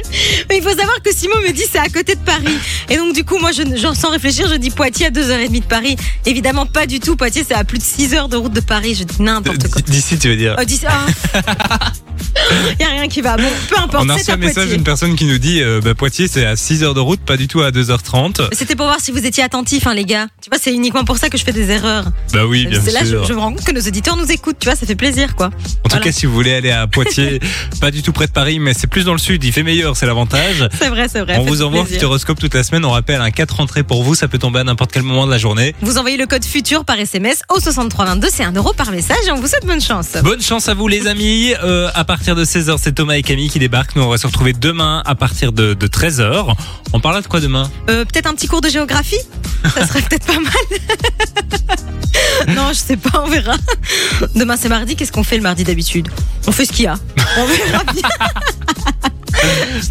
Mais 0.49 0.57
il 0.57 0.63
faut 0.63 0.69
savoir 0.69 1.01
que 1.03 1.13
Simon 1.13 1.35
me 1.47 1.51
dit 1.51 1.63
c'est 1.69 1.79
à 1.79 1.89
côté 1.89 2.15
de 2.15 2.19
Paris. 2.19 2.57
Et 2.89 2.97
donc, 2.97 3.13
du 3.13 3.23
coup, 3.23 3.37
moi, 3.39 3.51
je, 3.51 3.75
genre, 3.75 3.95
sans 3.95 4.09
réfléchir, 4.09 4.47
je 4.47 4.55
dis 4.55 4.69
Poitiers 4.69 5.07
à 5.07 5.09
2h30 5.09 5.59
de 5.59 5.65
Paris. 5.65 5.95
Évidemment, 6.25 6.65
pas 6.65 6.85
du 6.85 6.99
tout. 6.99 7.15
Poitiers, 7.15 7.43
c'est 7.47 7.53
à 7.53 7.63
plus 7.63 7.77
de 7.77 7.83
6 7.83 8.13
heures 8.13 8.29
de 8.29 8.37
route 8.37 8.53
de 8.53 8.61
Paris. 8.61 8.95
Je 8.95 9.03
dis 9.03 9.21
n'importe 9.21 9.69
quoi. 9.69 9.81
D'ici, 9.81 10.17
tu 10.17 10.29
veux 10.29 10.35
dire 10.35 10.55
Oh, 10.59 10.63
ah. 10.87 11.91
Il 12.79 12.81
y 12.85 12.85
a 12.85 12.89
rien 12.89 13.07
qui 13.07 13.21
va. 13.21 13.37
Bon, 13.37 13.43
peu 13.69 13.77
importe, 13.77 14.05
On 14.05 14.09
a 14.09 14.15
reçu 14.15 14.31
un 14.31 14.37
message 14.37 14.69
d'une 14.69 14.83
personne 14.83 15.15
qui 15.15 15.25
nous 15.25 15.37
dit 15.37 15.61
euh, 15.61 15.81
bah, 15.81 15.93
Poitiers, 15.93 16.27
c'est 16.27 16.45
à 16.45 16.55
6 16.55 16.83
heures 16.83 16.93
de 16.93 16.99
route, 16.99 17.19
pas 17.21 17.37
du 17.37 17.47
tout 17.47 17.61
à 17.61 17.71
2h30. 17.71 18.49
C'était 18.53 18.75
pour 18.75 18.85
voir 18.85 18.99
si 18.99 19.11
vous 19.11 19.25
étiez 19.25 19.43
attentifs, 19.43 19.87
hein, 19.87 19.93
les 19.93 20.05
gars. 20.05 20.27
Tu 20.41 20.49
vois, 20.49 20.59
c'est 20.61 20.73
uniquement 20.73 21.03
pour 21.03 21.17
ça 21.17 21.29
que 21.29 21.37
je 21.37 21.43
fais 21.43 21.53
des 21.53 21.69
erreurs. 21.69 22.05
Bah 22.33 22.45
oui, 22.45 22.65
bien 22.67 22.79
c'est 22.83 22.91
là, 22.91 23.01
je, 23.03 23.09
sûr. 23.09 23.25
je 23.25 23.33
me 23.33 23.39
rends 23.39 23.53
compte 23.53 23.63
que 23.65 23.71
nos 23.71 23.81
auditeurs 23.81 24.17
nous 24.17 24.31
écoutent. 24.31 24.57
Tu 24.59 24.67
vois, 24.67 24.75
ça 24.75 24.85
fait 24.85 24.95
plaisir, 24.95 25.35
quoi. 25.35 25.49
En 25.83 25.89
tout 25.89 25.99
cas, 25.99 26.11
si 26.11 26.25
vous 26.25 26.33
voulez 26.33 26.53
aller 26.53 26.71
à 26.71 26.87
Poitiers, 26.87 27.39
pas 27.81 27.91
du 27.91 28.01
tout 28.01 28.11
près 28.11 28.27
de 28.27 28.31
Paris, 28.31 28.59
mais 28.59 28.73
c'est 28.73 28.87
plus 28.87 29.05
dans 29.05 29.13
le 29.13 29.19
sud, 29.19 29.43
il 29.43 29.51
fait 29.51 29.63
meilleur, 29.63 29.95
c'est 29.97 30.05
l'avantage. 30.05 30.67
C'est 30.77 30.89
vrai, 30.89 31.07
c'est 31.11 31.21
vrai. 31.21 31.37
On 31.37 31.45
vous 31.45 31.61
envoie 31.61 31.81
un 31.81 31.83
plaisir. 31.83 31.99
futuroscope 31.99 32.39
toute 32.39 32.53
la 32.53 32.63
semaine. 32.63 32.85
On 32.85 32.91
rappelle 32.91 33.21
un 33.21 33.31
4 33.31 33.59
entrées 33.59 33.83
pour 33.83 34.03
vous, 34.03 34.15
ça 34.15 34.27
peut 34.27 34.37
tomber 34.39 34.59
à 34.59 34.63
n'importe 34.63 34.91
quel 34.91 35.03
moment 35.03 35.25
de 35.25 35.31
la 35.31 35.37
journée. 35.37 35.75
Vous 35.81 35.97
envoyez 35.97 36.17
le 36.17 36.25
code 36.25 36.45
futur 36.45 36.85
par 36.85 36.99
SMS 36.99 37.41
au 37.49 37.59
6322, 37.59 38.27
c'est 38.31 38.43
1 38.43 38.53
euro 38.53 38.73
par 38.73 38.91
message 38.91 39.17
et 39.27 39.31
on 39.31 39.35
vous 39.35 39.47
souhaite 39.47 39.65
bonne 39.65 39.81
chance. 39.81 40.09
Bonne 40.23 40.41
chance 40.41 40.67
à 40.69 40.73
vous 40.73 40.87
les 40.87 41.07
amis. 41.07 41.53
Euh, 41.63 41.89
à 41.93 42.03
partir 42.11 42.35
de 42.35 42.43
16h, 42.43 42.75
c'est 42.77 42.91
Thomas 42.91 43.13
et 43.13 43.21
Camille 43.23 43.49
qui 43.49 43.57
débarquent. 43.57 43.95
Nous, 43.95 44.01
on 44.01 44.09
va 44.09 44.17
se 44.17 44.27
retrouver 44.27 44.51
demain 44.51 45.01
à 45.05 45.15
partir 45.15 45.53
de, 45.53 45.73
de 45.73 45.87
13h. 45.87 46.53
On 46.91 46.99
parle 46.99 47.23
de 47.23 47.27
quoi 47.27 47.39
demain? 47.39 47.71
Euh, 47.89 48.03
peut-être 48.03 48.25
un 48.27 48.33
petit 48.33 48.47
cours 48.49 48.59
de 48.59 48.67
géographie 48.67 49.15
Ça 49.73 49.87
serait 49.87 50.01
peut-être 50.01 50.25
pas 50.25 50.33
mal. 50.37 50.53
non, 52.53 52.67
je 52.73 52.79
sais 52.79 52.97
pas, 52.97 53.23
on 53.25 53.29
verra. 53.29 53.55
Demain 54.35 54.57
c'est 54.59 54.67
mardi, 54.67 54.97
qu'est-ce 54.97 55.13
qu'on 55.13 55.23
fait 55.23 55.37
le 55.37 55.43
mardi 55.43 55.63
d'habitude? 55.63 56.09
On 56.47 56.51
fait 56.51 56.65
ce 56.65 56.73
qu'il 56.73 56.83
y 56.83 56.87
a. 56.87 56.95
On 57.37 57.45
verra 57.45 57.83
bien. 57.93 58.09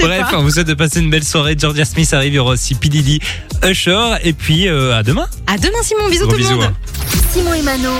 Bref, 0.01 0.31
pas. 0.31 0.39
on 0.39 0.43
vous 0.43 0.51
souhaite 0.51 0.67
de 0.67 0.75
passer 0.75 1.01
une 1.01 1.09
belle 1.09 1.25
soirée. 1.25 1.57
Georgia 1.59 1.87
Smith 1.87 2.13
arrive, 2.13 2.35
il 2.35 2.37
y 2.37 2.39
aura 2.39 2.53
aussi 2.53 2.75
P. 2.75 2.91
Diddy, 2.91 3.21
Usher. 3.67 4.17
Et 4.25 4.35
puis, 4.35 4.69
euh, 4.69 4.95
à 4.95 5.03
demain. 5.03 5.27
À 5.47 5.57
demain 5.57 5.83
Simon, 5.83 6.11
bisous 6.11 6.27
Gros 6.27 6.37
tout 6.37 6.43
le 6.43 6.49
monde. 6.51 6.65
hein. 6.65 6.75
Simon 7.33 7.55
et 7.55 7.63
Mano. 7.63 7.93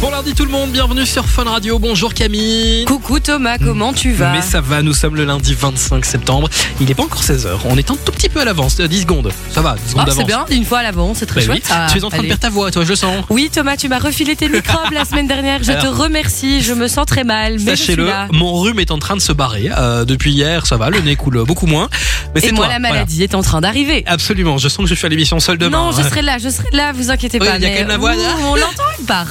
Bon 0.00 0.10
lundi 0.10 0.34
tout 0.34 0.44
le 0.44 0.50
monde, 0.50 0.70
bienvenue 0.70 1.04
sur 1.04 1.26
Fun 1.26 1.44
Radio. 1.44 1.78
Bonjour 1.78 2.14
Camille. 2.14 2.84
Coucou 2.86 3.20
Thomas, 3.20 3.58
comment 3.58 3.92
tu 3.92 4.12
vas 4.12 4.32
Mais 4.32 4.40
ça 4.42 4.60
va, 4.60 4.82
nous 4.82 4.94
sommes 4.94 5.14
le 5.14 5.24
lundi 5.24 5.54
25 5.54 6.04
septembre. 6.04 6.48
Il 6.80 6.86
n'est 6.86 6.94
pas 6.94 7.02
encore 7.02 7.22
16h. 7.22 7.48
On 7.66 7.76
est 7.76 7.90
un 7.90 7.96
tout 7.96 8.10
petit 8.12 8.28
peu 8.30 8.40
à 8.40 8.44
l'avance, 8.44 8.80
euh, 8.80 8.88
10 8.88 9.02
secondes. 9.02 9.30
Ça 9.50 9.60
va, 9.60 9.74
10 9.76 9.90
secondes 9.90 10.02
Ah, 10.02 10.06
d'avance. 10.06 10.18
c'est 10.20 10.26
bien, 10.26 10.44
une 10.50 10.64
fois 10.64 10.78
à 10.78 10.82
l'avant, 10.82 11.12
c'est 11.14 11.26
très 11.26 11.40
Bah 11.42 11.52
oui. 11.52 11.56
chouette. 11.60 11.68
Ah, 11.70 11.86
tu 11.92 11.98
es 11.98 12.04
en 12.04 12.08
train 12.08 12.22
de 12.22 12.26
perdre 12.28 12.40
ta 12.40 12.48
voix, 12.50 12.70
toi, 12.70 12.82
je 12.84 12.88
le 12.88 12.96
sens. 12.96 13.24
Oui 13.28 13.50
Thomas, 13.52 13.76
tu 13.76 13.88
m'as 13.88 13.98
refilé 13.98 14.34
tes 14.36 14.48
microbes 14.48 14.90
la 14.92 15.04
semaine 15.04 15.26
dernière. 15.28 15.62
Je 15.62 15.72
te 15.72 15.78
Alors- 15.78 15.96
remercie, 15.98 16.62
je 16.62 16.72
me 16.72 16.88
sens 16.88 17.04
très 17.06 17.24
mal, 17.24 17.54
mais 17.60 17.72
je 17.72 17.76
suis 17.76 17.86
Sachez-le, 17.92 18.06
là. 18.06 18.26
mon 18.32 18.54
rhume 18.54 18.80
est 18.80 18.90
en 18.90 18.98
train 18.98 19.16
de 19.16 19.20
se 19.22 19.32
barrer. 19.32 19.70
Euh, 19.76 20.04
depuis 20.06 20.32
hier, 20.32 20.66
ça 20.66 20.78
va, 20.78 20.88
le 20.90 21.00
nez 21.00 21.16
coule 21.16 21.44
beaucoup 21.44 21.66
moins. 21.66 21.88
Mais 22.34 22.40
Et 22.40 22.46
c'est 22.46 22.52
moi, 22.52 22.64
toi, 22.66 22.74
la 22.74 22.78
voilà. 22.80 22.94
maladie 22.94 23.22
est 23.22 23.34
en 23.34 23.42
train 23.42 23.60
d'arriver. 23.60 24.02
Absolument, 24.06 24.56
je 24.56 24.68
sens 24.68 24.84
que 24.84 24.88
je 24.90 24.94
suis 24.94 25.06
à 25.06 25.08
l'émission 25.10 25.38
seul 25.40 25.58
demain. 25.58 25.90
Non, 25.90 25.92
je 25.92 26.02
serai 26.02 26.22
là, 26.22 26.38
je 26.38 26.48
serai 26.48 26.68
là, 26.72 26.92
vous 26.92 27.10
inquiétez 27.10 27.38
Oui, 27.40 27.46
pas. 27.46 27.56
il 27.56 27.62
y 27.62 27.66
a 27.66 27.68
mais- 27.68 27.74
quand 27.74 27.80
même 27.80 27.88
la 27.88 27.98
voix, 27.98 28.14
Ouh, 28.14 28.18
là. 28.18 28.36
On 28.48 28.54
l'entend 28.54 29.04
pas 29.06 29.24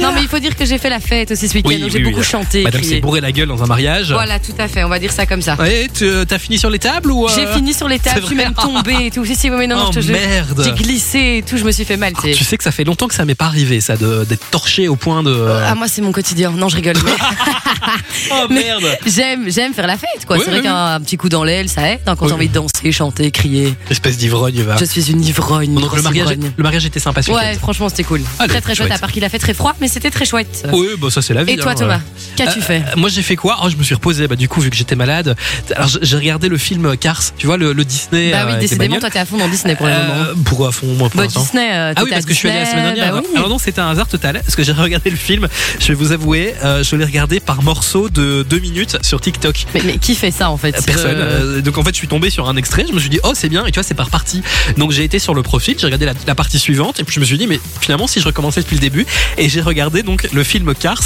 Non, 0.00 0.12
mais 0.14 0.22
il 0.22 0.28
faut 0.28 0.38
dire 0.38 0.54
que 0.56 0.64
j'ai 0.64 0.78
fait 0.78 0.88
la 0.90 1.00
fête 1.00 1.30
aussi 1.30 1.48
ce 1.48 1.54
week-end, 1.54 1.68
Oui, 1.68 1.76
donc 1.78 1.86
oui, 1.86 1.90
j'ai 1.92 2.04
oui, 2.04 2.10
beaucoup 2.10 2.22
chanté. 2.22 2.62
Madame 2.62 2.80
s'est 2.82 2.86
crié. 2.88 3.00
bourré 3.00 3.20
la 3.20 3.32
gueule 3.32 3.48
dans 3.48 3.62
un 3.62 3.66
mariage. 3.66 4.12
Voilà, 4.12 4.38
tout 4.38 4.52
à 4.58 4.68
fait, 4.68 4.84
on 4.84 4.88
va 4.88 4.98
dire 4.98 5.12
ça 5.12 5.26
comme 5.26 5.42
ça. 5.42 5.54
Ouais, 5.56 5.88
tu 5.92 6.08
as 6.08 6.38
fini 6.38 6.58
sur 6.58 6.70
les 6.70 6.78
tables 6.78 7.10
ou 7.10 7.26
euh, 7.26 7.30
J'ai 7.34 7.46
fini 7.46 7.72
sur 7.74 7.88
les 7.88 7.98
tables, 7.98 8.20
je 8.22 8.26
suis 8.26 8.36
même 8.36 8.54
tombée 8.54 9.06
et 9.06 9.10
tout. 9.10 9.24
Si, 9.24 9.36
si, 9.36 9.50
oui, 9.50 9.56
mais 9.58 9.66
non, 9.66 9.76
non, 9.76 9.84
Oh 9.88 9.92
je 9.92 10.00
te 10.00 10.04
jure. 10.04 10.14
merde. 10.16 10.62
J'ai 10.64 10.72
glissé 10.72 11.36
et 11.38 11.42
tout, 11.42 11.56
je 11.56 11.64
me 11.64 11.72
suis 11.72 11.84
fait 11.84 11.96
mal. 11.96 12.12
tu 12.14 12.22
sais. 12.22 12.32
Tu 12.34 12.44
sais 12.44 12.56
que 12.56 12.64
ça 12.64 12.72
fait 12.72 12.84
longtemps 12.84 13.08
que 13.08 13.14
ça 13.14 13.24
m'est 13.24 13.34
pas 13.34 13.46
arrivé, 13.46 13.80
ça, 13.80 13.96
de- 13.96 14.24
d'être 14.24 14.48
torché 14.50 14.88
au 14.88 14.96
point 14.96 15.22
de. 15.22 15.46
Ah, 15.66 15.74
moi, 15.74 15.88
c'est 15.88 16.02
mon 16.02 16.12
quotidien. 16.12 16.50
Non, 16.50 16.68
je 16.68 16.76
rigole. 16.76 16.96
mais- 17.04 17.12
oh 18.32 18.46
merde 18.50 18.98
J'aime, 19.06 19.50
j'aime 19.50 19.72
faire 19.74 19.86
la 19.86 19.96
fête, 19.96 20.26
quoi. 20.26 20.36
Oui, 20.36 20.42
c'est 20.44 20.50
vrai 20.50 20.60
oui, 20.60 20.64
qu'un 20.66 21.00
petit 21.00 21.16
coup 21.16 21.28
dans 21.28 21.44
l'aile, 21.44 21.68
ça 21.68 21.88
aide. 21.90 22.00
hein, 22.06 22.14
quand 22.16 22.26
Oui. 22.26 22.30
t'as 22.30 22.34
envie 22.36 22.48
de 22.48 22.54
danser, 22.54 22.92
chanter, 22.92 23.30
crier. 23.30 23.74
Espèce 23.90 24.16
d'ivrogne, 24.18 24.62
va. 24.62 24.76
Je 24.76 24.84
suis 24.84 25.10
une 25.10 25.24
ivrogne. 25.24 25.74
Donc 25.74 25.94
le 25.96 26.02
mariage, 26.02 26.30
ivrogne. 26.30 26.52
le 26.56 26.62
mariage 26.62 26.84
était 26.86 27.00
sympa 27.00 27.22
ce 27.22 27.30
Ouais, 27.30 27.54
franchement, 27.54 27.88
c'était 27.88 28.04
cool. 28.04 28.20
Allez, 28.38 28.48
très 28.50 28.60
très 28.60 28.74
chouette. 28.74 28.88
chouette. 28.88 28.96
À 28.96 29.00
part 29.00 29.12
qu'il 29.12 29.24
a 29.24 29.28
fait 29.30 29.38
très 29.38 29.54
froid, 29.54 29.74
mais 29.80 29.88
c'était 29.88 30.10
très 30.10 30.24
chouette. 30.24 30.66
Oui, 30.72 30.88
bah 30.98 31.08
ça 31.10 31.22
c'est 31.22 31.34
la 31.34 31.44
vie. 31.44 31.52
Et 31.52 31.56
toi, 31.56 31.72
hein, 31.72 31.74
Thomas, 31.76 32.00
qu'as-tu 32.36 32.58
Euh, 32.58 32.62
fait 32.62 32.82
Moi 32.96 33.08
j'ai 33.08 33.22
fait 33.22 33.36
quoi 33.36 33.58
Oh, 33.62 33.68
je 33.70 33.76
me 33.76 33.82
suis 33.82 33.94
reposé. 33.94 34.28
Bah 34.28 34.36
du 34.36 34.48
coup 34.48 34.60
vu 34.60 34.70
que 34.70 34.76
j'étais 34.76 34.96
malade, 34.96 35.36
alors 35.74 35.88
j'ai- 36.02 36.16
regardé 36.16 36.48
le 36.48 36.58
film 36.58 36.96
Cars. 36.98 37.22
Tu 37.38 37.46
vois 37.46 37.56
le, 37.56 37.72
le 37.72 37.84
Disney. 37.84 38.30
Bah 38.32 38.40
euh, 38.42 38.46
oui, 38.46 38.52
les 38.54 38.58
décidément, 38.60 38.98
toi, 38.98 39.08
t'es 39.10 39.18
à 39.18 39.24
fond 39.24 39.38
dans 39.38 39.48
Disney 39.48 39.74
pour 39.76 39.86
le 39.86 39.92
Euh, 39.92 40.06
moment. 40.06 40.24
Pourquoi 40.44 40.68
à 40.68 40.72
fond 40.72 40.86
moi 40.94 41.08
pour 41.08 41.20
Bah, 41.20 41.26
Disney. 41.26 41.68
euh, 41.72 41.92
Ah 41.96 42.02
oui, 42.04 42.10
parce 42.10 42.24
que 42.26 42.32
je 42.34 42.38
suis 42.38 42.48
allé 42.48 42.60
la 42.60 42.66
semaine 42.70 42.94
dernière. 42.94 43.14
bah 43.14 43.22
oui. 43.24 43.36
Alors 43.36 43.48
non, 43.48 43.58
c'était 43.58 43.80
un 43.80 43.88
hasard 43.90 44.08
total. 44.08 44.40
Parce 44.44 44.54
que 44.56 44.62
j'ai 44.62 44.72
regardé 44.72 45.08
le 45.10 45.16
film. 45.16 45.48
Je 45.78 45.88
vais 45.88 45.94
vous 45.94 46.12
avouer, 46.12 46.54
euh, 46.64 46.82
je 46.82 46.96
l'ai 46.96 47.04
regardé 47.04 47.40
par 47.40 47.62
morceaux 47.62 48.08
de 48.10 48.42
deux 48.48 48.58
minutes 48.58 48.98
sur 49.02 49.20
TikTok. 49.20 49.66
Mais, 49.74 49.82
mais 49.84 49.98
qui 49.98 50.14
fait 50.14 50.30
ça 50.30 50.50
en 50.50 50.56
fait 50.56 50.76
Euh, 50.76 50.80
Personne. 50.84 51.16
Euh, 51.16 51.56
Euh, 51.58 51.60
donc 51.62 51.78
en 51.78 51.82
fait, 51.84 51.90
je 51.92 51.96
suis 51.98 52.08
tombé 52.08 52.28
sur 52.30 52.48
un 52.48 52.56
extrait. 52.56 52.84
Je 52.88 52.92
me 52.92 52.98
suis 53.00 53.08
dit, 53.08 53.20
oh, 53.24 53.32
c'est 53.34 53.48
bien. 53.48 53.64
Et 53.66 53.70
tu 53.70 53.76
vois, 53.78 53.82
c'est 53.82 53.94
par 53.94 54.10
partie. 54.10 54.42
Donc 54.76 54.90
j'ai 54.92 55.04
été 55.04 55.18
sur 55.18 55.32
le 55.34 55.42
profil, 55.42 55.76
j'ai 55.78 55.86
regardé 55.86 56.04
la, 56.06 56.12
la 56.26 56.34
partie 56.34 56.58
suivante. 56.58 56.98
Et 57.00 57.04
puis 57.04 57.14
je 57.14 57.20
me 57.20 57.24
suis 57.24 57.38
dit, 57.38 57.46
mais 57.46 57.60
finalement, 57.80 58.06
si 58.06 58.20
je 58.20 58.26
recommençais 58.26 58.60
depuis 58.60 58.74
le 58.76 58.80
début. 58.80 59.06
Et 59.38 59.48
j'ai 59.48 59.60
regardé 59.60 60.02
donc 60.02 60.28
le 60.32 60.44
film 60.44 60.74
Cars 60.74 61.00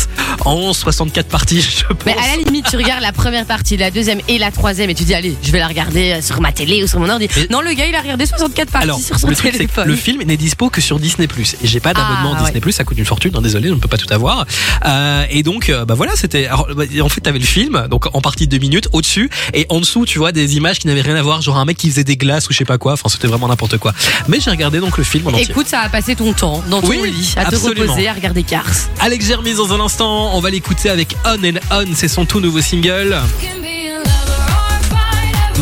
en 0.45 0.73
64 0.73 1.29
parties, 1.29 1.61
je 1.79 1.85
pense. 1.87 1.97
Mais 2.07 2.13
à 2.13 2.37
la 2.37 2.43
limite, 2.45 2.67
tu 2.71 2.77
regardes 2.77 3.03
la 3.03 3.13
première 3.13 3.47
partie, 3.47 3.77
la 3.77 3.91
deuxième 3.91 4.21
et 4.29 4.39
la 4.39 4.51
troisième, 4.51 4.91
et 4.91 4.95
tu 4.95 5.05
dis, 5.05 5.15
allez, 5.15 5.37
je 5.43 5.51
vais 5.51 5.59
la 5.59 5.69
regarder 5.69 6.13
euh, 6.13 6.23
sur 6.23 6.41
ma 6.41 6.53
télé 6.53 6.83
ou 6.83 6.87
sur 6.87 7.01
mon 7.01 7.09
ordi. 7.09 7.29
Mais- 7.37 7.47
Non, 7.51 7.61
le 7.61 7.73
gars, 7.75 7.87
il 7.87 7.95
a 7.95 8.01
regardé 8.01 8.27
64 8.27 8.71
parties 8.71 8.85
Alors, 8.85 8.99
sur 9.01 9.19
son 9.19 9.29
le 9.29 9.37
truc, 9.37 9.53
téléphone. 9.53 9.87
le 9.89 9.97
film 9.97 10.23
n'est 10.23 10.37
dispo 10.37 10.71
que 10.71 10.81
sur 10.81 10.99
Disney+. 10.99 11.29
Et 11.63 11.67
j'ai 11.67 11.81
pas 11.81 11.95
d'abonnement 11.95 12.35
Ah, 12.39 12.51
Disney+, 12.51 12.73
ça 12.73 12.85
coûte 12.85 12.99
une 12.99 13.05
fortune, 13.05 13.33
hein, 13.37 13.41
désolé, 13.43 13.69
je 13.69 13.75
ne 13.75 13.79
peux 13.79 13.89
pas 13.89 13.97
tout 13.99 14.13
avoir. 14.13 14.47
Euh, 14.87 15.25
et 15.31 15.43
donc, 15.43 15.69
euh, 15.69 15.85
bah 15.85 15.95
voilà, 15.95 16.13
c'était... 16.17 16.49
bah, 16.49 16.85
En 17.03 17.09
fait, 17.09 17.21
t'avais 17.21 17.39
le 17.39 17.45
film, 17.45 17.87
donc 17.91 18.07
en 18.15 18.21
partie 18.21 18.47
de 18.47 18.51
deux 18.53 18.59
minutes, 18.61 18.89
au-dessus, 18.93 19.31
et 19.53 19.67
en 19.69 19.81
dessous, 19.81 20.05
tu 20.07 20.19
vois, 20.19 20.33
des 20.33 20.57
images 20.57 20.79
qui 20.79 20.87
n'avaient 20.87 21.01
rien 21.03 21.17
à 21.17 21.23
voir, 21.23 21.41
genre 21.43 21.57
un 21.57 21.65
mec 21.65 21.77
qui 21.77 21.89
faisait 21.91 22.05
des 22.05 22.17
glaces 22.17 22.49
ou 22.49 22.53
je 22.53 22.59
sais 22.59 22.65
pas 22.65 22.79
quoi, 22.79 22.93
enfin, 22.95 23.09
c'était 23.09 23.27
vraiment 23.29 23.49
n'importe 23.49 23.79
quoi. 23.79 23.93
Mais 24.29 24.41
j'ai 24.41 24.51
regardé 24.51 24.81
donc 24.81 24.99
le 24.99 25.05
film 25.05 25.27
en 25.27 25.31
entier. 25.31 25.47
Écoute, 25.51 25.67
ça 25.69 25.81
a 25.81 25.89
passé 25.89 26.15
ton 26.17 26.33
temps 26.33 26.63
dans 26.69 26.81
ton 26.81 26.89
Oui, 26.89 26.99
lit, 27.11 27.35
à 27.37 27.45
te 27.47 27.55
absolument. 27.55 27.95
Reposer, 28.05 28.09
à 28.09 28.13
regarder 28.13 28.43
Cars. 28.43 28.91
Alex 29.01 29.27
Germis 29.27 29.55
dans 29.55 29.73
un 29.73 29.81
instant, 29.81 30.35
on 30.35 30.41
va 30.41 30.51
l'écouter 30.51 30.91
avec 30.91 31.17
On 31.25 31.43
and 31.45 31.59
On, 31.71 31.95
c'est 31.95 32.09
son 32.09 32.25
tout 32.25 32.41
nouveau 32.41 32.61
single. 32.61 33.17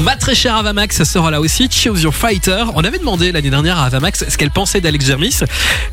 Ma 0.03 0.16
très 0.16 0.34
chère 0.34 0.57
Avamax 0.57 1.05
sera 1.05 1.30
là 1.30 1.40
aussi, 1.40 1.68
Choose 1.70 2.03
Your 2.03 2.12
Fighter. 2.14 2.64
On 2.74 2.82
avait 2.82 2.98
demandé 2.98 3.30
l'année 3.30 3.50
dernière 3.50 3.78
à 3.78 3.84
Avamax 3.86 4.24
ce 4.28 4.36
qu'elle 4.36 4.50
pensait 4.50 4.80
d'Alex 4.80 5.07
Germis. 5.07 5.36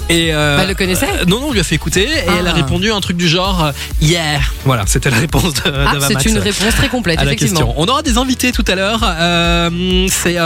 Et 0.09 0.33
euh, 0.33 0.55
Bah, 0.57 0.63
elle 0.63 0.69
le 0.69 0.75
connaissait 0.75 1.07
euh, 1.21 1.25
Non, 1.27 1.39
non, 1.39 1.47
on 1.49 1.51
lui 1.51 1.59
a 1.59 1.63
fait 1.63 1.75
écouter 1.75 2.03
et 2.05 2.23
Ah. 2.27 2.31
elle 2.39 2.47
a 2.47 2.53
répondu 2.53 2.91
un 2.91 2.99
truc 3.01 3.17
du 3.17 3.27
genre 3.27 3.65
euh, 3.65 3.71
Yeah. 4.01 4.39
Voilà, 4.65 4.85
c'était 4.87 5.11
la 5.11 5.17
réponse 5.17 5.53
de, 5.53 5.61
Ah, 5.65 5.93
d'Avamax. 5.93 6.07
c'est 6.23 6.29
une 6.29 6.39
réponse 6.39 6.73
très 6.75 6.87
complète, 6.89 7.19
à 7.19 7.23
la 7.25 7.33
effectivement. 7.33 7.59
question. 7.59 7.73
On 7.77 7.85
aura 7.85 8.01
des 8.01 8.17
invités 8.17 8.51
tout 8.51 8.65
à 8.67 8.73
l'heure. 8.75 9.01
Euh, 9.03 10.07
c'est 10.09 10.37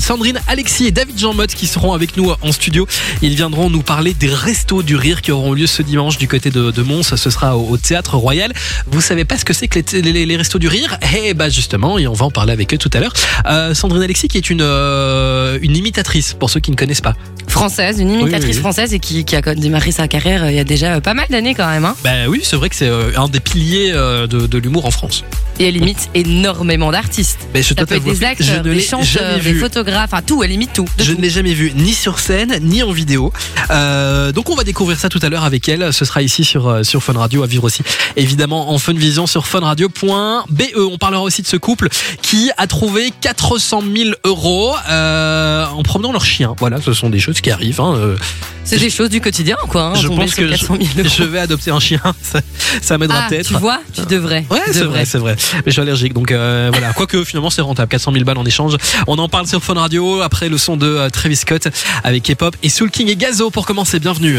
Sandrine, 0.00 0.40
Alexis 0.48 0.86
et 0.86 0.90
David 0.90 1.18
Jean 1.18 1.34
Motte 1.34 1.54
qui 1.54 1.66
seront 1.66 1.92
avec 1.92 2.16
nous 2.16 2.32
en 2.40 2.52
studio. 2.52 2.86
Ils 3.20 3.34
viendront 3.34 3.68
nous 3.68 3.82
parler 3.82 4.14
des 4.14 4.32
restos 4.32 4.82
du 4.82 4.96
rire 4.96 5.20
qui 5.20 5.30
auront 5.30 5.52
lieu 5.52 5.66
ce 5.66 5.82
dimanche 5.82 6.16
du 6.16 6.26
côté 6.26 6.50
de, 6.50 6.70
de 6.70 6.82
Mons. 6.82 7.02
Ce 7.02 7.30
sera 7.30 7.56
au, 7.58 7.68
au 7.70 7.76
théâtre 7.76 8.16
Royal. 8.16 8.52
Vous 8.90 9.02
savez 9.02 9.26
pas 9.26 9.36
ce 9.36 9.44
que 9.44 9.52
c'est 9.52 9.68
que 9.68 9.78
les, 9.96 10.00
les- 10.12 10.24
les 10.26 10.36
restos 10.36 10.58
du 10.58 10.68
rire? 10.68 10.96
Eh 11.14 11.34
bah 11.34 11.50
justement, 11.50 11.98
et 11.98 12.06
on 12.06 12.14
va 12.14 12.24
en 12.24 12.30
parler 12.30 12.52
avec 12.52 12.72
eux 12.72 12.78
tout 12.78 12.90
à 12.94 12.98
l'heure. 13.00 13.09
Euh, 13.46 13.74
Sandrine 13.74 14.02
Alexis 14.02 14.28
qui 14.28 14.38
est 14.38 14.50
euh, 14.50 15.58
une 15.62 15.76
imitatrice 15.76 16.34
pour 16.34 16.50
ceux 16.50 16.60
qui 16.60 16.70
ne 16.70 16.76
connaissent 16.76 17.00
pas. 17.00 17.14
Française, 17.50 17.98
une 18.00 18.10
imitatrice 18.10 18.40
Oui, 18.40 18.46
oui, 18.50 18.54
oui. 18.54 18.60
française 18.60 18.94
et 18.94 18.98
qui, 18.98 19.24
qui 19.24 19.36
a 19.36 19.40
démarré 19.54 19.90
sa 19.92 20.08
carrière 20.08 20.44
euh, 20.44 20.50
il 20.50 20.56
y 20.56 20.60
a 20.60 20.64
déjà 20.64 20.94
euh, 20.94 21.00
pas 21.00 21.14
mal 21.14 21.26
d'années 21.30 21.54
quand 21.54 21.68
même. 21.68 21.84
Hein. 21.84 21.96
Bah 22.04 22.10
oui, 22.28 22.40
c'est 22.42 22.56
vrai 22.56 22.68
que 22.68 22.76
c'est 22.76 22.88
euh, 22.88 23.10
un 23.16 23.28
des 23.28 23.40
piliers 23.40 23.92
de, 23.92 24.26
de 24.26 24.58
l'humour 24.58 24.86
en 24.86 24.90
France. 24.90 25.24
Et 25.58 25.68
elle 25.68 25.76
imite 25.76 26.08
énormément 26.14 26.90
d'artistes. 26.90 27.40
Mais 27.52 27.62
je 27.62 27.74
Ça 27.74 27.84
peut 27.86 27.96
être 27.96 28.04
des 28.04 28.24
acteurs, 28.24 28.62
des 28.62 28.80
chanteurs, 28.80 29.40
des 29.40 29.54
photographes, 29.54 30.10
enfin 30.12 30.22
tout, 30.22 30.42
elle 30.42 30.52
imite 30.52 30.72
tout. 30.72 30.86
Je 30.98 31.12
tout. 31.12 31.18
ne 31.18 31.22
l'ai 31.22 31.30
jamais 31.30 31.52
vu 31.52 31.72
ni 31.76 31.92
sur 31.92 32.18
scène 32.18 32.58
ni 32.62 32.82
en 32.82 32.92
vidéo. 32.92 33.32
Euh, 33.70 34.32
donc 34.32 34.48
on 34.48 34.54
va 34.54 34.64
découvrir 34.64 34.98
ça 34.98 35.08
tout 35.08 35.20
à 35.22 35.28
l'heure 35.28 35.44
avec 35.44 35.68
elle. 35.68 35.92
Ce 35.92 36.04
sera 36.04 36.22
ici 36.22 36.44
sur 36.44 36.84
sur 36.84 37.02
Fun 37.02 37.12
Radio 37.18 37.42
à 37.42 37.46
vivre 37.46 37.64
aussi. 37.64 37.82
Évidemment 38.16 38.70
en 38.72 38.78
Fun 38.78 38.94
Vision 38.94 39.26
sur 39.26 39.46
funradio.be. 39.46 40.62
On 40.76 40.98
parlera 40.98 41.22
aussi 41.22 41.42
de 41.42 41.46
ce 41.46 41.56
couple 41.56 41.88
qui 42.22 42.50
a 42.56 42.66
trouvé 42.66 43.12
400 43.20 43.82
000 43.94 44.10
euros 44.24 44.74
euh, 44.88 45.66
en 45.66 45.82
promenant 45.82 46.12
leur 46.12 46.24
chien. 46.24 46.54
Voilà, 46.58 46.80
ce 46.80 46.92
sont 46.92 47.10
des 47.10 47.18
choses 47.18 47.39
qui 47.42 47.50
arrivent. 47.50 47.80
hein. 47.80 47.94
Euh, 47.96 48.16
C'est 48.64 48.78
des 48.78 48.90
choses 48.90 49.08
du 49.10 49.20
quotidien, 49.20 49.56
quoi. 49.68 49.82
Hein, 49.86 49.94
je 49.94 50.08
pense 50.08 50.34
que 50.34 50.42
400 50.48 50.74
000 50.80 50.88
euros. 50.98 51.08
je, 51.08 51.08
je 51.08 51.22
vais 51.24 51.38
adopter 51.40 51.70
un 51.70 51.80
chien. 51.80 52.00
Ça, 52.22 52.40
ça 52.82 52.98
m'aidera 52.98 53.22
Ah, 53.24 53.28
peut-être. 53.28 53.48
tu 53.48 53.54
vois, 53.54 53.80
tu 53.92 54.02
devrais. 54.06 54.44
Ouais, 54.50 54.60
c'est 54.72 54.84
vrai, 54.84 55.04
c'est 55.04 55.18
vrai. 55.18 55.34
Mais 55.56 55.62
je 55.66 55.70
suis 55.72 55.80
allergique, 55.80 56.12
donc 56.12 56.30
euh, 56.30 56.68
voilà. 56.72 56.92
Quoique 56.96 57.24
finalement 57.24 57.50
c'est 57.50 57.62
rentable, 57.62 57.88
400 57.88 58.12
000 58.12 58.24
balles 58.24 58.38
en 58.38 58.44
échange. 58.44 58.76
On 59.08 59.18
en 59.18 59.28
parle 59.28 59.46
sur 59.48 59.62
Fun 59.62 59.74
Radio 59.74 60.20
après 60.20 60.48
le 60.48 60.56
son 60.58 60.76
de 60.76 60.86
euh, 60.86 61.08
Travis 61.10 61.36
Scott 61.36 61.66
avec 62.04 62.22
K-pop 62.22 62.54
et 62.62 62.68
Soul 62.68 62.90
King 62.90 63.08
et 63.08 63.16
Gazo 63.16 63.50
pour 63.50 63.66
commencer. 63.66 63.98
Bienvenue. 63.98 64.38